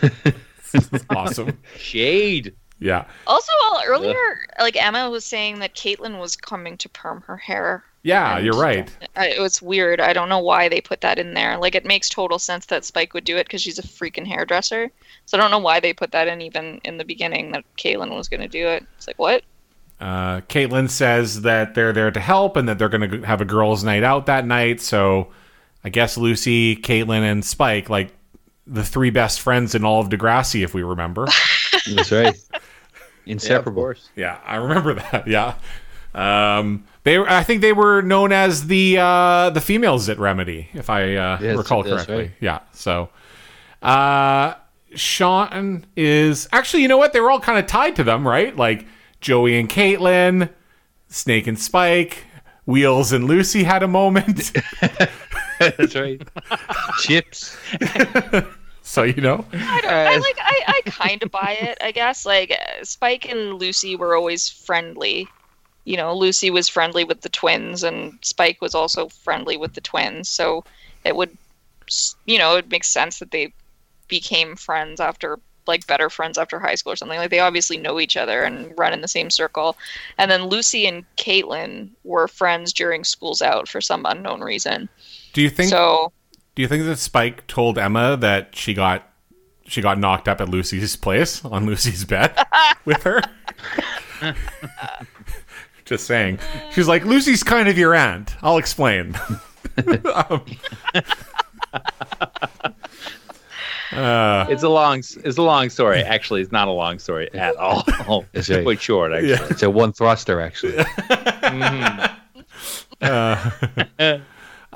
This 0.72 0.92
is 0.92 1.06
awesome. 1.08 1.58
Shade. 1.78 2.54
Yeah. 2.78 3.04
Also, 3.26 3.52
well, 3.62 3.82
earlier, 3.86 4.46
like 4.60 4.76
Emma 4.76 5.08
was 5.08 5.24
saying 5.24 5.60
that 5.60 5.74
Caitlin 5.74 6.18
was 6.18 6.36
coming 6.36 6.76
to 6.78 6.88
perm 6.88 7.22
her 7.22 7.36
hair. 7.36 7.84
Yeah, 8.02 8.38
you're 8.38 8.56
right. 8.56 8.88
I, 9.16 9.30
it 9.30 9.40
was 9.40 9.60
weird. 9.60 10.00
I 10.00 10.12
don't 10.12 10.28
know 10.28 10.38
why 10.38 10.68
they 10.68 10.80
put 10.80 11.00
that 11.00 11.18
in 11.18 11.34
there. 11.34 11.56
Like, 11.58 11.74
it 11.74 11.84
makes 11.84 12.08
total 12.08 12.38
sense 12.38 12.66
that 12.66 12.84
Spike 12.84 13.14
would 13.14 13.24
do 13.24 13.36
it 13.36 13.46
because 13.46 13.60
she's 13.60 13.80
a 13.80 13.82
freaking 13.82 14.26
hairdresser. 14.26 14.92
So 15.24 15.36
I 15.36 15.40
don't 15.40 15.50
know 15.50 15.58
why 15.58 15.80
they 15.80 15.92
put 15.92 16.12
that 16.12 16.28
in 16.28 16.40
even 16.40 16.80
in 16.84 16.98
the 16.98 17.04
beginning 17.04 17.50
that 17.50 17.64
Caitlin 17.76 18.14
was 18.14 18.28
going 18.28 18.42
to 18.42 18.48
do 18.48 18.68
it. 18.68 18.86
It's 18.96 19.08
like, 19.08 19.18
what? 19.18 19.42
Uh, 20.00 20.42
Caitlin 20.42 20.88
says 20.88 21.40
that 21.42 21.74
they're 21.74 21.92
there 21.92 22.12
to 22.12 22.20
help 22.20 22.56
and 22.56 22.68
that 22.68 22.78
they're 22.78 22.88
going 22.88 23.10
to 23.10 23.22
have 23.22 23.40
a 23.40 23.46
girls' 23.46 23.82
night 23.82 24.04
out 24.04 24.26
that 24.26 24.46
night. 24.46 24.80
So 24.80 25.32
I 25.82 25.88
guess 25.88 26.16
Lucy, 26.16 26.76
Caitlin, 26.76 27.22
and 27.22 27.44
Spike, 27.44 27.90
like 27.90 28.12
the 28.66 28.84
three 28.84 29.10
best 29.10 29.40
friends 29.40 29.74
in 29.74 29.84
all 29.84 30.00
of 30.00 30.10
Degrassi, 30.10 30.62
if 30.62 30.74
we 30.74 30.82
remember. 30.82 31.26
That's 31.94 32.12
right. 32.12 32.36
Yeah, 33.26 33.32
of 33.32 33.34
Inseparable. 33.34 33.82
course. 33.82 34.08
Yeah, 34.16 34.38
I 34.46 34.56
remember 34.56 34.94
that. 35.12 35.26
Yeah. 35.26 35.54
Um, 36.14 36.84
they, 37.04 37.18
were- 37.18 37.28
I 37.30 37.42
think 37.42 37.60
they 37.60 37.72
were 37.74 38.00
known 38.02 38.32
as 38.32 38.66
the 38.68 38.96
uh, 38.98 39.50
the 39.50 39.60
female 39.60 39.98
zit 39.98 40.18
remedy, 40.18 40.68
if 40.72 40.88
I 40.88 41.14
uh, 41.16 41.38
Yes, 41.42 41.56
recall 41.58 41.84
correctly. 41.84 42.16
right. 42.16 42.30
Yeah. 42.40 42.60
So, 42.72 43.10
uh, 43.82 44.54
Sean 44.94 45.84
is 45.96 46.48
actually, 46.52 46.82
you 46.82 46.88
know 46.88 46.96
what? 46.96 47.12
They 47.12 47.20
were 47.20 47.30
all 47.30 47.40
kind 47.40 47.58
of 47.58 47.66
tied 47.66 47.96
to 47.96 48.04
them, 48.04 48.26
right? 48.26 48.56
Like 48.56 48.86
Joey 49.20 49.58
and 49.58 49.68
Caitlin, 49.68 50.48
Snake 51.08 51.46
and 51.46 51.58
Spike, 51.58 52.24
Wheels 52.64 53.12
and 53.12 53.24
Lucy 53.26 53.64
had 53.64 53.82
a 53.82 53.88
moment. 53.88 54.52
That's 55.60 55.94
right. 55.94 56.22
Chips. 57.00 57.56
so 58.86 59.02
you 59.02 59.20
know, 59.20 59.44
I 59.52 59.80
don't. 59.80 59.92
I 59.92 60.16
like. 60.16 60.38
I, 60.38 60.62
I 60.68 60.80
kind 60.86 61.20
of 61.24 61.30
buy 61.32 61.58
it. 61.60 61.76
I 61.80 61.90
guess. 61.90 62.24
Like 62.24 62.52
uh, 62.52 62.84
Spike 62.84 63.28
and 63.28 63.54
Lucy 63.54 63.96
were 63.96 64.14
always 64.14 64.48
friendly. 64.48 65.26
You 65.84 65.96
know, 65.96 66.14
Lucy 66.14 66.50
was 66.50 66.68
friendly 66.68 67.02
with 67.02 67.22
the 67.22 67.28
twins, 67.28 67.82
and 67.82 68.16
Spike 68.22 68.62
was 68.62 68.76
also 68.76 69.08
friendly 69.08 69.56
with 69.56 69.74
the 69.74 69.80
twins. 69.80 70.28
So 70.28 70.64
it 71.04 71.16
would, 71.16 71.36
you 72.26 72.38
know, 72.38 72.56
it 72.56 72.70
makes 72.70 72.88
sense 72.88 73.18
that 73.18 73.32
they 73.32 73.52
became 74.06 74.54
friends 74.54 75.00
after 75.00 75.40
like 75.66 75.84
better 75.88 76.08
friends 76.08 76.38
after 76.38 76.60
high 76.60 76.76
school 76.76 76.92
or 76.92 76.96
something. 76.96 77.18
Like 77.18 77.30
they 77.30 77.40
obviously 77.40 77.78
know 77.78 77.98
each 77.98 78.16
other 78.16 78.44
and 78.44 78.72
run 78.78 78.92
in 78.92 79.00
the 79.00 79.08
same 79.08 79.30
circle. 79.30 79.76
And 80.16 80.30
then 80.30 80.44
Lucy 80.44 80.86
and 80.86 81.04
Caitlin 81.16 81.90
were 82.04 82.28
friends 82.28 82.72
during 82.72 83.02
school's 83.02 83.42
out 83.42 83.66
for 83.66 83.80
some 83.80 84.06
unknown 84.06 84.42
reason. 84.42 84.88
do 85.32 85.42
you 85.42 85.50
think? 85.50 85.70
So 85.70 86.12
Do 86.56 86.62
you 86.62 86.68
think 86.68 86.84
that 86.86 86.98
Spike 86.98 87.46
told 87.46 87.78
Emma 87.78 88.16
that 88.16 88.56
she 88.56 88.74
got 88.74 89.08
she 89.68 89.80
got 89.82 89.98
knocked 89.98 90.26
up 90.26 90.40
at 90.40 90.48
Lucy's 90.48 90.96
place 90.96 91.44
on 91.44 91.66
Lucy's 91.66 92.04
bed 92.04 92.34
with 92.84 93.02
her? 93.02 93.20
Just 95.84 96.06
saying. 96.06 96.38
She's 96.72 96.88
like, 96.88 97.04
Lucy's 97.04 97.42
kind 97.42 97.68
of 97.68 97.76
your 97.78 97.94
aunt. 97.94 98.34
I'll 98.42 98.58
explain. 98.58 99.16
Um, 99.86 100.42
It's 104.50 104.62
a 104.62 104.68
long, 104.68 104.98
it's 104.98 105.38
a 105.38 105.42
long 105.42 105.70
story. 105.70 106.02
Actually, 106.02 106.42
it's 106.42 106.52
not 106.52 106.68
a 106.68 106.72
long 106.72 106.98
story 106.98 107.32
at 107.34 107.56
all. 107.56 107.82
That's 108.32 108.34
it's 108.48 108.50
right. 108.50 108.64
quite 108.64 108.80
short, 108.80 109.12
actually. 109.12 109.32
It's 109.50 109.62
a 109.62 109.70
one 109.70 109.92
thruster, 109.92 110.40
actually. 110.40 110.78
uh, 113.02 113.50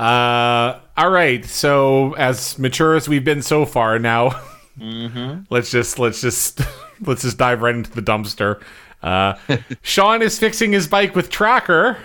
all 0.00 1.10
right. 1.10 1.44
So 1.44 2.14
as 2.14 2.58
mature 2.58 2.96
as 2.96 3.08
we've 3.08 3.24
been 3.24 3.42
so 3.42 3.66
far, 3.66 3.98
now 3.98 4.40
let's 5.50 5.70
just 5.70 5.98
let's 5.98 6.20
just 6.20 6.60
let's 7.00 7.22
just 7.22 7.38
dive 7.38 7.62
right 7.62 7.74
into 7.74 7.90
the 7.90 8.02
dumpster. 8.02 8.62
Uh, 9.02 9.34
Sean 9.82 10.22
is 10.22 10.38
fixing 10.38 10.72
his 10.72 10.88
bike 10.88 11.14
with 11.14 11.30
Tracker, 11.30 11.98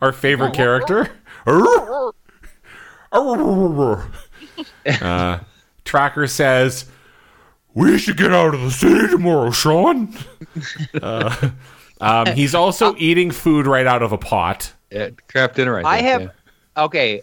our 0.00 0.12
favorite 0.12 0.54
character. 0.54 1.10
uh, 4.86 5.40
Tracker 5.84 6.26
says, 6.26 6.86
"We 7.74 7.98
should 7.98 8.16
get 8.16 8.32
out 8.32 8.54
of 8.54 8.60
the 8.62 8.70
city 8.70 9.08
tomorrow, 9.08 9.50
Sean." 9.50 10.14
Uh, 11.00 11.50
um, 12.00 12.26
he's 12.34 12.54
also 12.54 12.94
eating 12.96 13.30
food 13.30 13.66
right 13.66 13.86
out 13.86 14.02
of 14.02 14.12
a 14.12 14.18
pot. 14.18 14.72
Yeah, 14.90 15.10
crap 15.28 15.54
dinner. 15.54 15.78
I, 15.78 15.82
I 15.82 16.02
have 16.02 16.22
yeah. 16.22 16.28
Okay. 16.76 17.22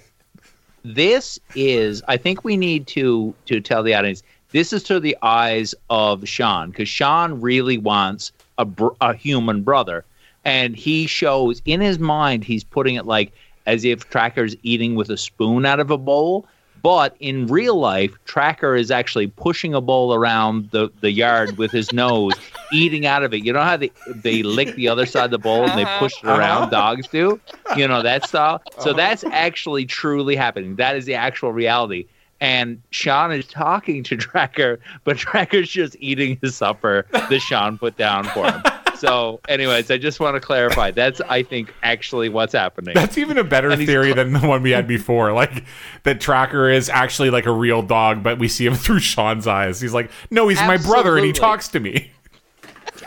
This 0.84 1.39
is 1.56 2.02
I 2.08 2.18
think 2.18 2.43
we 2.43 2.56
need 2.56 2.88
to 2.88 3.34
to 3.45 3.60
tell 3.60 3.84
the 3.84 3.93
audience 3.93 4.24
this 4.52 4.74
is 4.74 4.84
through 4.84 5.02
the 5.02 5.18
eyes 5.22 5.76
of 5.89 6.28
Sean 6.28 6.70
because 6.70 6.89
Sean 6.89 7.39
really 7.41 7.78
wants 7.78 8.32
a 8.58 8.66
br- 8.66 8.95
a 9.02 9.14
human 9.14 9.62
brother, 9.62 10.06
and 10.45 10.76
he 10.76 11.06
shows 11.06 11.62
in 11.66 11.82
his 11.82 12.00
mind 12.00 12.43
he's 12.43 12.64
putting 12.64 12.95
it 12.95 13.06
like 13.06 13.32
as 13.66 13.86
if 13.86 14.10
Tracker's 14.10 14.56
eating 14.64 14.95
with 14.95 15.10
a 15.10 15.18
spoon 15.18 15.66
out 15.66 15.80
of 15.80 15.91
a 15.91 15.97
bowl. 15.97 16.47
But 16.82 17.15
in 17.19 17.47
real 17.47 17.75
life, 17.75 18.13
Tracker 18.25 18.75
is 18.75 18.91
actually 18.91 19.27
pushing 19.27 19.73
a 19.73 19.82
bowl 19.82 20.13
around 20.13 20.69
the, 20.71 20.89
the 21.01 21.11
yard 21.11 21.57
with 21.57 21.71
his 21.71 21.91
nose, 21.91 22.34
eating 22.73 23.05
out 23.05 23.23
of 23.23 23.34
it. 23.34 23.43
You 23.43 23.53
know 23.53 23.63
how 23.63 23.77
they, 23.77 23.91
they 24.07 24.43
lick 24.43 24.75
the 24.75 24.88
other 24.88 25.05
side 25.05 25.25
of 25.25 25.32
the 25.32 25.39
bowl 25.39 25.67
and 25.67 25.77
they 25.77 25.86
push 25.97 26.13
it 26.21 26.27
uh-huh. 26.27 26.39
around, 26.39 26.69
dogs 26.69 27.07
do? 27.07 27.39
You 27.75 27.88
know, 27.88 28.01
that 28.01 28.27
style. 28.27 28.61
So 28.80 28.91
uh-huh. 28.91 28.93
that's 28.93 29.23
actually 29.25 29.86
truly 29.86 30.36
happening. 30.36 30.75
That 30.75 30.95
is 30.95 31.05
the 31.05 31.15
actual 31.15 31.51
reality. 31.51 32.05
And 32.41 32.82
Sean 32.91 33.32
is 33.34 33.47
talking 33.47 34.03
to 34.03 34.15
Tracker, 34.15 34.80
but 35.03 35.17
Tracker's 35.17 35.69
just 35.69 35.95
eating 35.99 36.38
his 36.41 36.55
supper 36.55 37.05
that 37.11 37.39
Sean 37.41 37.77
put 37.77 37.97
down 37.97 38.23
for 38.25 38.49
him. 38.49 38.61
So, 39.00 39.39
anyways, 39.47 39.89
I 39.89 39.97
just 39.97 40.20
want 40.20 40.36
to 40.36 40.41
clarify. 40.41 40.91
That's, 40.91 41.22
I 41.22 41.41
think, 41.41 41.74
actually 41.84 42.28
what's 42.28 42.52
happening. 42.52 42.95
That's 42.95 43.18
even 43.18 43.38
a 43.38 43.45
better 43.45 43.74
theory 43.78 44.12
than 44.12 44.34
the 44.34 44.39
one 44.39 44.62
we 44.62 44.72
had 44.72 44.88
before. 44.88 45.32
Like 45.32 45.64
that 46.04 46.20
Tracker 46.20 46.70
is 46.70 46.89
actually 46.89 47.30
like 47.30 47.45
a 47.45 47.52
real 47.52 47.82
dog, 47.82 48.24
but 48.24 48.39
we 48.39 48.50
see 48.50 48.66
him 48.66 48.76
through 48.76 49.00
Sean's 49.00 49.47
eyes. 49.47 49.80
He's 49.80 49.93
like, 49.93 50.12
no, 50.30 50.50
he's 50.50 50.60
my 50.60 50.76
brother, 50.76 51.16
and 51.16 51.26
he 51.26 51.32
talks 51.32 51.70
to 51.70 51.80
me. 51.80 52.12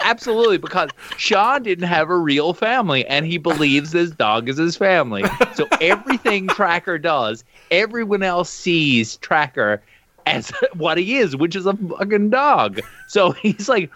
Absolutely, 0.00 0.56
because 0.56 0.88
Sean 1.18 1.62
didn't 1.62 1.88
have 1.88 2.08
a 2.08 2.16
real 2.16 2.54
family 2.54 3.06
and 3.06 3.26
he 3.26 3.36
believes 3.36 3.92
this 3.92 4.10
dog 4.10 4.48
is 4.48 4.56
his 4.56 4.76
family. 4.76 5.24
So 5.54 5.68
everything 5.80 6.48
Tracker 6.48 6.98
does, 6.98 7.44
everyone 7.70 8.22
else 8.22 8.48
sees 8.48 9.18
Tracker 9.18 9.82
as 10.26 10.50
what 10.74 10.98
he 10.98 11.18
is, 11.18 11.36
which 11.36 11.54
is 11.54 11.66
a 11.66 11.76
fucking 11.76 12.30
dog. 12.30 12.80
So 13.08 13.32
he's 13.32 13.68
like, 13.68 13.90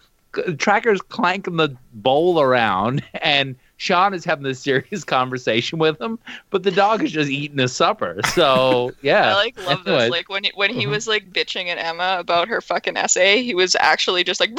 Tracker's 0.58 1.00
clanking 1.02 1.56
the 1.56 1.76
bowl 1.92 2.40
around 2.40 3.02
and 3.22 3.56
Sean 3.78 4.14
is 4.14 4.24
having 4.24 4.44
this 4.44 4.58
serious 4.60 5.04
conversation 5.04 5.78
with 5.78 6.00
him, 6.00 6.18
but 6.50 6.62
the 6.62 6.70
dog 6.70 7.02
is 7.02 7.12
just 7.12 7.30
eating 7.30 7.58
his 7.58 7.72
supper. 7.74 8.20
So 8.34 8.92
yeah, 9.02 9.32
I 9.32 9.34
like 9.34 9.66
love 9.66 9.84
this. 9.84 10.10
Like 10.10 10.28
when 10.30 10.44
he, 10.44 10.52
when 10.54 10.70
Uh-huh. 10.70 10.80
he 10.80 10.86
was 10.86 11.06
like 11.06 11.30
bitching 11.32 11.66
at 11.68 11.76
Emma 11.78 12.16
about 12.18 12.48
her 12.48 12.60
fucking 12.60 12.96
essay, 12.96 13.42
he 13.42 13.54
was 13.54 13.76
actually 13.80 14.24
just 14.24 14.40
like. 14.40 14.50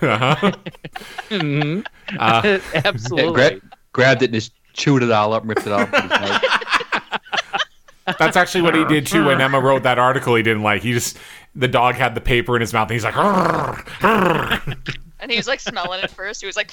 Uh-huh. 0.00 0.52
Mhm. 1.30 1.84
Uh, 2.18 2.58
absolutely. 2.84 3.32
Gra- 3.32 3.60
grabbed 3.92 4.22
it 4.22 4.26
and 4.26 4.34
just 4.34 4.52
chewed 4.74 5.02
it 5.02 5.10
all 5.10 5.32
up, 5.32 5.42
ripped 5.44 5.66
it 5.66 5.72
off. 5.72 5.90
With 8.08 8.16
his 8.16 8.20
mouth. 8.20 8.34
that's 8.34 8.36
actually 8.36 8.62
what 8.62 8.74
he 8.74 8.84
did 8.84 9.06
too 9.06 9.26
when 9.26 9.40
Emma 9.40 9.60
wrote 9.60 9.82
that 9.84 9.98
article 9.98 10.34
he 10.34 10.42
didn't 10.42 10.62
like. 10.62 10.82
He 10.82 10.92
just 10.92 11.16
the 11.54 11.68
dog 11.68 11.94
had 11.94 12.14
the 12.14 12.20
paper 12.20 12.56
in 12.56 12.60
his 12.60 12.72
mouth 12.72 12.88
and 12.88 12.92
he's 12.92 13.04
like, 13.04 13.16
"Arr, 13.16 13.84
arr." 14.02 14.62
and 15.20 15.30
he 15.30 15.36
was 15.36 15.48
like 15.48 15.60
smelling 15.60 16.02
it 16.02 16.10
first. 16.10 16.40
He 16.40 16.46
was 16.46 16.56
like, 16.56 16.70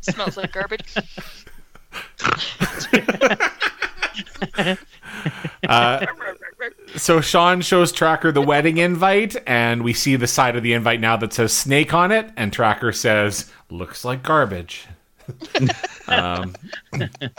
smells 0.00 0.36
like 0.36 0.52
garbage. 0.52 0.94
Uh, 5.68 6.06
so 6.96 7.20
Sean 7.20 7.60
shows 7.60 7.92
Tracker 7.92 8.32
the 8.32 8.42
wedding 8.42 8.78
invite, 8.78 9.36
and 9.46 9.82
we 9.82 9.92
see 9.92 10.16
the 10.16 10.26
side 10.26 10.56
of 10.56 10.62
the 10.62 10.72
invite 10.72 11.00
now 11.00 11.16
that 11.16 11.32
says 11.32 11.52
snake 11.52 11.92
on 11.92 12.12
it, 12.12 12.30
and 12.36 12.52
Tracker 12.52 12.92
says, 12.92 13.50
looks 13.70 14.04
like 14.04 14.22
garbage. 14.22 14.86
um, 16.08 16.54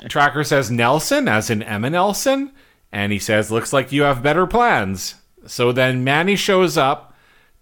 Tracker 0.07 0.43
says 0.43 0.69
Nelson, 0.69 1.27
as 1.27 1.49
in 1.49 1.63
Emma 1.63 1.89
Nelson, 1.89 2.51
and 2.91 3.11
he 3.11 3.19
says, 3.19 3.51
looks 3.51 3.73
like 3.73 3.91
you 3.91 4.03
have 4.03 4.23
better 4.23 4.47
plans. 4.47 5.15
So 5.47 5.71
then 5.71 6.03
Manny 6.03 6.35
shows 6.35 6.77
up 6.77 7.13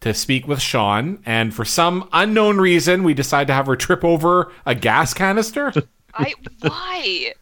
to 0.01 0.13
speak 0.13 0.47
with 0.47 0.61
Sean, 0.61 1.19
and 1.25 1.53
for 1.53 1.65
some 1.65 2.07
unknown 2.13 2.57
reason, 2.57 3.03
we 3.03 3.13
decide 3.13 3.47
to 3.47 3.53
have 3.53 3.65
her 3.65 3.75
trip 3.75 4.03
over 4.03 4.51
a 4.65 4.75
gas 4.75 5.13
canister. 5.13 5.73
I 6.13 6.33
why? 6.61 7.33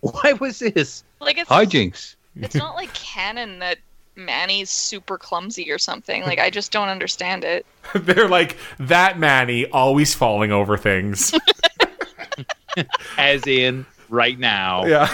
Why 0.00 0.32
was 0.34 0.58
this? 0.58 1.04
Like 1.20 1.38
it's 1.38 1.50
Hijinks. 1.50 2.16
it's 2.36 2.54
not 2.54 2.74
like 2.74 2.92
canon 2.94 3.58
that 3.60 3.78
Manny's 4.16 4.70
super 4.70 5.18
clumsy 5.18 5.70
or 5.70 5.78
something. 5.78 6.22
Like 6.22 6.38
I 6.38 6.50
just 6.50 6.72
don't 6.72 6.88
understand 6.88 7.44
it. 7.44 7.66
They're 7.94 8.28
like, 8.28 8.56
that 8.78 9.18
Manny 9.18 9.66
always 9.66 10.14
falling 10.14 10.52
over 10.52 10.76
things. 10.76 11.32
As 13.18 13.46
in, 13.46 13.86
right 14.08 14.38
now, 14.38 14.84
yeah. 14.84 15.08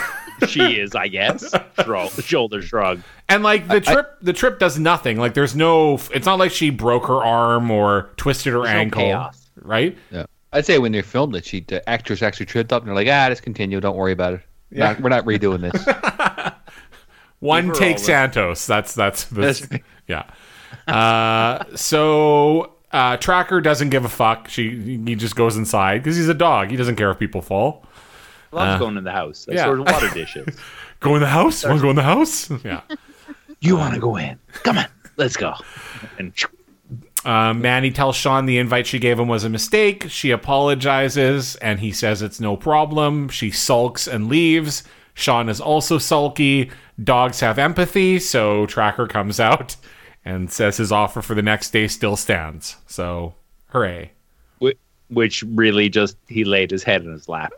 She 0.48 0.80
is, 0.80 0.94
I 0.94 1.08
guess. 1.08 1.50
Shro- 1.78 2.22
shoulder 2.24 2.62
shrug. 2.62 3.00
And 3.28 3.42
like 3.42 3.68
the 3.68 3.80
trip, 3.80 4.16
the 4.22 4.32
trip 4.32 4.58
does 4.58 4.78
nothing. 4.78 5.18
Like 5.18 5.34
there's 5.34 5.54
no. 5.56 5.94
It's 6.14 6.26
not 6.26 6.38
like 6.38 6.50
she 6.52 6.70
broke 6.70 7.06
her 7.06 7.22
arm 7.22 7.70
or 7.70 8.10
twisted 8.16 8.52
her 8.52 8.60
There's 8.62 8.72
no 8.74 8.80
ankle, 8.80 9.02
chaos. 9.02 9.50
right? 9.56 9.96
Yeah. 10.10 10.26
I'd 10.52 10.66
say 10.66 10.78
when 10.78 10.92
they 10.92 11.02
filmed 11.02 11.34
it, 11.36 11.44
she 11.46 11.60
the 11.60 11.88
actress 11.88 12.22
actually 12.22 12.46
tripped 12.46 12.72
up 12.72 12.82
and 12.82 12.88
they're 12.88 12.94
like, 12.94 13.08
ah, 13.08 13.28
just 13.30 13.42
continue. 13.42 13.80
Don't 13.80 13.96
worry 13.96 14.12
about 14.12 14.34
it. 14.34 14.40
Not- 14.70 15.00
we're 15.00 15.08
not 15.10 15.24
redoing 15.24 15.60
this. 15.70 15.84
One 17.40 17.66
her 17.68 17.74
take 17.74 17.96
all 17.96 18.02
Santos. 18.02 18.66
That's 18.66 18.94
that's, 18.94 19.24
that's 19.24 19.60
That's 19.66 19.82
yeah. 20.06 20.24
Uh, 20.86 21.64
so 21.74 22.74
uh, 22.92 23.16
Tracker 23.16 23.60
doesn't 23.60 23.90
give 23.90 24.04
a 24.04 24.08
fuck. 24.08 24.48
She 24.48 24.78
he 25.04 25.14
just 25.16 25.34
goes 25.36 25.56
inside 25.56 25.98
because 25.98 26.16
he's 26.16 26.28
a 26.28 26.34
dog. 26.34 26.70
He 26.70 26.76
doesn't 26.76 26.96
care 26.96 27.10
if 27.10 27.18
people 27.18 27.42
fall. 27.42 27.84
Loves 28.52 28.76
Uh, 28.76 28.78
going 28.78 28.96
in 28.96 29.04
the 29.04 29.12
house. 29.12 29.44
That's 29.46 29.56
yeah. 29.56 29.64
sort 29.64 29.80
of 29.80 29.86
water 29.86 30.08
dishes. 30.14 30.56
Go 31.00 31.14
in 31.16 31.20
the 31.20 31.26
house. 31.28 31.64
Want 31.64 31.78
to 31.78 31.82
go 31.82 31.90
in 31.90 31.96
the 31.96 32.02
house? 32.02 32.50
Yeah. 32.64 32.82
you 33.60 33.76
want 33.76 33.94
to 33.94 34.00
go 34.00 34.16
in? 34.16 34.38
Come 34.62 34.78
on, 34.78 34.86
let's 35.16 35.36
go. 35.36 35.54
And 36.18 36.32
Uh, 37.24 37.54
Manny 37.54 37.90
tells 37.92 38.16
Sean 38.16 38.46
the 38.46 38.58
invite 38.58 38.86
she 38.86 38.98
gave 38.98 39.18
him 39.18 39.28
was 39.28 39.44
a 39.44 39.48
mistake. 39.48 40.06
She 40.08 40.30
apologizes 40.32 41.54
and 41.56 41.78
he 41.80 41.92
says 41.92 42.20
it's 42.22 42.40
no 42.40 42.56
problem. 42.56 43.28
She 43.28 43.50
sulks 43.50 44.06
and 44.08 44.28
leaves. 44.28 44.82
Sean 45.14 45.48
is 45.48 45.60
also 45.60 45.98
sulky. 45.98 46.70
Dogs 47.02 47.40
have 47.40 47.58
empathy, 47.58 48.18
so 48.18 48.66
Tracker 48.66 49.06
comes 49.06 49.38
out 49.50 49.76
and 50.24 50.50
says 50.50 50.76
his 50.78 50.90
offer 50.92 51.22
for 51.22 51.34
the 51.34 51.42
next 51.42 51.70
day 51.72 51.86
still 51.88 52.16
stands. 52.16 52.76
So, 52.86 53.34
hooray. 53.68 54.11
Whi- 55.12 55.22
Which 55.22 55.42
really 55.54 55.88
just 55.88 56.16
he 56.28 56.44
laid 56.44 56.70
his 56.70 56.82
head 56.82 57.02
in 57.02 57.12
his 57.12 57.28
lap. 57.28 57.52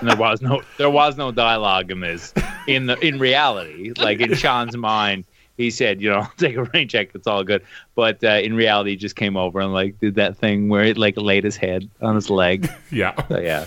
And 0.00 0.08
there 0.08 0.16
was 0.16 0.42
no 0.42 0.62
there 0.78 0.90
was 0.90 1.16
no 1.16 1.30
dialogue 1.32 1.90
in 1.90 2.00
this. 2.00 2.34
In 2.66 2.86
the 2.86 2.98
in 2.98 3.18
reality, 3.18 3.92
like 3.96 4.20
in 4.20 4.34
Sean's 4.34 4.76
mind, 4.76 5.24
he 5.56 5.70
said, 5.70 6.00
you 6.02 6.10
know, 6.10 6.26
take 6.36 6.56
a 6.56 6.64
rain 6.64 6.88
check. 6.88 7.10
It's 7.14 7.26
all 7.26 7.44
good. 7.44 7.62
But 7.94 8.22
uh, 8.24 8.40
in 8.42 8.54
reality, 8.54 8.90
he 8.90 8.96
just 8.96 9.16
came 9.16 9.36
over 9.36 9.60
and 9.60 9.72
like 9.72 9.98
did 10.00 10.16
that 10.16 10.36
thing 10.36 10.68
where 10.68 10.84
it 10.84 10.98
like 10.98 11.16
laid 11.16 11.44
his 11.44 11.56
head 11.56 11.88
on 12.00 12.14
his 12.14 12.28
leg. 12.30 12.68
Yeah. 12.90 13.14
So, 13.28 13.38
yeah. 13.40 13.66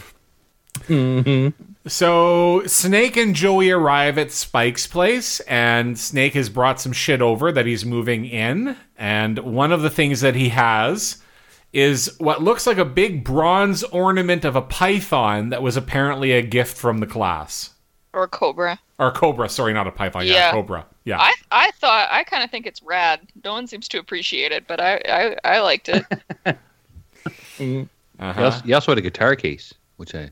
So 1.87 2.63
Snake 2.67 3.17
and 3.17 3.33
Joey 3.35 3.71
arrive 3.71 4.17
at 4.17 4.31
Spike's 4.31 4.85
place, 4.85 5.39
and 5.41 5.97
Snake 5.97 6.33
has 6.33 6.49
brought 6.49 6.79
some 6.79 6.91
shit 6.93 7.21
over 7.21 7.51
that 7.51 7.65
he's 7.65 7.85
moving 7.85 8.25
in. 8.25 8.75
And 8.97 9.39
one 9.39 9.71
of 9.71 9.81
the 9.81 9.89
things 9.89 10.21
that 10.21 10.35
he 10.35 10.49
has 10.49 11.17
is 11.73 12.15
what 12.19 12.41
looks 12.41 12.65
like 12.65 12.77
a 12.77 12.85
big 12.85 13.23
bronze 13.23 13.83
ornament 13.83 14.43
of 14.45 14.55
a 14.55 14.61
python 14.61 15.49
that 15.49 15.61
was 15.61 15.77
apparently 15.77 16.31
a 16.31 16.41
gift 16.41 16.75
from 16.77 16.97
the 16.99 17.05
class. 17.07 17.71
Or 18.13 18.27
Cobra. 18.27 18.79
Or 18.97 19.11
cobra, 19.11 19.47
sorry, 19.47 19.71
not 19.73 19.87
a 19.87 19.91
python. 19.91 20.25
Yeah, 20.25 20.33
Yeah. 20.33 20.51
cobra. 20.51 20.85
Yeah. 21.05 21.19
I 21.19 21.33
I 21.51 21.71
thought 21.71 22.09
I 22.11 22.23
kind 22.23 22.43
of 22.43 22.49
think 22.51 22.65
it's 22.67 22.81
rad. 22.83 23.21
No 23.43 23.53
one 23.53 23.65
seems 23.67 23.87
to 23.89 23.99
appreciate 23.99 24.51
it, 24.51 24.67
but 24.67 24.81
I 24.81 24.99
I, 25.07 25.35
I 25.57 25.59
liked 25.61 25.89
it. 25.89 26.05
Uh-huh. 28.19 28.43
also, 28.43 28.61
he 28.65 28.73
also 28.73 28.91
had 28.91 28.97
a 28.97 29.01
guitar 29.01 29.35
case, 29.35 29.73
which 29.97 30.13
I 30.15 30.29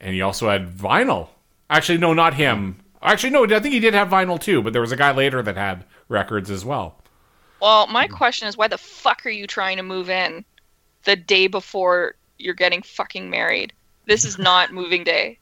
And 0.00 0.14
he 0.14 0.22
also 0.22 0.48
had 0.48 0.68
vinyl. 0.76 1.28
Actually, 1.70 1.98
no, 1.98 2.12
not 2.14 2.34
him. 2.34 2.80
Actually, 3.02 3.30
no, 3.30 3.44
I 3.44 3.60
think 3.60 3.74
he 3.74 3.80
did 3.80 3.94
have 3.94 4.08
vinyl 4.08 4.40
too, 4.40 4.62
but 4.62 4.72
there 4.72 4.82
was 4.82 4.92
a 4.92 4.96
guy 4.96 5.12
later 5.12 5.42
that 5.42 5.56
had 5.56 5.84
records 6.08 6.50
as 6.50 6.64
well. 6.64 6.96
well, 7.60 7.86
my 7.88 8.06
question 8.06 8.48
is, 8.48 8.56
why 8.56 8.68
the 8.68 8.78
fuck 8.78 9.24
are 9.26 9.30
you 9.30 9.46
trying 9.46 9.76
to 9.76 9.82
move 9.82 10.08
in 10.10 10.44
the 11.04 11.16
day 11.16 11.46
before 11.46 12.14
you're 12.38 12.54
getting 12.54 12.82
fucking 12.82 13.30
married? 13.30 13.72
This 14.06 14.24
is 14.24 14.38
not 14.38 14.72
moving 14.80 15.04
day. 15.04 15.38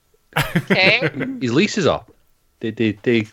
Okay. 0.56 1.08
his 1.40 1.52
lease 1.52 1.78
is 1.78 1.86
up. 1.86 2.10
They 2.60 2.70
they 2.70 2.92
they 3.02 3.26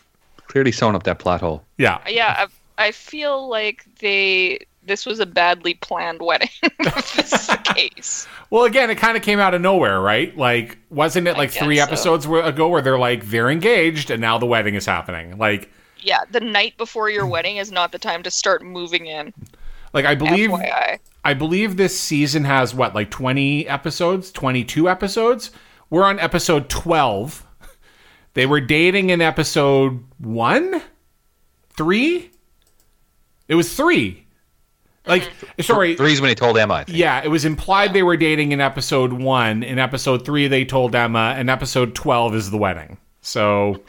clearly 0.46 0.72
sewn 0.72 0.94
up 0.94 1.04
that 1.04 1.18
plot 1.18 1.40
hole. 1.40 1.62
Yeah. 1.78 1.96
Uh, 1.96 2.08
yeah, 2.08 2.46
I, 2.78 2.86
I 2.86 2.92
feel 2.92 3.48
like 3.48 3.84
they 4.00 4.58
this 4.82 5.06
was 5.06 5.20
a 5.20 5.26
badly 5.26 5.74
planned 5.74 6.20
wedding. 6.20 6.48
if 6.62 7.14
this 7.14 7.32
is 7.32 7.46
the 7.46 7.56
case. 7.74 8.26
Well, 8.50 8.64
again, 8.64 8.90
it 8.90 8.96
kind 8.96 9.16
of 9.16 9.22
came 9.22 9.38
out 9.38 9.54
of 9.54 9.60
nowhere, 9.60 10.00
right? 10.00 10.36
Like, 10.36 10.78
wasn't 10.90 11.28
it 11.28 11.36
like 11.36 11.50
three 11.50 11.76
so. 11.76 11.82
episodes 11.82 12.26
where- 12.26 12.42
ago 12.44 12.68
where 12.68 12.82
they're 12.82 12.98
like 12.98 13.26
they're 13.26 13.50
engaged 13.50 14.10
and 14.10 14.20
now 14.20 14.38
the 14.38 14.46
wedding 14.46 14.74
is 14.74 14.86
happening? 14.86 15.38
Like, 15.38 15.70
Yeah, 16.00 16.20
the 16.30 16.40
night 16.40 16.76
before 16.76 17.10
your 17.10 17.26
wedding 17.26 17.58
is 17.58 17.70
not 17.70 17.92
the 17.92 17.98
time 17.98 18.22
to 18.24 18.30
start 18.30 18.64
moving 18.64 19.06
in. 19.06 19.32
Like 19.92 20.04
I 20.04 20.14
believe 20.14 20.50
FYI. 20.50 20.98
I 21.24 21.34
believe 21.34 21.76
this 21.76 21.98
season 21.98 22.44
has 22.44 22.74
what 22.74 22.94
like 22.94 23.10
twenty 23.10 23.66
episodes, 23.68 24.30
twenty 24.30 24.64
two 24.64 24.88
episodes. 24.88 25.50
We're 25.88 26.04
on 26.04 26.18
episode 26.18 26.68
twelve. 26.68 27.46
They 28.34 28.46
were 28.46 28.60
dating 28.60 29.10
in 29.10 29.20
episode 29.20 30.04
one, 30.18 30.82
three. 31.70 32.30
It 33.48 33.56
was 33.56 33.74
three. 33.74 34.24
Like, 35.06 35.22
mm-hmm. 35.22 35.62
sorry, 35.62 35.94
The 35.94 36.04
reason 36.04 36.22
when 36.22 36.28
he 36.28 36.34
told 36.34 36.56
Emma, 36.56 36.74
I 36.74 36.84
think. 36.84 36.96
Yeah, 36.96 37.22
it 37.24 37.28
was 37.28 37.44
implied 37.44 37.92
they 37.92 38.02
were 38.02 38.16
dating 38.16 38.52
in 38.52 38.60
episode 38.60 39.12
one. 39.12 39.62
In 39.62 39.78
episode 39.78 40.24
three, 40.24 40.46
they 40.46 40.64
told 40.64 40.94
Emma, 40.94 41.34
and 41.36 41.50
episode 41.50 41.94
12 41.94 42.34
is 42.34 42.50
the 42.50 42.58
wedding. 42.58 42.98
So 43.22 43.82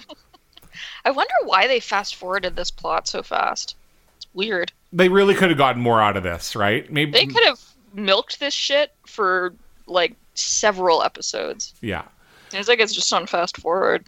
I 1.05 1.11
wonder 1.11 1.33
why 1.43 1.67
they 1.67 1.79
fast 1.79 2.15
forwarded 2.15 2.55
this 2.55 2.71
plot 2.71 3.07
so 3.07 3.21
fast. 3.21 3.75
It's 4.17 4.27
weird. 4.33 4.71
They 4.93 5.09
really 5.09 5.33
could 5.35 5.49
have 5.49 5.57
gotten 5.57 5.81
more 5.81 6.01
out 6.01 6.17
of 6.17 6.23
this, 6.23 6.55
right? 6.55 6.91
Maybe. 6.91 7.11
They 7.11 7.25
could 7.25 7.43
have 7.45 7.59
milked 7.93 8.39
this 8.39 8.53
shit 8.53 8.91
for 9.05 9.53
like 9.87 10.15
several 10.33 11.03
episodes. 11.03 11.73
Yeah. 11.81 12.03
It's 12.53 12.67
like 12.67 12.79
it's 12.79 12.93
just 12.93 13.11
on 13.13 13.27
fast 13.27 13.57
forward. 13.57 14.05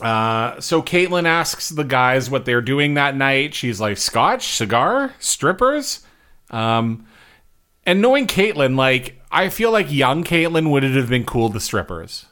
Uh, 0.00 0.58
so 0.60 0.82
Caitlin 0.82 1.26
asks 1.26 1.68
the 1.68 1.84
guys 1.84 2.30
what 2.30 2.44
they're 2.44 2.62
doing 2.62 2.94
that 2.94 3.14
night. 3.16 3.54
She's 3.54 3.80
like, 3.80 3.98
scotch, 3.98 4.48
cigar, 4.48 5.14
strippers. 5.18 6.00
Um, 6.50 7.06
and 7.84 8.00
knowing 8.00 8.26
Caitlin, 8.26 8.76
like, 8.76 9.20
I 9.30 9.48
feel 9.48 9.70
like 9.70 9.92
young 9.92 10.24
Caitlin 10.24 10.70
would 10.70 10.82
it 10.84 10.96
have 10.96 11.08
been 11.10 11.24
cool 11.24 11.50
to 11.50 11.60
strippers. 11.60 12.26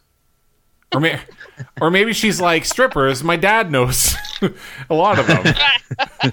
Or, 0.95 1.01
may- 1.01 1.21
or 1.81 1.91
maybe 1.91 2.13
she's 2.15 2.41
like, 2.41 2.65
strippers, 2.65 3.23
my 3.23 3.37
dad 3.37 3.71
knows 3.71 4.15
a 4.91 4.95
lot 4.95 5.19
of 5.19 5.27
them. 5.27 5.55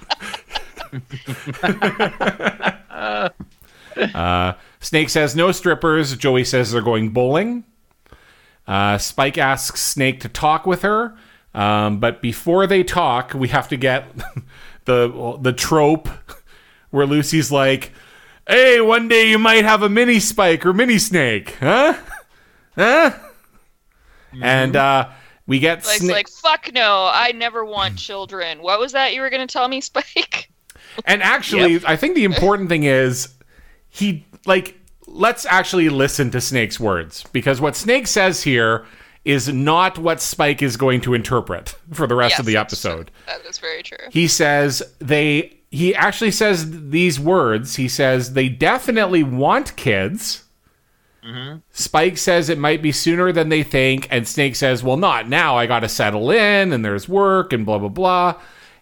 uh, 4.14 4.52
Snake 4.80 5.08
says 5.08 5.34
no 5.36 5.52
strippers. 5.52 6.16
Joey 6.16 6.44
says 6.44 6.72
they're 6.72 6.82
going 6.82 7.10
bowling. 7.10 7.64
Uh, 8.66 8.98
Spike 8.98 9.38
asks 9.38 9.80
Snake 9.80 10.20
to 10.20 10.28
talk 10.28 10.66
with 10.66 10.82
her, 10.82 11.16
um, 11.54 12.00
but 12.00 12.20
before 12.20 12.66
they 12.66 12.84
talk, 12.84 13.32
we 13.32 13.48
have 13.48 13.68
to 13.68 13.76
get 13.76 14.06
the 14.84 15.38
the 15.40 15.52
trope 15.52 16.08
where 16.90 17.06
Lucy's 17.06 17.50
like, 17.50 17.92
"Hey, 18.46 18.80
one 18.80 19.08
day 19.08 19.30
you 19.30 19.38
might 19.38 19.64
have 19.64 19.82
a 19.82 19.88
mini 19.88 20.20
Spike 20.20 20.66
or 20.66 20.72
mini 20.74 20.98
Snake, 20.98 21.56
huh? 21.60 21.94
Huh?" 22.76 23.12
And 24.42 24.76
uh, 24.76 25.08
we 25.46 25.58
get 25.58 25.86
Like, 25.86 26.02
Sna- 26.02 26.12
like 26.12 26.28
fuck 26.28 26.70
no, 26.74 27.10
I 27.10 27.32
never 27.32 27.64
want 27.64 27.96
children. 27.96 28.60
What 28.62 28.78
was 28.78 28.92
that 28.92 29.14
you 29.14 29.22
were 29.22 29.30
gonna 29.30 29.46
tell 29.46 29.66
me, 29.66 29.80
Spike? 29.80 30.50
And 31.04 31.22
actually, 31.22 31.80
I 31.86 31.96
think 31.96 32.14
the 32.14 32.24
important 32.24 32.68
thing 32.68 32.84
is 32.84 33.28
he 33.88 34.26
like 34.46 34.78
let's 35.06 35.46
actually 35.46 35.88
listen 35.88 36.30
to 36.30 36.40
Snake's 36.40 36.78
words 36.78 37.24
because 37.32 37.60
what 37.60 37.76
Snake 37.76 38.06
says 38.06 38.42
here 38.42 38.84
is 39.24 39.48
not 39.48 39.98
what 39.98 40.20
Spike 40.20 40.62
is 40.62 40.76
going 40.76 41.00
to 41.02 41.14
interpret 41.14 41.76
for 41.92 42.06
the 42.06 42.14
rest 42.14 42.32
Yes, 42.32 42.40
of 42.40 42.46
the 42.46 42.56
episode. 42.56 43.10
That 43.26 43.44
is 43.44 43.58
very 43.58 43.82
true. 43.82 43.98
He 44.10 44.28
says 44.28 44.82
they 44.98 45.58
he 45.70 45.94
actually 45.94 46.30
says 46.30 46.90
these 46.90 47.20
words. 47.20 47.76
He 47.76 47.88
says 47.88 48.32
they 48.32 48.48
definitely 48.48 49.22
want 49.22 49.76
kids. 49.76 50.44
Mm-hmm. 51.24 51.58
Spike 51.72 52.16
says 52.16 52.48
it 52.48 52.58
might 52.58 52.80
be 52.80 52.92
sooner 52.92 53.32
than 53.32 53.50
they 53.50 53.62
think, 53.62 54.08
and 54.10 54.26
Snake 54.26 54.56
says, 54.56 54.82
"Well, 54.82 54.96
not 54.96 55.28
now. 55.28 55.56
I 55.56 55.66
got 55.66 55.80
to 55.80 55.88
settle 55.88 56.30
in, 56.30 56.72
and 56.72 56.82
there's 56.84 57.08
work, 57.08 57.52
and 57.52 57.66
blah 57.66 57.78
blah 57.78 57.88
blah." 57.88 58.40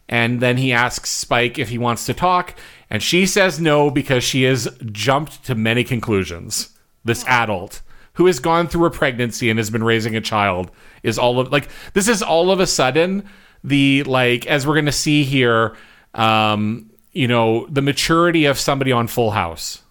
And 0.08 0.40
then 0.40 0.56
he 0.56 0.72
asks 0.72 1.10
Spike 1.10 1.58
if 1.58 1.68
he 1.68 1.78
wants 1.78 2.06
to 2.06 2.14
talk, 2.14 2.54
and 2.88 3.02
she 3.02 3.26
says 3.26 3.58
no 3.58 3.90
because 3.90 4.22
she 4.22 4.44
has 4.44 4.68
jumped 4.92 5.44
to 5.46 5.54
many 5.54 5.82
conclusions. 5.82 6.70
This 7.04 7.24
adult 7.26 7.82
who 8.14 8.26
has 8.26 8.38
gone 8.38 8.66
through 8.66 8.86
a 8.86 8.90
pregnancy 8.90 9.50
and 9.50 9.58
has 9.58 9.70
been 9.70 9.84
raising 9.84 10.16
a 10.16 10.20
child 10.20 10.70
is 11.02 11.18
all 11.18 11.38
of 11.38 11.52
like 11.52 11.68
this 11.92 12.08
is 12.08 12.22
all 12.22 12.50
of 12.50 12.60
a 12.60 12.66
sudden 12.66 13.28
the 13.62 14.02
like 14.04 14.46
as 14.46 14.66
we're 14.66 14.74
going 14.74 14.86
to 14.86 14.92
see 14.92 15.22
here 15.22 15.76
um 16.14 16.90
you 17.12 17.28
know 17.28 17.66
the 17.66 17.82
maturity 17.82 18.44
of 18.44 18.58
somebody 18.58 18.90
on 18.90 19.06
Full 19.06 19.30
House 19.30 19.82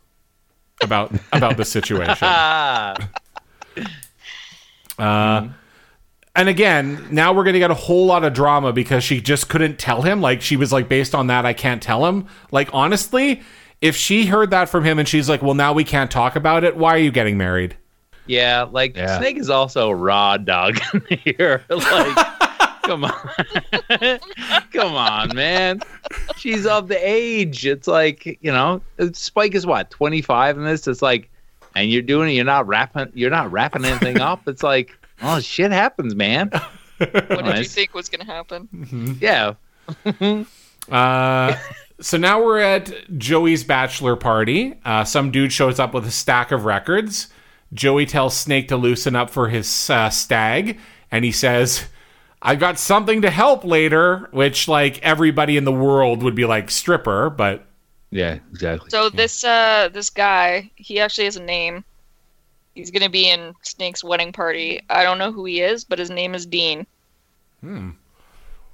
about 0.82 1.13
about 1.32 1.57
the 1.57 1.66
situation. 1.66 2.28
Uh, 4.97 5.49
and 6.36 6.50
again, 6.50 7.08
now 7.12 7.34
we're 7.34 7.44
going 7.44 7.54
to 7.54 7.60
get 7.60 7.72
a 7.72 7.76
whole 7.76 8.06
lot 8.06 8.24
of 8.24 8.34
drama 8.34 8.74
because 8.74 9.04
she 9.04 9.22
just 9.22 9.50
couldn't 9.50 9.80
tell 9.80 10.02
him. 10.02 10.22
Like, 10.22 10.42
she 10.42 10.58
was 10.58 10.72
like, 10.74 10.90
based 10.90 11.16
on 11.16 11.28
that, 11.28 11.46
I 11.46 11.54
can't 11.54 11.82
tell 11.82 12.06
him. 12.06 12.28
Like, 12.52 12.70
honestly, 12.74 13.42
if 13.82 13.96
she 13.96 14.26
heard 14.26 14.50
that 14.52 14.70
from 14.70 14.84
him 14.84 15.00
and 15.00 15.08
she's 15.08 15.30
like, 15.30 15.42
well, 15.42 15.54
now 15.54 15.74
we 15.74 15.84
can't 15.84 16.10
talk 16.12 16.36
about 16.36 16.64
it, 16.64 16.76
why 16.76 16.96
are 16.96 17.00
you 17.00 17.12
getting 17.12 17.38
married? 17.38 17.78
yeah. 18.28 18.64
Like 18.64 18.96
Yeah. 18.98 19.18
Snake 19.20 19.38
is 19.38 19.50
also 19.50 19.92
raw 19.92 20.38
dog 20.38 20.80
here. 21.10 21.64
Like, 21.70 22.28
come 22.84 23.06
on, 23.06 23.30
come 24.74 24.96
on, 24.96 25.36
man. 25.36 25.82
She's 26.38 26.66
of 26.66 26.88
the 26.88 26.98
age. 27.00 27.66
It's 27.68 27.88
like 27.88 28.26
you 28.42 28.52
know, 28.52 28.82
Spike 29.14 29.54
is 29.54 29.66
what 29.68 29.92
twenty 29.92 30.22
five 30.24 30.58
in 30.58 30.64
this. 30.64 30.88
It's 30.88 31.04
like, 31.04 31.30
and 31.76 31.92
you're 31.92 32.02
doing 32.02 32.30
it. 32.30 32.34
You're 32.34 32.46
not 32.46 32.66
wrapping. 32.68 33.12
You're 33.14 33.30
not 33.30 33.52
wrapping 33.52 33.86
anything 33.86 34.20
up. 34.20 34.48
It's 34.48 34.64
like, 34.64 34.98
oh, 35.22 35.39
shit 35.39 35.72
happens, 35.72 36.16
man. 36.16 36.49
What 36.97 37.45
did 37.45 37.57
you 37.57 37.66
think 37.66 37.93
was 37.93 38.09
gonna 38.09 38.26
happen? 38.26 39.18
Yeah. 39.20 39.55
Uh, 40.88 41.57
so 41.99 42.16
now 42.16 42.43
we're 42.43 42.59
at 42.59 42.93
Joey's 43.18 43.63
bachelor 43.63 44.16
party. 44.16 44.76
Uh, 44.86 45.03
some 45.03 45.32
dude 45.32 45.51
shows 45.51 45.80
up 45.80 45.95
with 45.95 46.05
a 46.05 46.11
stack 46.11 46.51
of 46.51 46.66
records. 46.66 47.30
Joey 47.74 48.05
tells 48.05 48.38
Snake 48.38 48.68
to 48.68 48.78
loosen 48.78 49.16
up 49.16 49.32
for 49.32 49.49
his 49.49 49.89
uh, 49.89 50.11
stag, 50.11 50.78
and 51.11 51.26
he 51.26 51.32
says, 51.32 51.86
I've 52.41 52.59
got 52.59 52.78
something 52.78 53.24
to 53.24 53.32
help 53.32 53.63
later, 53.63 54.30
which, 54.32 54.68
like, 54.68 54.99
everybody 54.99 55.57
in 55.57 55.63
the 55.63 55.72
world 55.72 56.22
would 56.22 56.36
be 56.36 56.45
like, 56.45 56.70
stripper, 56.70 57.32
but 57.32 57.66
Yeah, 58.11 58.38
exactly. 58.51 58.91
So 58.91 59.09
this 59.09 59.43
uh 59.43 59.89
this 59.91 60.09
guy, 60.11 60.70
he 60.76 60.99
actually 60.99 61.26
has 61.26 61.38
a 61.38 61.43
name. 61.43 61.84
He's 62.76 62.91
gonna 62.91 63.09
be 63.09 63.30
in 63.30 63.53
Snake's 63.63 64.03
wedding 64.03 64.32
party. 64.32 64.82
I 64.89 65.03
don't 65.03 65.17
know 65.17 65.32
who 65.32 65.45
he 65.45 65.61
is, 65.61 65.84
but 65.84 65.97
his 65.97 66.09
name 66.09 66.36
is 66.36 66.45
Dean. 66.45 66.86
Hmm. 67.61 67.91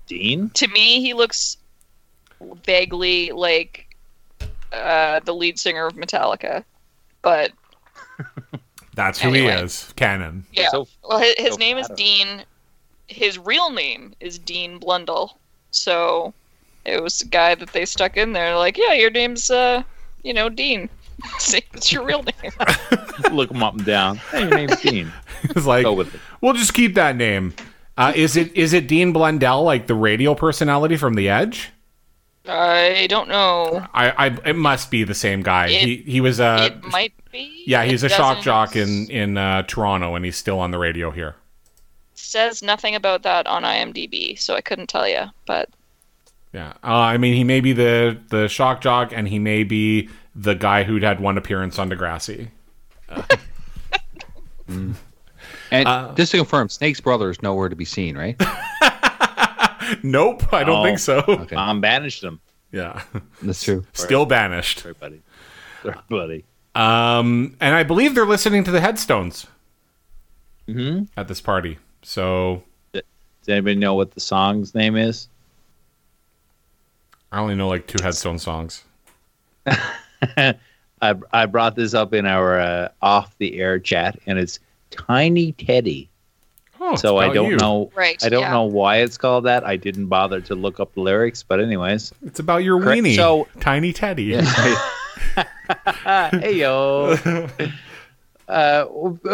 Dean? 0.08 0.50
To 0.56 0.68
me, 0.68 1.02
he 1.02 1.14
looks 1.14 1.58
vaguely 2.66 3.32
like 3.32 3.96
uh, 4.74 5.20
the 5.22 5.34
lead 5.34 5.60
singer 5.60 5.86
of 5.86 5.94
Metallica, 5.94 6.64
but 7.22 7.52
That's 8.94 9.20
who 9.22 9.30
Anyway. 9.30 9.56
he 9.56 9.64
is. 9.64 9.94
Canon. 9.96 10.46
yeah. 10.52 10.70
So- 10.70 10.88
well, 11.08 11.20
his, 11.20 11.36
his 11.38 11.54
so 11.54 11.58
name 11.58 11.78
is. 11.78 11.88
Dean. 11.96 12.44
His 13.08 13.38
real 13.38 13.70
name 13.72 14.14
is 14.20 14.40
Dean 14.40 14.78
Blundell. 14.80 15.38
So 15.72 16.34
it 16.86 17.02
was 17.02 17.22
a 17.22 17.26
guy 17.28 17.56
that 17.56 17.72
they 17.74 17.86
stuck 17.86 18.16
in 18.18 18.34
there. 18.34 18.56
Like, 18.56 18.78
yeah, 18.78 18.94
your 18.94 19.10
name's 19.10 19.50
uh, 19.50 19.84
you 20.24 20.34
know, 20.34 20.50
Dean. 20.50 20.90
Say 21.40 21.62
It's 21.74 21.92
your 21.92 22.04
real 22.06 22.24
name. 22.24 22.52
Look 23.32 23.52
him 23.52 23.64
up 23.64 23.76
and 23.76 23.86
down. 23.86 24.18
Hey, 24.18 24.42
your 24.42 24.56
name's 24.56 24.80
Dean. 24.82 25.12
It's 25.44 25.66
like 25.66 25.84
Go 25.86 25.94
with 25.94 26.14
it. 26.14 26.22
we'll 26.42 26.54
just 26.54 26.74
keep 26.74 26.94
that 26.96 27.16
name. 27.16 27.54
Uh, 27.98 28.14
is 28.16 28.38
it 28.38 28.56
is 28.56 28.74
it 28.74 28.88
Dean 28.88 29.12
Blundell, 29.12 29.64
like 29.64 29.88
the 29.88 29.96
radio 29.96 30.36
personality 30.36 30.98
from 30.98 31.16
The 31.16 31.30
Edge? 31.30 31.72
I 32.48 33.08
don't 33.10 33.28
know. 33.30 33.86
I, 33.94 34.10
I 34.12 34.26
it 34.50 34.56
must 34.56 34.90
be 34.92 35.04
the 35.04 35.14
same 35.16 35.42
guy. 35.44 35.68
It- 35.68 35.82
he 35.82 35.96
he 35.98 36.22
was 36.22 36.40
a 36.40 36.68
it 36.68 36.84
might 36.86 37.14
be. 37.32 37.64
yeah 37.68 37.84
he's 37.84 38.04
a 38.04 38.08
It 38.08 38.12
shock 38.12 38.38
doesn't- 38.38 38.44
jock 38.44 38.76
in 38.76 39.10
in 39.10 39.38
uh, 39.38 39.64
Toronto, 39.64 40.16
and 40.16 40.24
he's 40.26 40.38
still 40.38 40.60
on 40.60 40.72
the 40.72 40.78
radio 40.80 41.12
here. 41.12 41.36
Says 42.14 42.62
nothing 42.64 42.96
about 42.96 43.24
that 43.24 43.48
on 43.48 43.64
IMDb, 43.64 44.38
so 44.40 44.56
I 44.56 44.62
couldn't 44.62 44.88
tell 44.88 45.08
you. 45.08 45.24
But 45.46 45.70
Yeah, 46.54 46.74
uh, 46.84 46.88
I 46.94 47.18
mean 47.18 47.34
he 47.36 47.44
may 47.44 47.62
be 47.62 47.74
the 47.74 48.18
the 48.30 48.48
shock 48.48 48.82
jock, 48.82 49.12
and 49.14 49.28
he 49.28 49.40
may 49.40 49.64
be 49.64 50.10
the 50.36 50.54
guy 50.56 50.84
who'd 50.84 51.04
had 51.04 51.20
one 51.20 51.38
appearance 51.38 51.78
on 51.80 51.90
Degrassi. 51.90 52.50
and 54.68 54.96
uh, 55.72 56.14
just 56.16 56.32
to 56.32 56.38
confirm, 56.38 56.70
Snake's 56.70 57.00
brother 57.00 57.30
is 57.30 57.42
nowhere 57.42 57.70
to 57.70 57.76
be 57.76 57.86
seen, 57.86 58.18
right? 58.18 58.40
Nope, 60.04 60.54
I 60.54 60.64
don't 60.64 60.80
Oh. 60.80 60.84
think 60.86 61.00
so. 61.00 61.22
Okay, 61.28 61.56
Mom 61.56 61.82
banished 61.82 62.24
him. 62.24 62.40
Yeah, 62.72 63.02
that's 63.42 63.62
true. 63.62 63.86
still 63.94 64.26
banished. 64.26 64.80
Sorry, 64.80 64.94
buddy. 64.94 65.22
Buddy. 66.08 66.46
Um, 66.76 67.58
and 67.60 67.76
I 67.76 67.84
believe 67.84 68.16
they're 68.16 68.26
listening 68.26 68.64
to 68.64 68.72
the 68.72 68.80
Headstones 68.80 69.48
hmm 70.66 71.04
at 71.18 71.28
this 71.28 71.42
party. 71.42 71.78
So 72.04 72.64
Does 72.94 73.04
anybody 73.50 73.76
know 73.76 73.96
what 73.96 74.12
the 74.12 74.22
song's 74.22 74.74
name 74.74 74.96
is? 74.96 75.28
I 77.34 77.40
only 77.40 77.56
know 77.56 77.68
like 77.68 77.86
two 77.88 78.02
Headstone 78.02 78.40
songs. 78.40 78.86
I, 81.02 81.16
I 81.34 81.46
brought 81.48 81.76
this 81.76 81.94
up 81.94 82.14
in 82.14 82.26
our 82.26 82.60
uh, 82.60 82.90
off 83.02 83.38
the 83.38 83.60
air 83.60 83.80
chat, 83.80 84.20
and 84.26 84.38
it's 84.38 84.60
Tiny 84.92 85.54
Teddy. 85.54 86.10
Oh, 86.80 86.96
so 86.96 87.18
I 87.18 87.32
don't 87.32 87.52
you. 87.52 87.58
know. 87.58 87.92
Right, 87.96 88.24
I 88.24 88.30
don't 88.30 88.42
yeah. 88.42 88.52
know 88.52 88.64
why 88.64 88.98
it's 88.98 89.18
called 89.18 89.46
that. 89.46 89.66
I 89.66 89.76
didn't 89.78 90.08
bother 90.08 90.42
to 90.42 90.56
look 90.56 90.80
up 90.80 90.94
the 90.96 91.02
lyrics, 91.02 91.44
but 91.44 91.60
anyways. 91.60 92.12
It's 92.26 92.40
about 92.40 92.64
your 92.64 92.80
Correct. 92.82 93.04
weenie, 93.04 93.16
So- 93.16 93.48
Tiny 93.60 93.94
Teddy. 93.94 94.34
hey 96.04 96.54
yo. 96.54 97.16
uh, 98.48 98.86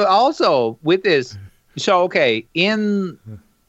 also 0.07 0.77
with 0.83 1.03
this, 1.03 1.37
so 1.77 2.03
okay, 2.03 2.45
in 2.53 3.17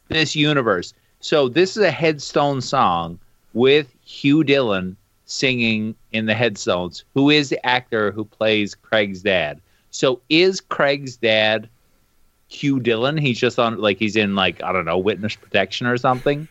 this 0.09 0.35
universe, 0.35 0.93
so 1.21 1.49
this 1.49 1.77
is 1.77 1.83
a 1.85 1.91
Headstone 1.91 2.61
song 2.61 3.19
with 3.55 3.95
Hugh 4.05 4.43
Dillon 4.45 4.97
singing 5.29 5.95
in 6.13 6.27
the 6.27 6.35
Headstones, 6.35 7.05
who 7.15 7.31
is 7.31 7.51
the 7.51 7.65
actor 7.65 8.11
who 8.11 8.25
plays 8.25 8.75
Craig's 8.75 9.23
dad. 9.23 9.61
So 9.91 10.21
is 10.29 10.61
Craig's 10.61 11.17
dad 11.17 11.69
Hugh 12.49 12.81
Dillon? 12.81 13.17
He's 13.17 13.39
just 13.39 13.59
on 13.59 13.79
like 13.79 13.99
he's 13.99 14.17
in 14.17 14.35
like 14.35 14.63
I 14.63 14.73
don't 14.73 14.85
know 14.85 14.99
witness 14.99 15.37
protection 15.37 15.87
or 15.87 15.97
something. 15.97 16.49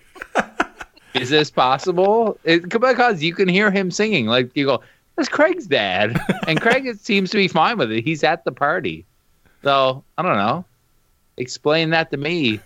is 1.15 1.30
this 1.30 1.51
possible? 1.51 2.39
It, 2.43 2.69
because 2.69 3.21
you 3.21 3.34
can 3.34 3.49
hear 3.49 3.71
him 3.71 3.91
singing. 3.91 4.28
Like 4.28 4.55
you 4.55 4.65
go, 4.65 4.82
that's 5.15 5.28
Craig's 5.30 5.67
dad, 5.67 6.19
and 6.47 6.61
Craig 6.61 6.88
seems 6.99 7.32
to 7.32 7.38
be 7.38 7.47
fine 7.47 7.78
with 7.78 7.91
it. 7.91 8.03
He's 8.03 8.23
at 8.23 8.45
the 8.45 8.51
party, 8.51 9.05
so 9.63 10.03
I 10.17 10.21
don't 10.21 10.38
know. 10.38 10.63
Explain 11.38 11.89
that 11.91 12.11
to 12.11 12.17
me, 12.17 12.59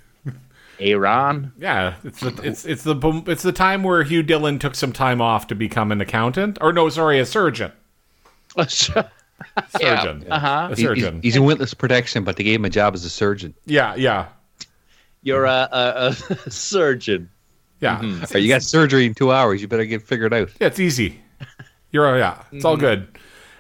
Aaron. 0.82 1.52
Yeah, 1.60 1.96
it's 2.04 2.20
the 2.20 2.40
it's 2.44 2.66
it's 2.66 2.84
the 2.84 3.24
it's 3.28 3.44
the 3.44 3.52
time 3.52 3.84
where 3.84 4.04
Hugh 4.04 4.24
Dillon 4.24 4.60
took 4.60 4.76
some 4.76 4.92
time 4.92 5.22
off 5.22 5.48
to 5.48 5.56
become 5.56 5.92
an 5.92 6.02
accountant, 6.02 6.58
or 6.62 6.74
no, 6.74 6.90
sorry, 6.90 7.20
a 7.20 7.26
surgeon. 7.26 7.72
Surgeon, 9.80 10.26
Uh 10.30 10.40
huh. 10.40 10.68
a 10.72 10.76
He- 10.76 10.82
he's, 10.82 10.86
surgeon. 10.86 11.20
he's 11.22 11.36
in 11.36 11.44
witness 11.46 11.74
protection, 11.74 12.24
but 12.24 12.36
they 12.38 12.44
gave 12.44 12.60
him 12.60 12.66
a 12.66 12.70
job 12.70 12.94
as 12.94 13.04
a 13.06 13.10
surgeon. 13.10 13.54
yeah, 13.66 13.96
yeah, 13.96 14.28
You're 15.24 15.46
a, 15.46 15.68
a, 15.72 16.08
a 16.10 16.14
surgeon. 16.52 17.30
yeah. 17.80 18.00
Mm-hmm. 18.00 18.36
Or 18.36 18.40
you 18.40 18.48
got 18.50 18.62
surgery 18.62 19.06
in 19.06 19.14
two 19.16 19.32
hours. 19.32 19.62
You 19.62 19.68
better 19.68 19.86
get 19.86 20.04
figured 20.04 20.34
out. 20.34 20.50
Yeah, 20.60 20.68
it's 20.68 20.80
easy. 20.80 21.20
You're 21.92 22.18
yeah, 22.18 22.44
it's 22.52 22.64
Mm-hmm. 22.64 22.68
all 22.68 22.78
good. 22.78 23.08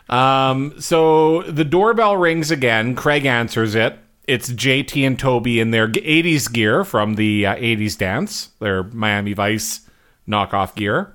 Um, 0.09 0.79
so 0.79 1.41
the 1.43 1.63
doorbell 1.63 2.17
rings 2.17 2.51
again. 2.51 2.95
Craig 2.95 3.25
answers 3.25 3.73
it. 3.75 3.97
It's 4.25 4.51
JT 4.51 5.05
and 5.05 5.17
Toby 5.17 5.59
in 5.59 5.71
their 5.71 5.87
80s 5.87 6.51
gear 6.51 6.83
from 6.83 7.15
the 7.15 7.45
uh, 7.45 7.55
80s 7.55 7.97
dance, 7.97 8.49
their 8.59 8.83
Miami 8.83 9.33
Vice 9.33 9.81
knockoff 10.27 10.75
gear. 10.75 11.13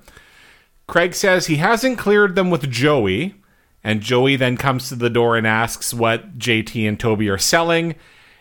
Craig 0.87 1.13
says 1.13 1.47
he 1.47 1.57
hasn't 1.57 1.97
cleared 1.97 2.35
them 2.35 2.49
with 2.49 2.69
Joey, 2.69 3.35
and 3.83 4.01
Joey 4.01 4.35
then 4.35 4.57
comes 4.57 4.89
to 4.89 4.95
the 4.95 5.09
door 5.09 5.37
and 5.37 5.45
asks 5.45 5.93
what 5.93 6.37
JT 6.37 6.87
and 6.87 6.99
Toby 6.99 7.29
are 7.29 7.37
selling, 7.37 7.95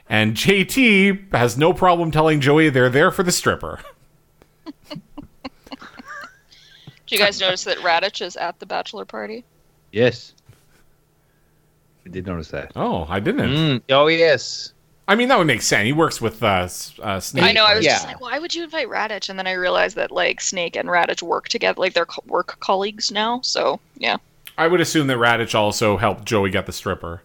and 0.08 0.34
JT 0.36 1.32
has 1.32 1.56
no 1.56 1.72
problem 1.72 2.10
telling 2.10 2.40
Joey 2.40 2.68
they're 2.68 2.88
there 2.88 3.10
for 3.10 3.22
the 3.22 3.32
stripper. 3.32 3.80
do 4.90 5.00
you 7.08 7.18
guys 7.18 7.40
notice 7.40 7.64
that 7.64 7.78
Raditch 7.78 8.20
is 8.20 8.36
at 8.36 8.58
the 8.60 8.66
bachelor 8.66 9.04
party? 9.04 9.44
Yes, 9.90 10.34
I 12.06 12.08
did 12.08 12.26
notice 12.26 12.48
that. 12.48 12.72
Oh, 12.76 13.04
I 13.08 13.18
didn't. 13.20 13.50
Mm, 13.50 13.82
oh 13.90 14.06
yes. 14.06 14.72
I 15.08 15.14
mean, 15.16 15.28
that 15.28 15.38
would 15.38 15.46
make 15.46 15.62
sense. 15.62 15.84
He 15.86 15.92
works 15.92 16.20
with 16.20 16.42
uh, 16.42 16.68
uh, 17.02 17.20
Snake. 17.20 17.44
I 17.44 17.52
know. 17.52 17.64
I 17.64 17.74
was 17.76 17.84
Yeah. 17.84 17.92
just 17.94 18.06
like, 18.06 18.20
why 18.20 18.38
would 18.38 18.54
you 18.54 18.64
invite 18.64 18.88
Raditch? 18.88 19.28
And 19.28 19.38
then 19.38 19.46
I 19.46 19.52
realized 19.52 19.96
that 19.96 20.10
like 20.10 20.40
Snake 20.40 20.74
and 20.76 20.88
Raditch 20.88 21.22
work 21.22 21.48
together, 21.48 21.78
like 21.80 21.92
they're 21.92 22.06
co- 22.06 22.24
work 22.26 22.58
colleagues 22.60 23.12
now. 23.12 23.40
So 23.42 23.78
yeah. 23.98 24.16
I 24.58 24.66
would 24.68 24.80
assume 24.80 25.06
that 25.08 25.18
Raditch 25.18 25.54
also 25.54 25.96
helped 25.96 26.24
Joey 26.24 26.50
get 26.50 26.66
the 26.66 26.72
stripper. 26.72 27.22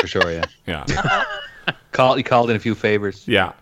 For 0.00 0.06
sure, 0.06 0.30
yeah. 0.30 0.44
Yeah. 0.66 1.24
Call, 1.92 2.14
he 2.16 2.22
called 2.22 2.50
in 2.50 2.56
a 2.56 2.60
few 2.60 2.74
favors. 2.74 3.26
yeah. 3.28 3.52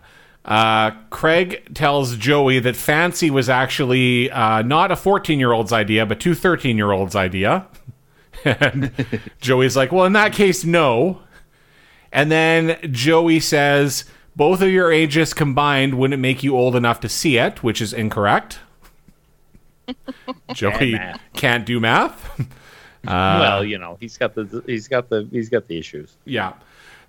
Uh, 0.43 0.89
Craig 1.11 1.73
tells 1.75 2.15
Joey 2.15 2.57
that 2.59 2.75
Fancy 2.75 3.29
was 3.29 3.47
actually 3.47 4.31
uh, 4.31 4.63
not 4.63 4.91
a 4.91 4.95
14 4.95 5.37
year 5.39 5.51
old's 5.51 5.71
idea, 5.73 6.05
but 6.05 6.19
two 6.19 6.33
13 6.35 6.77
year 6.77 6.91
olds' 6.91 7.15
idea. 7.15 7.67
and 8.45 8.91
Joey's 9.39 9.75
like, 9.75 9.91
well, 9.91 10.05
in 10.05 10.13
that 10.13 10.33
case, 10.33 10.63
no. 10.63 11.21
And 12.11 12.31
then 12.31 12.77
Joey 12.91 13.39
says, 13.39 14.05
both 14.35 14.61
of 14.61 14.69
your 14.69 14.91
ages 14.91 15.33
combined 15.33 15.95
wouldn't 15.95 16.21
make 16.21 16.43
you 16.43 16.55
old 16.55 16.75
enough 16.75 16.99
to 17.01 17.09
see 17.09 17.37
it, 17.37 17.63
which 17.63 17.81
is 17.81 17.93
incorrect. 17.93 18.59
Joey 20.53 20.99
can't 21.33 21.65
do 21.65 21.79
math. 21.79 22.39
well, 23.05 23.59
uh, 23.59 23.61
you 23.61 23.77
know, 23.77 23.97
he's 23.99 24.17
got 24.17 24.35
the 24.35 24.63
he's 24.65 24.87
got 24.87 25.09
the 25.09 25.27
he's 25.31 25.49
got 25.49 25.67
the 25.67 25.77
issues. 25.77 26.17
Yeah. 26.25 26.53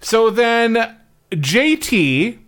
So 0.01 0.31
then 0.31 0.97
JT, 1.31 2.39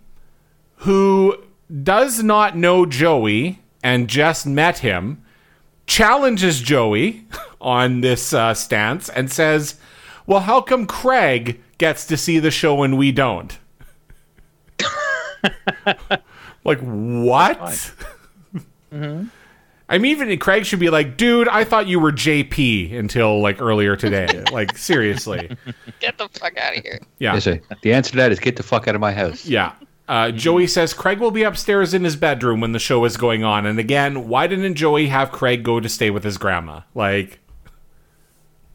who 0.77 1.37
does 1.83 2.21
not 2.21 2.57
know 2.57 2.85
Joey 2.85 3.59
and 3.83 4.07
just 4.07 4.45
met 4.45 4.79
him, 4.79 5.23
challenges 5.87 6.61
Joey 6.61 7.25
on 7.61 8.01
this 8.01 8.33
uh, 8.33 8.53
stance 8.53 9.09
and 9.09 9.31
says, 9.31 9.75
Well, 10.25 10.41
how 10.41 10.61
come 10.61 10.85
Craig 10.85 11.61
gets 11.77 12.05
to 12.07 12.17
see 12.17 12.39
the 12.39 12.51
show 12.51 12.83
and 12.83 12.97
we 12.97 13.11
don't? 13.11 13.57
like, 16.63 16.79
what? 16.79 17.91
I 19.87 19.99
mean, 19.99 20.11
even 20.11 20.37
Craig 20.39 20.65
should 20.65 20.79
be 20.79 20.89
like, 20.89 21.15
dude, 21.15 21.47
I 21.47 21.63
thought 21.63 21.87
you 21.87 21.99
were 21.99 22.11
JP 22.11 22.97
until 22.97 23.39
like 23.39 23.61
earlier 23.61 23.95
today. 23.95 24.43
like, 24.51 24.77
seriously. 24.77 25.55
Get 25.99 26.17
the 26.17 26.27
fuck 26.29 26.57
out 26.57 26.77
of 26.77 26.83
here. 26.83 26.99
Yeah. 27.19 27.35
Yes. 27.35 27.45
The 27.81 27.93
answer 27.93 28.11
to 28.11 28.17
that 28.17 28.31
is 28.31 28.39
get 28.39 28.55
the 28.55 28.63
fuck 28.63 28.87
out 28.87 28.95
of 28.95 29.01
my 29.01 29.11
house. 29.11 29.45
Yeah. 29.45 29.73
Uh, 30.07 30.31
Joey 30.31 30.67
says 30.67 30.93
Craig 30.93 31.19
will 31.19 31.31
be 31.31 31.43
upstairs 31.43 31.93
in 31.93 32.03
his 32.03 32.15
bedroom 32.15 32.61
when 32.61 32.73
the 32.73 32.79
show 32.79 33.03
is 33.05 33.17
going 33.17 33.43
on. 33.43 33.65
And 33.65 33.79
again, 33.79 34.27
why 34.27 34.45
didn't 34.47 34.75
Joey 34.75 35.07
have 35.07 35.31
Craig 35.31 35.63
go 35.63 35.79
to 35.79 35.89
stay 35.89 36.11
with 36.11 36.23
his 36.23 36.37
grandma? 36.37 36.81
Like, 36.93 37.39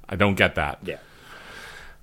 I 0.08 0.16
don't 0.16 0.34
get 0.34 0.56
that. 0.56 0.80
Yeah. 0.82 0.96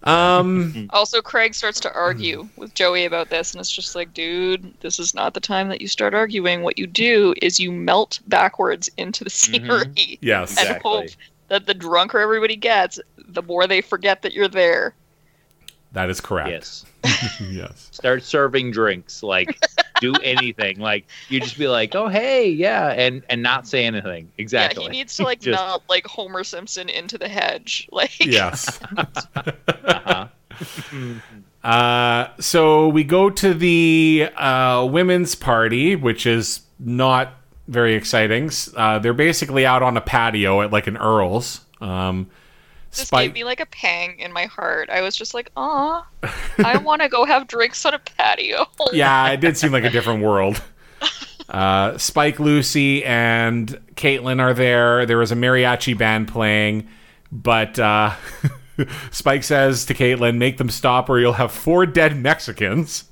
Um, 0.04 0.88
Also, 0.94 1.22
Craig 1.22 1.54
starts 1.54 1.80
to 1.82 1.94
argue 1.94 2.48
with 2.56 2.74
Joey 2.74 3.04
about 3.04 3.30
this, 3.30 3.54
and 3.54 3.60
it's 3.60 3.72
just 3.72 3.96
like, 3.96 4.14
dude, 4.14 4.74
this 4.80 5.00
is 5.00 5.14
not 5.14 5.34
the 5.34 5.42
time 5.42 5.68
that 5.70 5.82
you 5.82 5.88
start 5.90 6.14
arguing. 6.14 6.62
What 6.62 6.78
you 6.80 6.88
do 6.88 7.34
is 7.42 7.60
you 7.60 7.72
melt 7.72 8.20
backwards 8.28 8.90
into 8.96 9.26
the 9.26 9.30
scenery 9.30 10.18
yes. 10.22 10.52
and 10.52 10.68
Exactly. 10.68 10.90
hope 10.90 11.06
that 11.50 11.66
the 11.66 11.74
drunker 11.74 12.20
everybody 12.20 12.56
gets, 12.56 13.00
the 13.18 13.42
more 13.44 13.68
they 13.68 13.82
forget 13.82 14.22
that 14.22 14.34
you're 14.34 14.48
there. 14.48 14.94
That 15.98 16.12
is 16.12 16.22
correct. 16.22 16.50
Yes. 16.52 16.86
yes. 17.50 17.90
Start 17.92 18.22
serving 18.22 18.70
drinks. 18.70 19.24
Like, 19.24 19.58
do 20.00 20.14
anything. 20.24 20.80
Like, 20.80 21.08
you 21.28 21.40
just 21.40 21.58
be 21.58 21.68
like, 21.68 21.96
oh, 21.96 22.08
hey, 22.08 22.48
yeah, 22.52 22.90
and 22.90 23.24
and 23.32 23.42
not 23.42 23.68
say 23.68 23.84
anything. 23.84 24.32
Exactly. 24.38 24.84
Yeah, 24.84 24.92
he 24.92 24.98
needs 25.00 25.18
to 25.18 25.24
like 25.24 25.40
Just- 25.42 25.60
melt 25.60 25.82
like 25.90 26.06
Homer 26.06 26.44
Simpson 26.44 26.88
into 26.88 27.18
the 27.18 27.28
hedge. 27.28 27.90
Like, 27.92 28.24
Yes. 28.24 28.80
Uh-huh. 28.96 30.28
Uh, 31.64 32.28
so 32.40 32.90
we 32.90 33.04
go 33.04 33.32
to 33.32 33.56
the 33.56 34.30
uh, 34.36 34.86
women's 34.86 35.34
party, 35.34 35.96
which 35.96 36.28
is 36.28 36.62
not 36.78 37.34
very 37.68 37.96
exciting. 37.96 38.52
Uh, 38.76 39.00
they're 39.00 39.16
basically 39.16 39.66
out 39.66 39.82
on 39.82 39.98
a 39.98 40.02
patio 40.02 40.62
at 40.62 40.72
like 40.72 40.86
an 40.86 40.98
Earl's. 40.98 41.62
Um, 41.82 42.30
this 42.98 43.08
Spike- 43.08 43.30
gave 43.30 43.34
me 43.34 43.44
like 43.44 43.60
a 43.60 43.66
pang 43.68 44.20
in 44.20 44.34
my 44.34 44.46
heart. 44.46 44.90
I 44.90 45.02
was 45.02 45.16
just 45.16 45.34
like, 45.34 45.52
"Aw, 45.56 46.06
I 46.64 46.78
want 46.78 47.02
to 47.02 47.10
go 47.10 47.26
have 47.26 47.48
drinks 47.48 47.86
on 47.86 47.94
a 47.94 48.00
patio." 48.00 48.66
yeah, 48.92 49.30
it 49.30 49.40
did 49.40 49.58
seem 49.58 49.72
like 49.72 49.84
a 49.84 49.90
different 49.90 50.24
world. 50.24 50.62
Uh, 51.50 51.98
Spike, 51.98 52.42
Lucy, 52.42 53.06
and 53.06 53.80
Caitlin 53.96 54.42
are 54.42 54.54
there. 54.54 55.06
There 55.06 55.18
was 55.18 55.32
a 55.32 55.36
mariachi 55.36 55.98
band 55.98 56.28
playing, 56.28 56.90
but 57.32 57.80
uh, 57.80 58.16
Spike 59.12 59.44
says 59.44 59.86
to 59.86 59.94
Caitlin, 59.94 60.38
"Make 60.38 60.58
them 60.58 60.70
stop, 60.70 61.10
or 61.10 61.20
you'll 61.20 61.32
have 61.34 61.54
four 61.54 61.86
dead 61.86 62.18
Mexicans." 62.18 63.06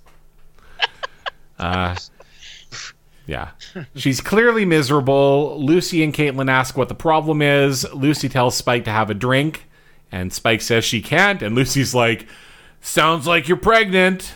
Uh, 1.57 1.95
yeah, 3.25 3.51
she's 3.95 4.21
clearly 4.21 4.65
miserable. 4.65 5.57
Lucy 5.63 6.03
and 6.03 6.13
Caitlin 6.13 6.49
ask 6.49 6.77
what 6.77 6.89
the 6.89 6.95
problem 6.95 7.41
is. 7.41 7.91
Lucy 7.93 8.27
tells 8.29 8.55
Spike 8.55 8.83
to 8.85 8.91
have 8.91 9.09
a 9.09 9.13
drink, 9.13 9.67
and 10.11 10.31
Spike 10.31 10.61
says 10.61 10.85
she 10.85 11.01
can't, 11.01 11.41
and 11.41 11.55
Lucy's 11.55 11.93
like, 11.93 12.27
"Sounds 12.81 13.27
like 13.27 13.47
you're 13.47 13.57
pregnant." 13.57 14.33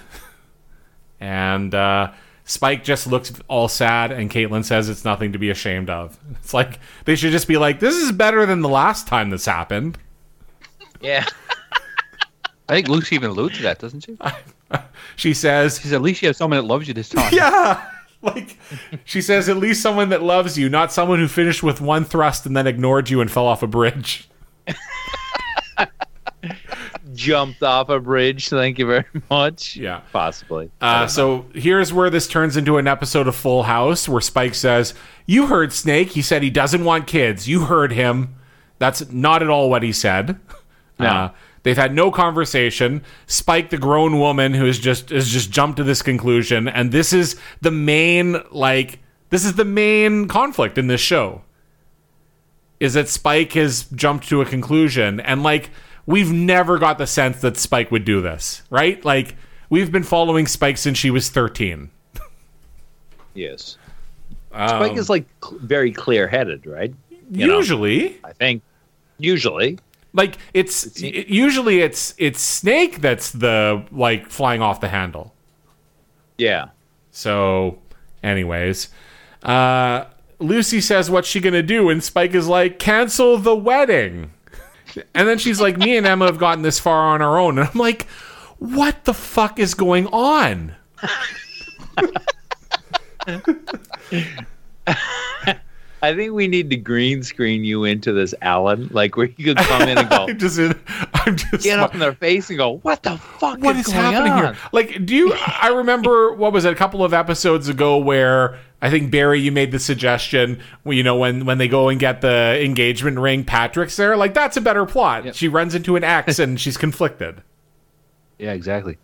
And 1.19 1.75
uh, 1.75 2.11
Spike 2.45 2.83
just 2.83 3.05
looks 3.05 3.33
all 3.47 3.67
sad, 3.67 4.11
and 4.11 4.31
Caitlin 4.31 4.63
says 4.63 4.89
it's 4.89 5.03
nothing 5.05 5.33
to 5.33 5.39
be 5.39 5.49
ashamed 5.49 5.89
of. 5.89 6.17
It's 6.41 6.53
like 6.53 6.79
they 7.05 7.15
should 7.15 7.31
just 7.31 7.47
be 7.47 7.57
like, 7.57 7.79
"This 7.79 7.95
is 7.95 8.11
better 8.11 8.45
than 8.45 8.61
the 8.61 8.69
last 8.69 9.07
time 9.07 9.29
this 9.29 9.45
happened." 9.45 9.97
Yeah. 11.01 11.25
I 12.67 12.73
think 12.73 12.87
Lucy 12.87 13.15
even 13.15 13.31
alludes 13.31 13.57
to 13.57 13.63
that, 13.63 13.79
doesn't 13.79 14.01
she? 14.01 14.17
She 15.15 15.33
says, 15.33 15.77
She 15.77 15.83
says, 15.83 15.93
at 15.93 16.01
least 16.01 16.21
you 16.21 16.27
have 16.29 16.37
someone 16.37 16.59
that 16.59 16.65
loves 16.65 16.87
you 16.87 16.93
this 16.93 17.09
time. 17.09 17.29
"Yeah." 17.33 17.85
Like 18.21 18.57
she 19.05 19.21
says, 19.21 19.47
at 19.47 19.55
least 19.55 19.81
someone 19.81 20.09
that 20.09 20.21
loves 20.21 20.57
you, 20.57 20.67
not 20.67 20.91
someone 20.91 21.19
who 21.19 21.27
finished 21.29 21.63
with 21.63 21.79
one 21.79 22.03
thrust 22.03 22.45
and 22.45 22.55
then 22.55 22.67
ignored 22.67 23.09
you 23.09 23.21
and 23.21 23.31
fell 23.31 23.45
off 23.47 23.63
a 23.63 23.67
bridge. 23.67 24.28
Jumped 27.13 27.63
off 27.63 27.89
a 27.89 27.99
bridge. 27.99 28.49
Thank 28.49 28.79
you 28.79 28.85
very 28.85 29.05
much. 29.29 29.75
Yeah. 29.75 30.01
Possibly. 30.11 30.71
Uh, 30.79 31.07
so 31.07 31.45
here's 31.53 31.91
where 31.91 32.09
this 32.09 32.27
turns 32.27 32.55
into 32.55 32.77
an 32.77 32.87
episode 32.87 33.27
of 33.27 33.35
Full 33.35 33.63
House 33.63 34.07
where 34.07 34.21
Spike 34.21 34.55
says, 34.55 34.93
You 35.25 35.47
heard 35.47 35.73
Snake. 35.73 36.11
He 36.11 36.21
said 36.21 36.43
he 36.43 36.49
doesn't 36.49 36.83
want 36.85 37.07
kids. 37.07 37.47
You 37.47 37.65
heard 37.65 37.91
him. 37.91 38.35
That's 38.77 39.11
not 39.11 39.43
at 39.43 39.49
all 39.49 39.69
what 39.69 39.83
he 39.83 39.91
said. 39.91 40.39
Uh, 40.97 41.29
they've 41.63 41.77
had 41.77 41.93
no 41.93 42.11
conversation. 42.11 43.03
Spike, 43.25 43.69
the 43.69 43.77
grown 43.77 44.19
woman 44.19 44.53
who 44.53 44.65
has 44.65 44.77
just 44.77 45.09
has 45.11 45.29
just 45.29 45.49
jumped 45.49 45.77
to 45.77 45.83
this 45.83 46.01
conclusion, 46.01 46.67
and 46.67 46.91
this 46.91 47.13
is 47.13 47.37
the 47.61 47.71
main 47.71 48.37
like 48.51 48.99
this 49.29 49.45
is 49.45 49.53
the 49.53 49.65
main 49.65 50.27
conflict 50.27 50.77
in 50.77 50.87
this 50.87 50.99
show. 51.01 51.41
Is 52.79 52.93
that 52.93 53.09
Spike 53.09 53.53
has 53.53 53.83
jumped 53.93 54.29
to 54.29 54.41
a 54.41 54.45
conclusion, 54.45 55.19
and 55.19 55.43
like 55.43 55.69
we've 56.05 56.31
never 56.31 56.77
got 56.77 56.97
the 56.97 57.07
sense 57.07 57.41
that 57.41 57.57
Spike 57.57 57.91
would 57.91 58.05
do 58.05 58.21
this, 58.21 58.61
right? 58.69 59.03
Like 59.03 59.35
we've 59.69 59.91
been 59.91 60.03
following 60.03 60.47
Spike 60.47 60.77
since 60.77 60.97
she 60.97 61.11
was 61.11 61.29
thirteen. 61.29 61.89
Yes. 63.33 63.77
Um, 64.51 64.69
Spike 64.69 64.97
is 64.97 65.09
like 65.09 65.25
cl- 65.43 65.59
very 65.59 65.91
clear 65.91 66.27
headed, 66.27 66.65
right? 66.65 66.93
You 67.31 67.47
know. 67.47 67.57
usually, 67.57 68.19
I 68.23 68.33
think. 68.33 68.63
Usually. 69.17 69.77
like 70.13 70.37
it's 70.53 70.85
it- 71.01 71.27
usually 71.27 71.81
it's 71.81 72.15
it's 72.17 72.41
Snake 72.41 73.01
that's 73.01 73.31
the 73.31 73.85
like 73.91 74.27
flying 74.29 74.61
off 74.61 74.81
the 74.81 74.87
handle. 74.89 75.33
Yeah. 76.37 76.69
So, 77.11 77.79
anyways, 78.23 78.89
uh, 79.43 80.05
Lucy 80.39 80.81
says, 80.81 81.11
"What's 81.11 81.27
she 81.27 81.39
gonna 81.39 81.61
do?" 81.61 81.89
And 81.89 82.03
Spike 82.03 82.33
is 82.33 82.47
like, 82.47 82.79
"Cancel 82.79 83.37
the 83.37 83.55
wedding." 83.55 84.31
And 85.13 85.27
then 85.27 85.37
she's 85.37 85.61
like, 85.61 85.77
"Me 85.77 85.97
and 85.97 86.07
Emma 86.07 86.25
have 86.25 86.39
gotten 86.39 86.63
this 86.63 86.79
far 86.79 87.13
on 87.13 87.21
our 87.21 87.37
own," 87.37 87.59
and 87.59 87.67
I'm 87.67 87.79
like, 87.79 88.07
"What 88.57 89.05
the 89.05 89.13
fuck 89.13 89.59
is 89.59 89.73
going 89.73 90.07
on?" 90.07 90.75
I 96.01 96.15
think 96.15 96.33
we 96.33 96.47
need 96.47 96.69
to 96.69 96.77
green 96.77 97.23
screen 97.23 97.63
you 97.63 97.83
into 97.83 98.13
this, 98.13 98.33
Alan. 98.41 98.89
Like 98.91 99.17
where 99.17 99.27
you 99.37 99.53
could 99.53 99.57
come 99.57 99.81
in 99.83 99.97
and 99.97 100.09
go, 100.09 100.25
I'm 100.29 100.37
just, 100.37 100.59
I'm 101.13 101.35
just 101.35 101.63
get 101.63 101.79
up 101.79 101.93
in 101.93 101.99
their 101.99 102.13
face 102.13 102.49
and 102.49 102.57
go, 102.57 102.77
"What 102.77 103.03
the 103.03 103.17
fuck 103.17 103.59
what 103.59 103.75
is, 103.75 103.87
is 103.87 103.93
going 103.93 104.13
happening 104.13 104.31
on?" 104.31 104.53
here? 104.53 104.57
Like, 104.71 105.05
do 105.05 105.15
you? 105.15 105.33
I 105.33 105.69
remember 105.69 106.33
what 106.33 106.53
was 106.53 106.65
it? 106.65 106.71
A 106.71 106.75
couple 106.75 107.03
of 107.03 107.13
episodes 107.13 107.67
ago, 107.67 107.97
where 107.97 108.59
I 108.81 108.89
think 108.89 109.11
Barry, 109.11 109.39
you 109.39 109.51
made 109.51 109.71
the 109.71 109.79
suggestion. 109.79 110.61
You 110.85 111.03
know, 111.03 111.17
when 111.17 111.45
when 111.45 111.57
they 111.57 111.67
go 111.67 111.89
and 111.89 111.99
get 111.99 112.21
the 112.21 112.63
engagement 112.63 113.19
ring, 113.19 113.43
Patrick's 113.43 113.97
there. 113.97 114.15
Like, 114.15 114.33
that's 114.33 114.57
a 114.57 114.61
better 114.61 114.85
plot. 114.85 115.35
She 115.35 115.47
runs 115.47 115.75
into 115.75 115.95
an 115.95 116.03
ex 116.03 116.39
and 116.39 116.59
she's 116.59 116.77
conflicted. 116.77 117.41
Yeah, 118.37 118.53
exactly. 118.53 118.97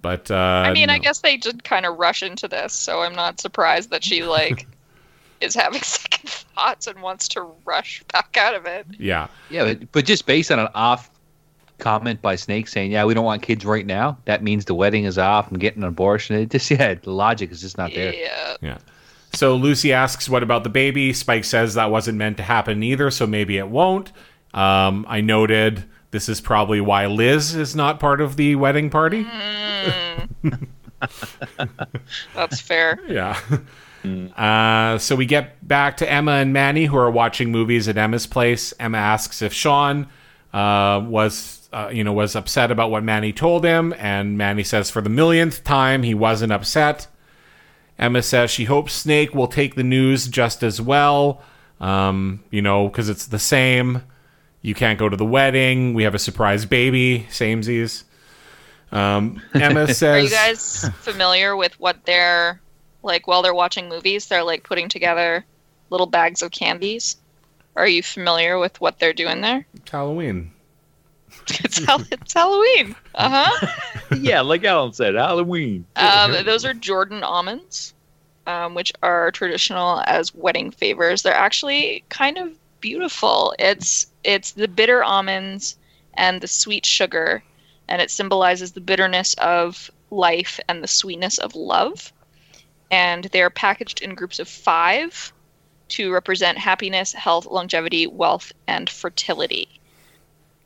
But 0.00 0.30
uh, 0.30 0.36
I 0.36 0.72
mean, 0.72 0.90
I 0.90 0.98
guess 0.98 1.20
they 1.20 1.36
did 1.36 1.64
kind 1.64 1.84
of 1.84 1.98
rush 1.98 2.22
into 2.22 2.46
this, 2.46 2.72
so 2.72 3.00
I'm 3.00 3.14
not 3.14 3.40
surprised 3.40 3.90
that 3.90 4.04
she 4.04 4.22
like 4.22 4.66
is 5.40 5.54
having 5.54 5.80
second 5.82 6.28
thoughts 6.28 6.86
and 6.86 7.00
wants 7.02 7.28
to 7.28 7.42
rush 7.64 8.02
back 8.12 8.36
out 8.36 8.54
of 8.54 8.66
it. 8.66 8.86
yeah, 8.98 9.28
Yeah, 9.50 9.64
but, 9.64 9.92
but 9.92 10.04
just 10.04 10.26
based 10.26 10.50
on 10.50 10.58
an 10.58 10.68
off 10.74 11.10
comment 11.78 12.20
by 12.20 12.36
Snake 12.36 12.68
saying, 12.68 12.92
"Yeah, 12.92 13.04
we 13.04 13.14
don't 13.14 13.24
want 13.24 13.42
kids 13.42 13.64
right 13.64 13.86
now," 13.86 14.18
that 14.24 14.42
means 14.42 14.64
the 14.64 14.74
wedding 14.74 15.04
is 15.04 15.18
off 15.18 15.48
and 15.50 15.60
getting 15.60 15.82
an 15.82 15.88
abortion. 15.88 16.36
It 16.36 16.50
just 16.50 16.70
yeah, 16.70 16.94
the 16.94 17.12
logic 17.12 17.50
is 17.50 17.60
just 17.60 17.78
not 17.78 17.92
there. 17.94 18.14
Yeah. 18.14 18.56
yeah. 18.60 18.78
So 19.32 19.56
Lucy 19.56 19.92
asks, 19.92 20.28
"What 20.28 20.42
about 20.42 20.64
the 20.64 20.70
baby?" 20.70 21.12
Spike 21.12 21.44
says 21.44 21.74
that 21.74 21.90
wasn't 21.90 22.18
meant 22.18 22.36
to 22.38 22.42
happen 22.42 22.82
either, 22.82 23.10
so 23.10 23.26
maybe 23.26 23.58
it 23.58 23.68
won't. 23.68 24.12
Um, 24.54 25.04
I 25.08 25.20
noted 25.20 25.84
this 26.10 26.28
is 26.28 26.40
probably 26.40 26.80
why 26.80 27.06
Liz 27.06 27.54
is 27.54 27.76
not 27.76 28.00
part 28.00 28.20
of 28.20 28.36
the 28.36 28.56
wedding 28.56 28.90
party. 28.90 29.26
That's 32.34 32.60
fair. 32.60 32.98
Yeah. 33.06 33.38
Uh, 34.36 34.98
so 34.98 35.16
we 35.16 35.26
get 35.26 35.66
back 35.66 35.96
to 35.98 36.10
Emma 36.10 36.32
and 36.32 36.52
Manny, 36.52 36.86
who 36.86 36.96
are 36.96 37.10
watching 37.10 37.50
movies 37.50 37.88
at 37.88 37.96
Emma's 37.96 38.26
place. 38.26 38.72
Emma 38.78 38.98
asks 38.98 39.42
if 39.42 39.52
Sean 39.52 40.08
uh, 40.52 41.02
was, 41.04 41.68
uh, 41.72 41.90
you 41.92 42.04
know, 42.04 42.12
was 42.12 42.36
upset 42.36 42.70
about 42.70 42.90
what 42.90 43.02
Manny 43.02 43.32
told 43.32 43.64
him, 43.64 43.94
and 43.98 44.38
Manny 44.38 44.64
says 44.64 44.90
for 44.90 45.00
the 45.00 45.10
millionth 45.10 45.64
time 45.64 46.02
he 46.02 46.14
wasn't 46.14 46.52
upset. 46.52 47.06
Emma 47.98 48.22
says 48.22 48.50
she 48.50 48.64
hopes 48.64 48.92
Snake 48.92 49.34
will 49.34 49.48
take 49.48 49.74
the 49.74 49.82
news 49.82 50.28
just 50.28 50.62
as 50.62 50.80
well, 50.80 51.42
um, 51.80 52.42
you 52.50 52.62
know, 52.62 52.88
because 52.88 53.08
it's 53.08 53.26
the 53.26 53.38
same. 53.38 54.02
You 54.62 54.74
can't 54.74 54.98
go 54.98 55.08
to 55.08 55.16
the 55.16 55.24
wedding. 55.24 55.94
We 55.94 56.04
have 56.04 56.14
a 56.14 56.18
surprise 56.18 56.64
baby. 56.64 57.26
Samesies. 57.30 58.04
Um, 58.90 59.42
Emma 59.54 59.92
says, 59.92 60.02
Are 60.02 60.18
you 60.18 60.30
guys 60.30 60.88
familiar 61.00 61.56
with 61.56 61.78
what 61.78 62.04
they're 62.04 62.60
like 63.02 63.26
while 63.26 63.42
they're 63.42 63.54
watching 63.54 63.88
movies? 63.88 64.26
They're 64.26 64.44
like 64.44 64.62
putting 64.64 64.88
together 64.88 65.44
little 65.90 66.06
bags 66.06 66.42
of 66.42 66.50
candies. 66.50 67.16
Are 67.76 67.86
you 67.86 68.02
familiar 68.02 68.58
with 68.58 68.80
what 68.80 68.98
they're 68.98 69.12
doing 69.12 69.40
there? 69.40 69.66
It's 69.74 69.90
Halloween. 69.90 70.52
It's, 71.64 71.82
Hall- 71.84 72.02
it's 72.10 72.34
Halloween. 72.34 72.94
Uh 73.14 73.46
huh. 73.46 73.66
yeah, 74.18 74.40
like 74.40 74.64
Alan 74.64 74.92
said, 74.92 75.14
Halloween. 75.14 75.86
Um, 75.96 76.32
those 76.44 76.64
are 76.64 76.74
Jordan 76.74 77.22
almonds, 77.22 77.94
um, 78.46 78.74
which 78.74 78.92
are 79.02 79.30
traditional 79.30 80.02
as 80.06 80.34
wedding 80.34 80.70
favors. 80.70 81.22
They're 81.22 81.34
actually 81.34 82.04
kind 82.08 82.36
of 82.38 82.52
beautiful. 82.80 83.54
It's 83.58 84.06
it's 84.24 84.52
the 84.52 84.68
bitter 84.68 85.02
almonds 85.02 85.76
and 86.14 86.40
the 86.40 86.48
sweet 86.48 86.84
sugar, 86.84 87.42
and 87.88 88.02
it 88.02 88.10
symbolizes 88.10 88.72
the 88.72 88.80
bitterness 88.80 89.34
of 89.34 89.90
life 90.10 90.58
and 90.68 90.82
the 90.82 90.88
sweetness 90.88 91.38
of 91.38 91.54
love. 91.54 92.12
And 92.90 93.24
they're 93.24 93.50
packaged 93.50 94.00
in 94.02 94.14
groups 94.14 94.38
of 94.38 94.48
five 94.48 95.32
to 95.88 96.12
represent 96.12 96.58
happiness, 96.58 97.12
health, 97.12 97.46
longevity, 97.46 98.06
wealth, 98.06 98.52
and 98.66 98.88
fertility. 98.88 99.68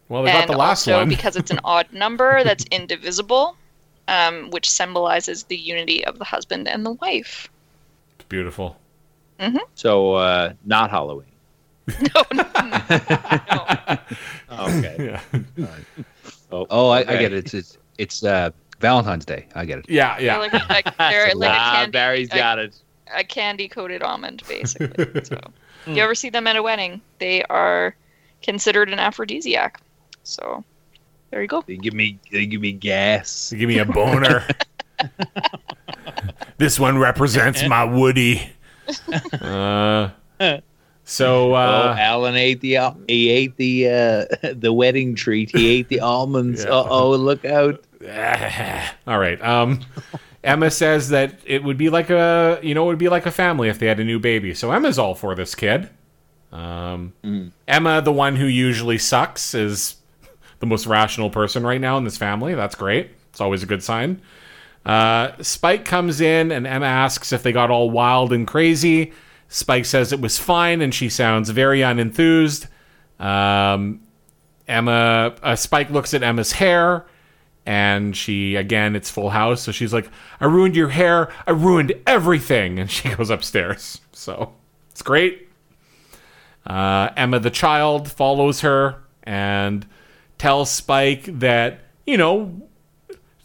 Well, 0.08 0.22
they 0.24 0.32
got 0.32 0.42
and 0.42 0.50
the 0.50 0.56
last 0.56 0.86
also 0.86 0.98
one. 0.98 1.08
because 1.16 1.36
it's 1.36 1.50
an 1.50 1.60
odd 1.64 1.92
number 1.92 2.44
that's 2.44 2.64
indivisible, 2.70 3.56
um, 4.08 4.50
which 4.50 4.70
symbolizes 4.70 5.44
the 5.44 5.56
unity 5.56 6.04
of 6.04 6.18
the 6.18 6.24
husband 6.24 6.68
and 6.68 6.84
the 6.84 6.92
wife. 6.92 7.48
Beautiful. 8.28 8.76
So 9.74 10.14
uh, 10.14 10.52
not 10.64 10.90
Halloween. 10.90 11.26
No, 12.14 12.22
no, 12.32 12.44
no. 12.54 13.98
Okay. 14.50 15.20
Yeah. 15.58 15.66
Oh, 16.52 16.66
Oh, 16.70 16.88
I, 16.90 16.98
I 17.00 17.04
get 17.04 17.32
it. 17.32 17.44
It's 17.44 17.54
it's, 17.54 17.78
it's 17.98 18.24
uh, 18.24 18.50
Valentine's 18.82 19.24
Day. 19.24 19.46
I 19.54 19.64
get 19.64 19.78
it. 19.78 19.88
Yeah, 19.88 20.16
They're 20.16 20.26
yeah. 20.26 20.38
like, 20.38 20.52
like, 20.52 20.96
they're 20.98 21.34
like 21.34 21.50
a 21.50 21.54
ah, 21.54 21.72
candy, 21.76 21.92
Barry's 21.92 22.30
a, 22.32 22.36
got 22.36 22.58
it. 22.58 22.74
a 23.14 23.24
candy 23.24 23.68
coated 23.68 24.02
almond, 24.02 24.42
basically. 24.48 25.24
so, 25.24 25.40
you 25.86 26.02
ever 26.02 26.14
see 26.14 26.28
them 26.28 26.46
at 26.46 26.56
a 26.56 26.62
wedding? 26.62 27.00
They 27.18 27.44
are 27.44 27.96
considered 28.42 28.90
an 28.90 28.98
aphrodisiac. 28.98 29.80
So, 30.24 30.64
there 31.30 31.40
you 31.40 31.48
go. 31.48 31.62
They 31.66 31.76
give 31.76 31.94
me 31.94 32.18
they 32.30 32.44
give 32.44 32.60
me 32.60 32.72
gas. 32.72 33.50
They 33.50 33.56
Give 33.56 33.68
me 33.68 33.78
a 33.78 33.86
boner. 33.86 34.46
this 36.58 36.78
one 36.78 36.98
represents 36.98 37.66
my 37.66 37.84
Woody. 37.84 38.52
Uh, 39.40 40.10
so 41.04 41.52
oh, 41.52 41.54
uh, 41.54 41.96
Alan 41.98 42.36
ate 42.36 42.60
the 42.60 42.78
he 43.08 43.30
ate 43.30 43.56
the 43.56 43.88
uh, 43.88 44.52
the 44.54 44.72
wedding 44.72 45.14
treat. 45.14 45.50
He 45.50 45.68
ate 45.68 45.88
the 45.88 46.00
almonds. 46.00 46.64
Yeah. 46.64 46.70
Uh 46.70 46.86
oh, 46.90 47.10
look 47.10 47.44
out! 47.44 47.82
all 49.06 49.18
right. 49.18 49.40
Um, 49.42 49.80
Emma 50.44 50.70
says 50.70 51.10
that 51.10 51.38
it 51.44 51.62
would 51.62 51.78
be 51.78 51.88
like 51.88 52.10
a 52.10 52.58
you 52.62 52.74
know 52.74 52.84
it 52.84 52.88
would 52.88 52.98
be 52.98 53.08
like 53.08 53.26
a 53.26 53.30
family 53.30 53.68
if 53.68 53.78
they 53.78 53.86
had 53.86 54.00
a 54.00 54.04
new 54.04 54.18
baby. 54.18 54.54
So 54.54 54.72
Emma's 54.72 54.98
all 54.98 55.14
for 55.14 55.34
this 55.34 55.54
kid. 55.54 55.88
Um, 56.52 57.52
Emma, 57.66 58.02
the 58.02 58.12
one 58.12 58.36
who 58.36 58.46
usually 58.46 58.98
sucks, 58.98 59.54
is 59.54 59.96
the 60.58 60.66
most 60.66 60.86
rational 60.86 61.30
person 61.30 61.64
right 61.64 61.80
now 61.80 61.96
in 61.96 62.04
this 62.04 62.18
family. 62.18 62.54
That's 62.54 62.74
great. 62.74 63.10
It's 63.30 63.40
always 63.40 63.62
a 63.62 63.66
good 63.66 63.82
sign. 63.82 64.20
Uh, 64.84 65.32
Spike 65.40 65.84
comes 65.84 66.20
in 66.20 66.52
and 66.52 66.66
Emma 66.66 66.86
asks 66.86 67.32
if 67.32 67.42
they 67.42 67.52
got 67.52 67.70
all 67.70 67.90
wild 67.90 68.32
and 68.32 68.46
crazy. 68.46 69.12
Spike 69.48 69.84
says 69.84 70.12
it 70.12 70.20
was 70.20 70.38
fine, 70.38 70.80
and 70.80 70.94
she 70.94 71.08
sounds 71.08 71.50
very 71.50 71.80
unenthused. 71.80 72.66
Um, 73.20 74.00
Emma, 74.66 75.34
uh, 75.42 75.56
Spike 75.56 75.90
looks 75.90 76.14
at 76.14 76.22
Emma's 76.22 76.52
hair, 76.52 77.06
and 77.64 78.16
she 78.16 78.56
again, 78.56 78.96
it's 78.96 79.10
Full 79.10 79.30
House, 79.30 79.62
so 79.62 79.72
she's 79.72 79.92
like, 79.92 80.08
"I 80.40 80.46
ruined 80.46 80.76
your 80.76 80.88
hair. 80.88 81.32
I 81.46 81.52
ruined 81.52 81.92
everything," 82.06 82.78
and 82.78 82.90
she 82.90 83.08
goes 83.14 83.30
upstairs. 83.30 84.00
So 84.12 84.52
it's 84.90 85.02
great. 85.02 85.48
Uh, 86.66 87.10
Emma, 87.16 87.40
the 87.40 87.50
child, 87.50 88.10
follows 88.10 88.60
her 88.60 88.96
and 89.24 89.86
tells 90.38 90.70
Spike 90.70 91.24
that 91.40 91.80
you 92.06 92.16
know, 92.16 92.68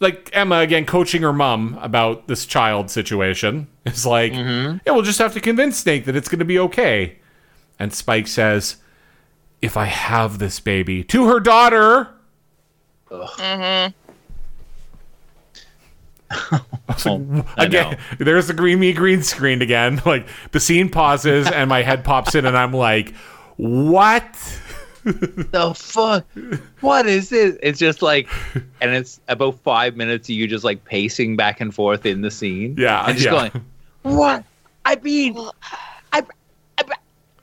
like 0.00 0.30
Emma 0.32 0.58
again 0.58 0.84
coaching 0.84 1.22
her 1.22 1.32
mom 1.32 1.78
about 1.80 2.26
this 2.28 2.46
child 2.46 2.90
situation. 2.90 3.68
It's 3.88 4.04
like, 4.04 4.34
yeah, 4.34 4.78
we'll 4.88 5.00
just 5.00 5.18
have 5.18 5.32
to 5.32 5.40
convince 5.40 5.78
Snake 5.78 6.04
that 6.04 6.14
it's 6.14 6.28
going 6.28 6.40
to 6.40 6.44
be 6.44 6.58
okay. 6.58 7.16
And 7.78 7.90
Spike 7.94 8.26
says, 8.26 8.76
"If 9.62 9.78
I 9.78 9.86
have 9.86 10.38
this 10.38 10.60
baby 10.60 11.02
to 11.04 11.26
her 11.28 11.40
daughter." 11.40 12.08
Oh, 13.10 13.90
I 16.88 17.44
again, 17.58 17.92
know. 17.92 17.98
there's 18.18 18.48
the 18.48 18.54
green 18.54 18.80
me 18.80 18.92
green 18.92 19.22
screen 19.22 19.62
again. 19.62 20.00
Like 20.08 20.26
the 20.52 20.60
scene 20.60 20.88
pauses 20.88 21.50
and 21.50 21.68
my 21.68 21.82
head 21.82 22.02
pops 22.02 22.34
in 22.34 22.46
and 22.46 22.56
I'm 22.56 22.72
like, 22.72 23.14
what? 23.56 24.24
the 25.04 25.74
fuck? 25.76 26.26
What 26.80 27.06
is 27.06 27.28
this? 27.28 27.58
It's 27.62 27.78
just 27.78 28.00
like, 28.00 28.28
and 28.80 28.94
it's 28.94 29.20
about 29.28 29.58
five 29.60 29.96
minutes 29.96 30.28
of 30.28 30.34
you 30.34 30.46
just 30.46 30.64
like 30.64 30.84
pacing 30.84 31.36
back 31.36 31.60
and 31.60 31.74
forth 31.74 32.06
in 32.06 32.22
the 32.22 32.30
scene. 32.30 32.74
Yeah, 32.78 33.04
and 33.04 33.18
just 33.18 33.26
yeah. 33.26 33.50
going, 33.50 33.64
what? 34.02 34.44
I 34.84 34.96
mean, 34.96 35.36
I, 36.12 36.22
I, 36.78 36.84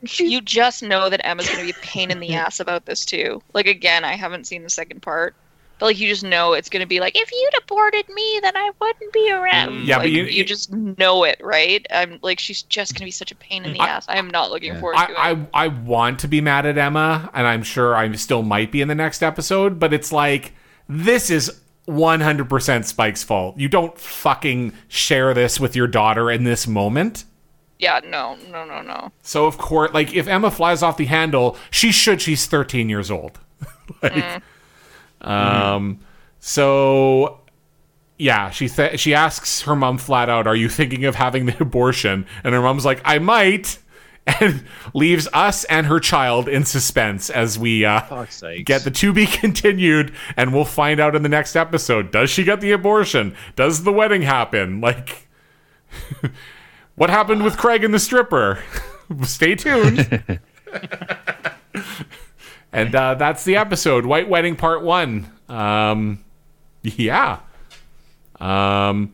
she, 0.06 0.28
You 0.28 0.42
just 0.42 0.82
know 0.82 1.10
that 1.10 1.26
Emma's 1.26 1.48
going 1.48 1.60
to 1.60 1.66
be 1.66 1.72
a 1.72 1.84
pain 1.84 2.10
in 2.10 2.20
the 2.20 2.34
ass 2.34 2.60
about 2.60 2.86
this, 2.86 3.06
too. 3.06 3.42
Like, 3.54 3.68
again, 3.68 4.04
I 4.04 4.16
haven't 4.16 4.48
seen 4.48 4.64
the 4.64 4.70
second 4.70 5.02
part. 5.02 5.36
But, 5.78 5.88
like, 5.88 6.00
you 6.00 6.08
just 6.08 6.24
know 6.24 6.54
it's 6.54 6.70
going 6.70 6.80
to 6.82 6.88
be 6.88 7.00
like, 7.02 7.18
if 7.20 7.30
you'd 7.32 7.58
aborted 7.64 8.08
me, 8.10 8.40
then 8.42 8.56
I 8.56 8.72
wouldn't 8.80 9.12
be 9.12 9.30
around. 9.30 9.70
Mm. 9.72 9.86
Yeah, 9.86 9.98
but 9.98 10.04
Like, 10.06 10.14
you- 10.14 10.24
you, 10.24 10.46
just 10.46 10.72
know 10.72 11.26
it, 11.26 11.38
right? 11.44 11.86
I'm 11.92 12.18
like, 12.22 12.40
she's 12.40 12.62
just 12.64 12.94
going 12.94 13.00
to 13.00 13.06
be 13.06 13.12
such 13.12 13.32
a 13.32 13.36
pain 13.36 13.66
in 13.66 13.74
the 13.74 13.80
I- 13.82 13.88
ass. 13.88 14.06
I 14.08 14.18
am 14.18 14.30
not 14.30 14.52
looking 14.52 14.74
Yeah. 14.74 14.80
forward 14.80 14.96
to 14.98 15.12
it. 15.12 15.18
I, 15.18 15.32
I 15.32 15.48
I 15.54 15.68
want 15.68 16.20
to 16.20 16.30
be 16.30 16.40
mad 16.40 16.66
at 16.66 16.78
Emma, 16.78 17.30
and 17.34 17.46
I'm 17.46 17.62
sure 17.64 17.94
I 17.96 18.10
still 18.14 18.42
might 18.42 18.72
be 18.72 18.82
in 18.82 18.88
the 18.88 18.96
next 18.96 19.22
episode, 19.22 19.78
but 19.80 19.92
it's 19.92 20.12
like 20.14 20.54
this 20.88 21.30
is 21.30 21.60
100% 21.88 22.86
Spike's 22.86 23.24
fault. 23.24 23.58
You 23.58 23.68
don't 23.68 23.98
fucking 24.00 24.74
share 24.88 25.34
this 25.34 25.60
with 25.60 25.76
your 25.76 25.88
daughter 25.88 26.32
in 26.32 26.44
this 26.46 26.68
moment. 26.68 27.26
yeah, 27.80 28.00
no, 28.06 28.38
no, 28.50 28.64
no, 28.66 28.82
no. 28.82 29.12
So 29.24 29.46
of 29.46 29.58
course, 29.58 29.94
like 29.94 30.14
if 30.14 30.28
Emma 30.28 30.50
flies 30.52 30.82
off 30.82 30.96
the 30.98 31.06
handle, 31.06 31.58
she 31.70 31.92
should. 31.92 32.22
She's 32.22 32.46
13 32.46 32.88
years 32.90 33.12
old. 33.12 33.40
like, 34.02 34.14
mm. 34.14 34.42
Um, 35.26 36.00
so 36.40 37.42
yeah, 38.18 38.50
she 38.50 38.70
th- 38.70 39.00
she 39.00 39.14
asks 39.14 39.62
her 39.64 39.76
mom 39.76 39.98
flat 39.98 40.30
out, 40.30 40.48
"Are 40.48 40.56
you 40.56 40.70
thinking 40.70 41.06
of 41.06 41.16
having 41.16 41.46
the 41.46 41.58
abortion?" 41.62 42.26
And 42.44 42.54
her 42.54 42.62
mom's 42.62 42.86
like, 42.86 43.02
"I 43.04 43.20
might," 43.20 43.80
and 44.40 44.64
leaves 44.94 45.28
us 45.34 45.64
and 45.66 45.88
her 45.88 46.00
child 46.00 46.48
in 46.48 46.64
suspense 46.64 47.30
as 47.30 47.60
we 47.60 47.84
uh, 47.86 48.02
get 48.64 48.84
the 48.84 48.92
to 48.92 49.14
be 49.14 49.26
continued, 49.26 50.14
and 50.38 50.54
we'll 50.54 50.66
find 50.66 51.00
out 51.00 51.16
in 51.16 51.24
the 51.24 51.30
next 51.30 51.56
episode. 51.56 52.12
Does 52.12 52.30
she 52.30 52.44
get 52.44 52.62
the 52.62 52.72
abortion? 52.72 53.36
Does 53.56 53.84
the 53.84 53.94
wedding 53.94 54.22
happen? 54.22 54.82
Like, 54.82 55.28
what 56.96 57.10
happened 57.10 57.44
with 57.44 57.58
Craig 57.58 57.84
and 57.84 57.94
the 57.94 58.00
stripper? 58.00 58.64
Stay 59.24 59.56
tuned. 59.56 60.40
And 62.76 62.94
uh, 62.94 63.16
that's 63.16 63.46
the 63.46 63.56
episode, 63.56 64.06
White 64.06 64.28
Wedding 64.28 64.58
Part 64.58 64.84
One. 64.84 65.32
Um, 65.48 66.24
yeah. 66.84 67.40
Um, 68.40 69.14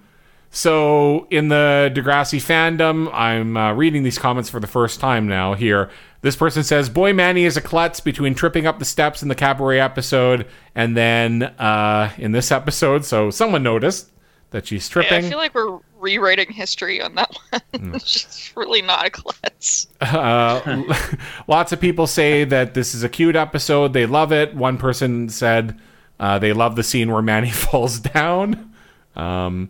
so 0.49 1.28
in 1.30 1.49
the 1.49 1.91
Degrassi 1.93 2.39
fandom, 2.41 3.14
I'm 3.14 3.55
uh, 3.55 3.74
reading 3.74 4.01
these 4.01 4.18
comments 4.18 4.49
for 4.49 4.59
the 4.59 4.68
first 4.68 4.99
time 4.99 5.28
now. 5.28 5.53
Here, 5.53 5.91
this 6.22 6.36
person 6.36 6.64
says, 6.64 6.89
"Boy, 6.89 7.14
Manny 7.14 7.45
is 7.45 7.55
a 7.55 7.62
klutz 7.62 7.99
between 7.99 8.34
tripping 8.34 8.66
up 8.66 8.80
the 8.80 8.86
steps 8.86 9.22
in 9.22 9.30
the 9.30 9.36
cabaret 9.36 9.80
episode 9.80 10.47
and 10.74 10.97
then 10.97 11.43
uh, 11.43 12.12
in 12.18 12.32
this 12.32 12.51
episode." 12.51 13.05
So 13.05 13.30
someone 13.30 13.62
noticed 13.62 14.09
that 14.52 14.68
she's 14.68 14.89
Yeah. 14.95 15.04
I 15.10 15.22
feel 15.22 15.38
like 15.38 15.56
we're 15.56 15.80
rewriting 15.99 16.52
history 16.52 17.02
on 17.02 17.16
that 17.16 17.36
one. 17.72 17.99
She's 18.06 18.52
really 18.56 18.82
not 18.82 19.06
a 19.06 19.10
klutz. 19.10 19.88
uh, 20.02 20.84
lots 21.47 21.72
of 21.72 21.80
people 21.80 22.06
say 22.08 22.43
that 22.43 22.74
this 22.74 22.93
is 22.93 23.04
a 23.04 23.10
cute 23.10 23.36
episode. 23.36 23.93
They 23.93 24.06
love 24.06 24.32
it. 24.32 24.54
One 24.56 24.78
person 24.78 25.30
said 25.30 25.80
uh, 26.20 26.38
they 26.39 26.54
love 26.54 26.76
the 26.76 26.84
scene 26.84 27.12
where 27.12 27.22
Manny 27.22 27.49
falls 27.52 27.99
down. 27.99 28.74
Um, 29.16 29.70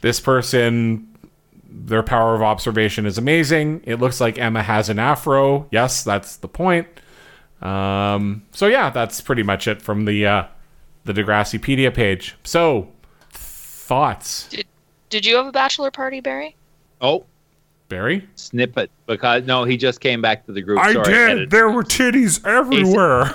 this 0.00 0.20
person, 0.20 1.08
their 1.68 2.02
power 2.02 2.34
of 2.34 2.42
observation 2.42 3.04
is 3.04 3.18
amazing. 3.18 3.82
It 3.84 3.96
looks 3.96 4.20
like 4.20 4.38
Emma 4.38 4.62
has 4.62 4.88
an 4.88 4.98
afro. 4.98 5.68
Yes, 5.70 6.02
that's 6.02 6.36
the 6.36 6.48
point. 6.48 6.88
Um, 7.60 8.42
so 8.52 8.66
yeah, 8.66 8.90
that's 8.90 9.20
pretty 9.20 9.42
much 9.42 9.68
it 9.68 9.82
from 9.82 10.04
the 10.04 10.26
uh, 10.26 10.44
the 11.04 11.12
Degrassipedia 11.12 11.92
page. 11.94 12.36
So 12.42 12.88
thoughts, 13.92 14.48
Did 15.10 15.26
you 15.26 15.36
have 15.36 15.46
a 15.46 15.52
bachelor 15.52 15.90
party, 15.90 16.20
Barry? 16.20 16.56
Oh, 17.02 17.26
Barry? 17.88 18.26
snippet 18.36 18.90
because 19.06 19.44
no, 19.44 19.64
he 19.64 19.76
just 19.76 20.00
came 20.00 20.22
back 20.22 20.46
to 20.46 20.52
the 20.52 20.62
group. 20.62 20.78
Sorry, 20.78 21.14
edit. 21.14 21.50
There 21.50 21.68
were 21.68 21.82
titties 21.82 22.42
everywhere. 22.46 23.26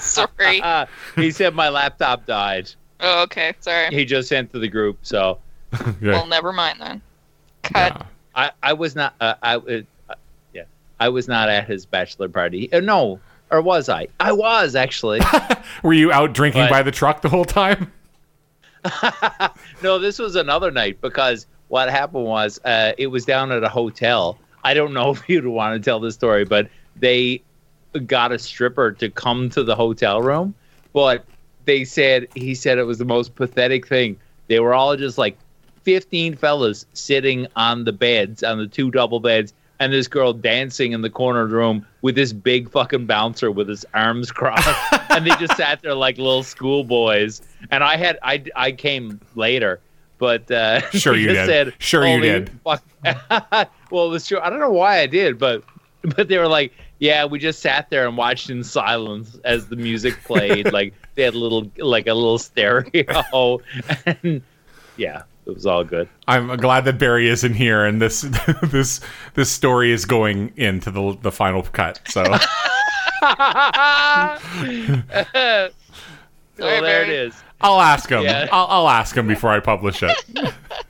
Sorry. 0.00 0.60
Ah, 0.62 0.86
he 1.16 1.32
said 1.32 1.52
my 1.52 1.68
laptop 1.68 2.26
died. 2.26 2.70
oh, 3.00 3.24
okay. 3.24 3.54
Sorry. 3.58 3.92
He 3.92 4.04
just 4.04 4.28
sent 4.28 4.52
to 4.52 4.60
the 4.60 4.68
group, 4.68 4.98
so 5.02 5.38
Yeah. 6.00 6.12
Well, 6.12 6.26
never 6.28 6.52
mind 6.52 6.80
then. 6.80 7.02
Cut. 7.64 7.92
Yeah. 7.96 8.02
I 8.36 8.50
I 8.62 8.72
was 8.74 8.94
not 8.94 9.14
uh, 9.20 9.34
I 9.42 9.56
uh, 9.56 9.80
yeah 10.54 10.62
I 11.00 11.08
was 11.08 11.26
not 11.26 11.48
at 11.48 11.66
his 11.66 11.86
bachelor 11.86 12.28
party. 12.28 12.72
Uh, 12.72 12.78
no, 12.78 13.18
or 13.50 13.60
was 13.62 13.88
I? 13.88 14.06
I 14.20 14.30
was 14.30 14.76
actually. 14.76 15.20
Were 15.82 15.92
you 15.92 16.12
out 16.12 16.34
drinking 16.34 16.62
But- 16.62 16.70
by 16.70 16.82
the 16.84 16.92
truck 16.92 17.20
the 17.22 17.28
whole 17.30 17.44
time? 17.44 17.90
no, 19.82 19.98
this 19.98 20.18
was 20.18 20.36
another 20.36 20.70
night 20.70 21.00
because 21.00 21.46
what 21.68 21.90
happened 21.90 22.24
was 22.24 22.60
uh, 22.64 22.92
it 22.98 23.08
was 23.08 23.24
down 23.24 23.52
at 23.52 23.64
a 23.64 23.68
hotel. 23.68 24.38
I 24.64 24.74
don't 24.74 24.92
know 24.92 25.10
if 25.14 25.28
you'd 25.28 25.46
want 25.46 25.82
to 25.82 25.84
tell 25.84 26.00
the 26.00 26.12
story, 26.12 26.44
but 26.44 26.68
they 26.96 27.42
got 28.06 28.32
a 28.32 28.38
stripper 28.38 28.92
to 28.92 29.10
come 29.10 29.48
to 29.50 29.62
the 29.62 29.74
hotel 29.74 30.20
room, 30.20 30.54
but 30.92 31.24
they 31.64 31.84
said 31.84 32.28
he 32.34 32.54
said 32.54 32.78
it 32.78 32.84
was 32.84 32.98
the 32.98 33.04
most 33.04 33.34
pathetic 33.34 33.86
thing. 33.86 34.18
They 34.48 34.60
were 34.60 34.74
all 34.74 34.96
just 34.96 35.18
like 35.18 35.36
15 35.82 36.36
fellas 36.36 36.86
sitting 36.92 37.46
on 37.56 37.84
the 37.84 37.92
beds, 37.92 38.42
on 38.42 38.58
the 38.58 38.66
two 38.66 38.90
double 38.90 39.20
beds, 39.20 39.52
and 39.78 39.92
this 39.92 40.08
girl 40.08 40.32
dancing 40.32 40.92
in 40.92 41.02
the 41.02 41.10
corner 41.10 41.42
of 41.42 41.50
the 41.50 41.56
room 41.56 41.86
with 42.02 42.14
this 42.14 42.32
big 42.32 42.70
fucking 42.70 43.06
bouncer 43.06 43.50
with 43.50 43.68
his 43.68 43.84
arms 43.94 44.30
crossed, 44.30 44.68
and 45.10 45.26
they 45.26 45.34
just 45.36 45.56
sat 45.56 45.82
there 45.82 45.94
like 45.94 46.18
little 46.18 46.42
schoolboys. 46.42 47.42
And 47.70 47.84
I 47.84 47.96
had 47.96 48.18
I 48.22 48.42
I 48.54 48.72
came 48.72 49.20
later, 49.34 49.80
but 50.18 50.50
uh, 50.50 50.80
Sure 50.90 51.16
you 51.16 51.28
did. 51.28 51.46
Said, 51.46 51.74
Sure 51.78 52.06
you 52.06 52.20
did." 52.20 52.50
fuck." 52.64 52.82
well, 53.90 54.06
it 54.06 54.10
was 54.10 54.26
true. 54.26 54.40
I 54.40 54.50
don't 54.50 54.60
know 54.60 54.70
why 54.70 55.00
I 55.00 55.06
did, 55.06 55.38
but 55.38 55.62
but 56.02 56.28
they 56.28 56.38
were 56.38 56.48
like, 56.48 56.72
yeah, 56.98 57.24
we 57.24 57.38
just 57.38 57.60
sat 57.60 57.90
there 57.90 58.06
and 58.06 58.16
watched 58.16 58.48
in 58.50 58.64
silence 58.64 59.38
as 59.44 59.68
the 59.68 59.76
music 59.76 60.14
played. 60.24 60.72
like 60.72 60.94
they 61.14 61.22
had 61.22 61.34
a 61.34 61.38
little 61.38 61.70
like 61.78 62.06
a 62.06 62.14
little 62.14 62.38
stereo, 62.38 63.60
and 64.06 64.42
yeah, 64.96 65.22
it 65.46 65.54
was 65.54 65.64
all 65.66 65.84
good. 65.84 66.08
I'm 66.26 66.56
glad 66.56 66.84
that 66.86 66.98
Barry 66.98 67.28
isn't 67.28 67.54
here, 67.54 67.84
and 67.84 68.00
this 68.02 68.20
this 68.62 69.00
this 69.34 69.50
story 69.50 69.92
is 69.92 70.04
going 70.04 70.52
into 70.56 70.90
the 70.90 71.16
the 71.22 71.32
final 71.32 71.62
cut. 71.62 72.00
So 72.08 72.22
so 72.24 72.34
there 75.32 75.70
it 76.78 76.82
Barry. 76.82 77.14
is. 77.16 77.34
I'll 77.60 77.80
ask 77.80 78.10
him. 78.10 78.22
Yeah. 78.22 78.48
I'll, 78.52 78.66
I'll 78.66 78.88
ask 78.88 79.16
him 79.16 79.26
before 79.26 79.50
I 79.50 79.60
publish 79.60 80.02
it. 80.02 80.12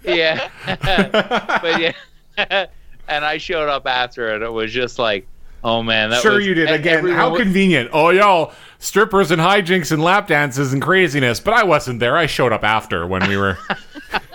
Yeah, 0.02 0.48
but 0.66 1.80
yeah, 1.80 2.66
and 3.08 3.24
I 3.24 3.38
showed 3.38 3.68
up 3.68 3.86
after 3.86 4.34
it. 4.34 4.42
It 4.42 4.50
was 4.52 4.72
just 4.72 4.98
like, 4.98 5.26
oh 5.66 5.82
man, 5.82 6.10
that 6.10 6.22
sure 6.22 6.36
was, 6.36 6.46
you 6.46 6.54
did. 6.54 6.70
Again, 6.70 6.98
everyone 6.98 7.18
how 7.18 7.36
convenient. 7.36 7.90
Oh, 7.92 8.10
y'all, 8.10 8.52
strippers 8.78 9.30
and 9.30 9.42
hijinks 9.42 9.90
and 9.90 10.02
lap 10.02 10.28
dances 10.28 10.72
and 10.72 10.80
craziness. 10.80 11.40
But 11.40 11.54
I 11.54 11.64
wasn't 11.64 12.00
there. 12.00 12.16
I 12.16 12.26
showed 12.26 12.52
up 12.52 12.62
after 12.62 13.06
when 13.06 13.28
we 13.28 13.36
were. 13.36 13.58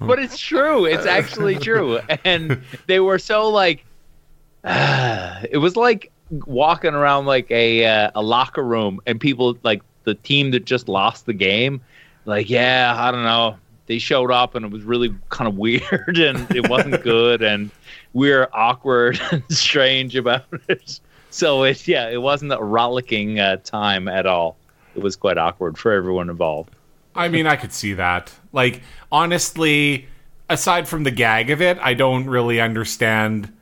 but 0.00 0.18
it's 0.18 0.36
true. 0.36 0.84
It's 0.84 1.06
actually 1.06 1.56
true. 1.58 2.00
And 2.24 2.60
they 2.86 3.00
were 3.00 3.18
so 3.18 3.48
like, 3.48 3.84
it 4.64 5.60
was 5.60 5.76
like 5.76 6.10
walking 6.30 6.94
around 6.94 7.26
like 7.26 7.50
a 7.50 7.86
uh, 7.86 8.10
a 8.14 8.22
locker 8.22 8.64
room, 8.64 9.00
and 9.06 9.20
people 9.20 9.56
like 9.62 9.82
the 10.02 10.14
team 10.16 10.50
that 10.50 10.64
just 10.64 10.88
lost 10.88 11.26
the 11.26 11.32
game, 11.32 11.80
like, 12.24 12.50
yeah, 12.50 12.94
I 12.96 13.10
don't 13.10 13.22
know. 13.24 13.56
They 13.86 13.98
showed 13.98 14.30
up, 14.30 14.54
and 14.54 14.64
it 14.64 14.72
was 14.72 14.82
really 14.82 15.14
kind 15.28 15.46
of 15.48 15.56
weird, 15.58 16.16
and 16.18 16.50
it 16.54 16.68
wasn't 16.68 17.02
good, 17.02 17.42
and 17.42 17.70
we 18.12 18.30
were 18.30 18.48
awkward 18.52 19.20
and 19.30 19.42
strange 19.50 20.16
about 20.16 20.44
it. 20.68 21.00
So 21.30 21.64
it, 21.64 21.86
yeah, 21.88 22.08
it 22.08 22.22
wasn't 22.22 22.52
a 22.52 22.62
rollicking 22.62 23.40
uh, 23.40 23.56
time 23.58 24.08
at 24.08 24.24
all. 24.26 24.56
It 24.94 25.02
was 25.02 25.16
quite 25.16 25.36
awkward 25.36 25.76
for 25.76 25.90
everyone 25.92 26.30
involved. 26.30 26.70
I 27.16 27.28
mean, 27.28 27.46
I 27.46 27.56
could 27.56 27.72
see 27.72 27.94
that. 27.94 28.32
Like, 28.52 28.82
honestly, 29.10 30.06
aside 30.48 30.86
from 30.88 31.02
the 31.04 31.10
gag 31.10 31.50
of 31.50 31.60
it, 31.60 31.78
I 31.80 31.94
don't 31.94 32.26
really 32.26 32.60
understand 32.60 33.52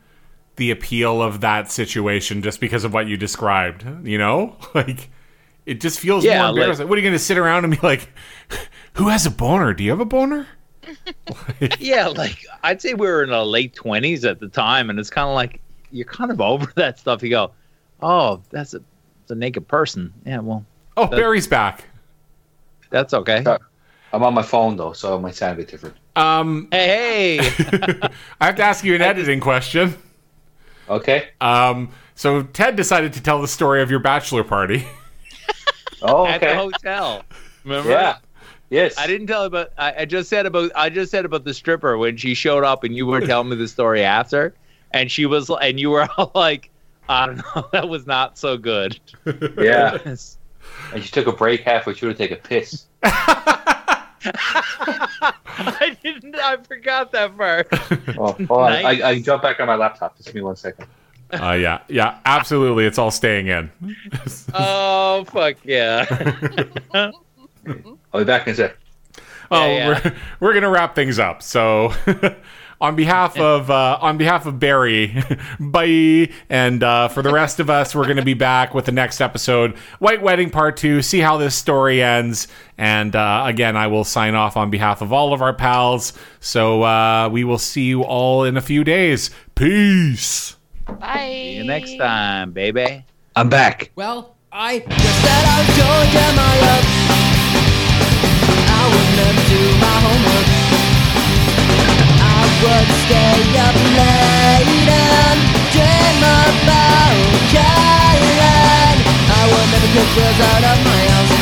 the 0.57 0.70
appeal 0.70 1.23
of 1.23 1.41
that 1.41 1.70
situation 1.70 2.43
just 2.43 2.61
because 2.61 2.85
of 2.85 2.93
what 2.93 3.07
you 3.07 3.16
described. 3.16 3.85
You 4.07 4.18
know, 4.18 4.57
like 4.75 5.09
it 5.64 5.81
just 5.81 5.99
feels 5.99 6.25
Yeah, 6.25 6.39
more 6.39 6.47
like- 6.49 6.57
embarrassing. 6.57 6.89
what 6.89 6.97
are 6.97 7.01
you 7.01 7.07
going 7.09 7.18
to 7.18 7.25
sit 7.25 7.39
around 7.39 7.64
and 7.64 7.73
be 7.73 7.81
like, 7.87 8.09
"Who 8.95 9.09
has 9.09 9.26
a 9.26 9.30
boner? 9.30 9.72
Do 9.74 9.84
you 9.84 9.90
have 9.90 10.01
a 10.01 10.05
boner?" 10.05 10.47
yeah, 11.78 12.09
like 12.09 12.38
I'd 12.64 12.80
say 12.82 12.95
we 12.95 13.07
were 13.07 13.22
in 13.22 13.32
our 13.32 13.45
late 13.45 13.74
twenties 13.74 14.24
at 14.24 14.40
the 14.40 14.49
time, 14.49 14.90
and 14.90 14.99
it's 14.99 15.11
kind 15.11 15.28
of 15.28 15.34
like 15.34 15.61
you're 15.90 16.07
kind 16.07 16.30
of 16.30 16.40
over 16.40 16.70
that 16.76 16.99
stuff. 16.99 17.22
You 17.22 17.30
go, 17.30 17.53
oh, 18.03 18.43
that's 18.51 18.74
a, 18.74 18.82
it's 19.22 19.30
a 19.30 19.34
naked 19.34 19.68
person. 19.68 20.12
Yeah, 20.26 20.40
well, 20.40 20.64
Oh, 20.97 21.07
Barry's 21.07 21.47
back. 21.47 21.84
that's 22.90 23.14
okay. 23.14 23.43
Uh, 23.47 23.59
I'm 24.12 24.22
on 24.24 24.34
my 24.34 24.43
phone 24.43 24.76
though, 24.76 24.93
so 24.93 25.16
it 25.16 25.20
might 25.20 25.34
sound 25.34 25.55
a 25.55 25.57
bit 25.57 25.68
different. 25.68 25.97
Um, 26.16 26.68
Hey, 26.70 27.38
hey, 27.38 28.01
I 28.40 28.47
have 28.47 28.57
to 28.57 28.62
ask 28.62 28.84
you 28.84 28.95
an 28.95 29.01
editing 29.01 29.40
question. 29.40 29.95
Okay. 30.90 31.28
Um, 31.40 31.90
so 32.14 32.43
Ted 32.43 32.76
decided 32.76 33.14
to 33.14 33.22
tell 33.22 33.40
the 33.40 33.49
story 33.49 33.80
of 33.82 33.90
your 33.90 34.01
bachelor 34.01 34.45
party. 34.45 34.86
Oh, 36.03 36.24
okay. 36.24 36.32
at 36.34 36.40
the 36.40 36.55
hotel. 36.57 37.22
Remember? 37.64 37.88
Yeah. 37.90 38.16
Yes. 38.73 38.97
I 38.97 39.07
didn't 39.07 39.27
tell 39.27 39.45
about. 39.45 39.70
I, 39.77 39.95
I 39.99 40.05
just 40.07 40.31
said 40.31 40.47
about. 40.47 40.73
I 40.75 40.89
just 40.89 41.11
said 41.11 41.27
about 41.27 41.45
the 41.45 41.53
stripper 41.53 41.99
when 41.99 42.16
she 42.16 42.33
showed 42.33 42.64
up, 42.64 42.85
and 42.85 42.97
you 42.97 43.05
were 43.05 43.20
telling 43.20 43.51
me 43.51 43.57
the 43.57 43.68
story 43.68 44.03
after, 44.03 44.55
and 44.93 45.11
she 45.11 45.27
was, 45.27 45.51
and 45.61 45.79
you 45.79 45.91
were 45.91 46.09
all 46.16 46.33
like, 46.35 46.70
I 47.07 47.27
don't 47.27 47.37
know, 47.37 47.68
that 47.73 47.91
was 47.91 48.07
not 48.07 48.39
so 48.39 48.57
good. 48.57 48.99
Yeah. 49.59 49.99
And 50.95 51.05
she 51.05 51.11
took 51.11 51.27
a 51.27 51.33
break 51.33 51.61
halfway 51.61 51.93
through 51.93 52.14
to 52.14 52.18
take 52.18 52.31
a 52.31 52.37
piss. 52.37 52.87
I 53.03 54.07
didn't. 56.03 56.35
I 56.37 56.57
forgot 56.57 57.12
that 57.12 57.37
part. 57.37 57.68
Oh, 58.16 58.33
hold 58.33 58.51
on. 58.51 58.83
Nice. 58.83 59.03
I, 59.03 59.09
I 59.11 59.20
jump 59.20 59.43
back 59.43 59.61
on 59.61 59.66
my 59.66 59.75
laptop. 59.75 60.16
Just 60.16 60.29
give 60.29 60.37
me 60.37 60.41
one 60.41 60.57
second. 60.57 60.87
Uh, 61.31 61.53
yeah, 61.53 61.81
yeah, 61.89 62.18
absolutely. 62.25 62.87
It's 62.87 62.99
all 62.99 63.11
staying 63.11 63.49
in. 63.49 63.70
Oh 64.55 65.25
fuck 65.25 65.57
yeah! 65.64 67.11
I'll 68.13 68.21
be 68.21 68.25
back 68.25 68.47
in 68.47 68.53
a 68.53 68.57
sec. 68.57 68.77
Oh, 69.51 69.67
Yeah, 69.67 69.89
we're 69.89 70.15
we're 70.41 70.55
gonna 70.55 70.71
wrap 70.71 70.95
things 70.95 71.19
up. 71.19 71.43
So, 71.43 71.93
on 72.81 72.97
behalf 72.97 73.39
of 73.39 73.71
uh, 73.71 73.99
on 74.01 74.17
behalf 74.17 74.47
of 74.47 74.59
Barry, 74.59 75.23
bye, 75.61 76.31
and 76.49 76.83
uh, 76.83 77.09
for 77.09 77.23
the 77.23 77.33
rest 77.33 77.61
of 77.61 77.69
us, 77.69 77.95
we're 77.95 78.07
gonna 78.07 78.23
be 78.25 78.35
back 78.35 78.73
with 78.75 78.87
the 78.87 78.93
next 78.93 79.21
episode, 79.21 79.77
White 79.99 80.23
Wedding 80.23 80.51
Part 80.51 80.77
Two. 80.79 81.03
See 81.03 81.21
how 81.21 81.37
this 81.37 81.55
story 81.55 82.03
ends, 82.03 82.49
and 82.79 83.15
uh, 83.15 83.45
again, 83.47 83.77
I 83.77 83.89
will 83.89 84.05
sign 84.05 84.35
off 84.35 84.57
on 84.57 84.71
behalf 84.71 85.03
of 85.03 85.13
all 85.13 85.35
of 85.35 85.43
our 85.43 85.53
pals. 85.55 86.15
So 86.41 86.83
uh, 86.83 87.29
we 87.29 87.45
will 87.45 87.59
see 87.59 87.85
you 87.85 88.03
all 88.03 88.45
in 88.45 88.57
a 88.57 88.63
few 88.63 88.85
days. 88.85 89.31
Peace. 89.55 90.57
Bye. 90.87 91.29
See 91.31 91.57
you 91.57 91.65
next 91.65 91.97
time, 91.97 92.53
baby. 92.53 93.05
I'm 93.37 93.49
back. 93.49 93.93
Well, 93.95 94.35
I 94.51 94.81
would 98.91 99.11
never 99.18 99.43
do 99.53 99.62
my 99.83 99.97
homework. 100.07 100.49
I 102.18 102.41
would 102.62 102.89
stay 103.05 103.39
up 103.66 103.76
late 103.99 104.89
and 104.91 105.39
dream 105.74 106.22
about. 106.22 107.03
I 109.33 109.45
would 109.51 109.68
never 109.74 109.91
girls 110.14 110.41
out 110.51 110.64
of 110.70 110.78
my 110.87 111.01
house. 111.12 111.35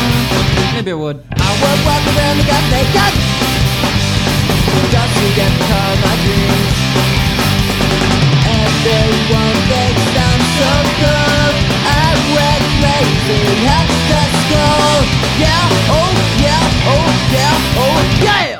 Maybe 0.75 0.93
I 0.93 0.95
would. 0.95 1.19
I 1.37 1.51
would 1.61 1.81
walk 1.85 2.05
around 2.17 2.37
the 2.41 2.45
got 2.49 2.65
naked. 2.73 3.15
Just 4.93 5.13
to 5.21 5.27
get 5.37 5.53
caught 5.69 5.99
my 6.01 6.15
dreams. 6.25 6.73
Everyone 8.49 9.57
thinks 9.69 10.05
I'm 10.17 10.43
so 10.57 10.71
Everything 13.01 13.65
has 13.65 13.89
the 14.11 14.25
go. 14.51 14.67
Yeah, 15.41 15.73
oh 15.89 16.13
yeah, 16.45 16.93
oh 16.93 17.09
yeah, 17.33 17.81
oh 17.81 18.25
yeah. 18.25 18.60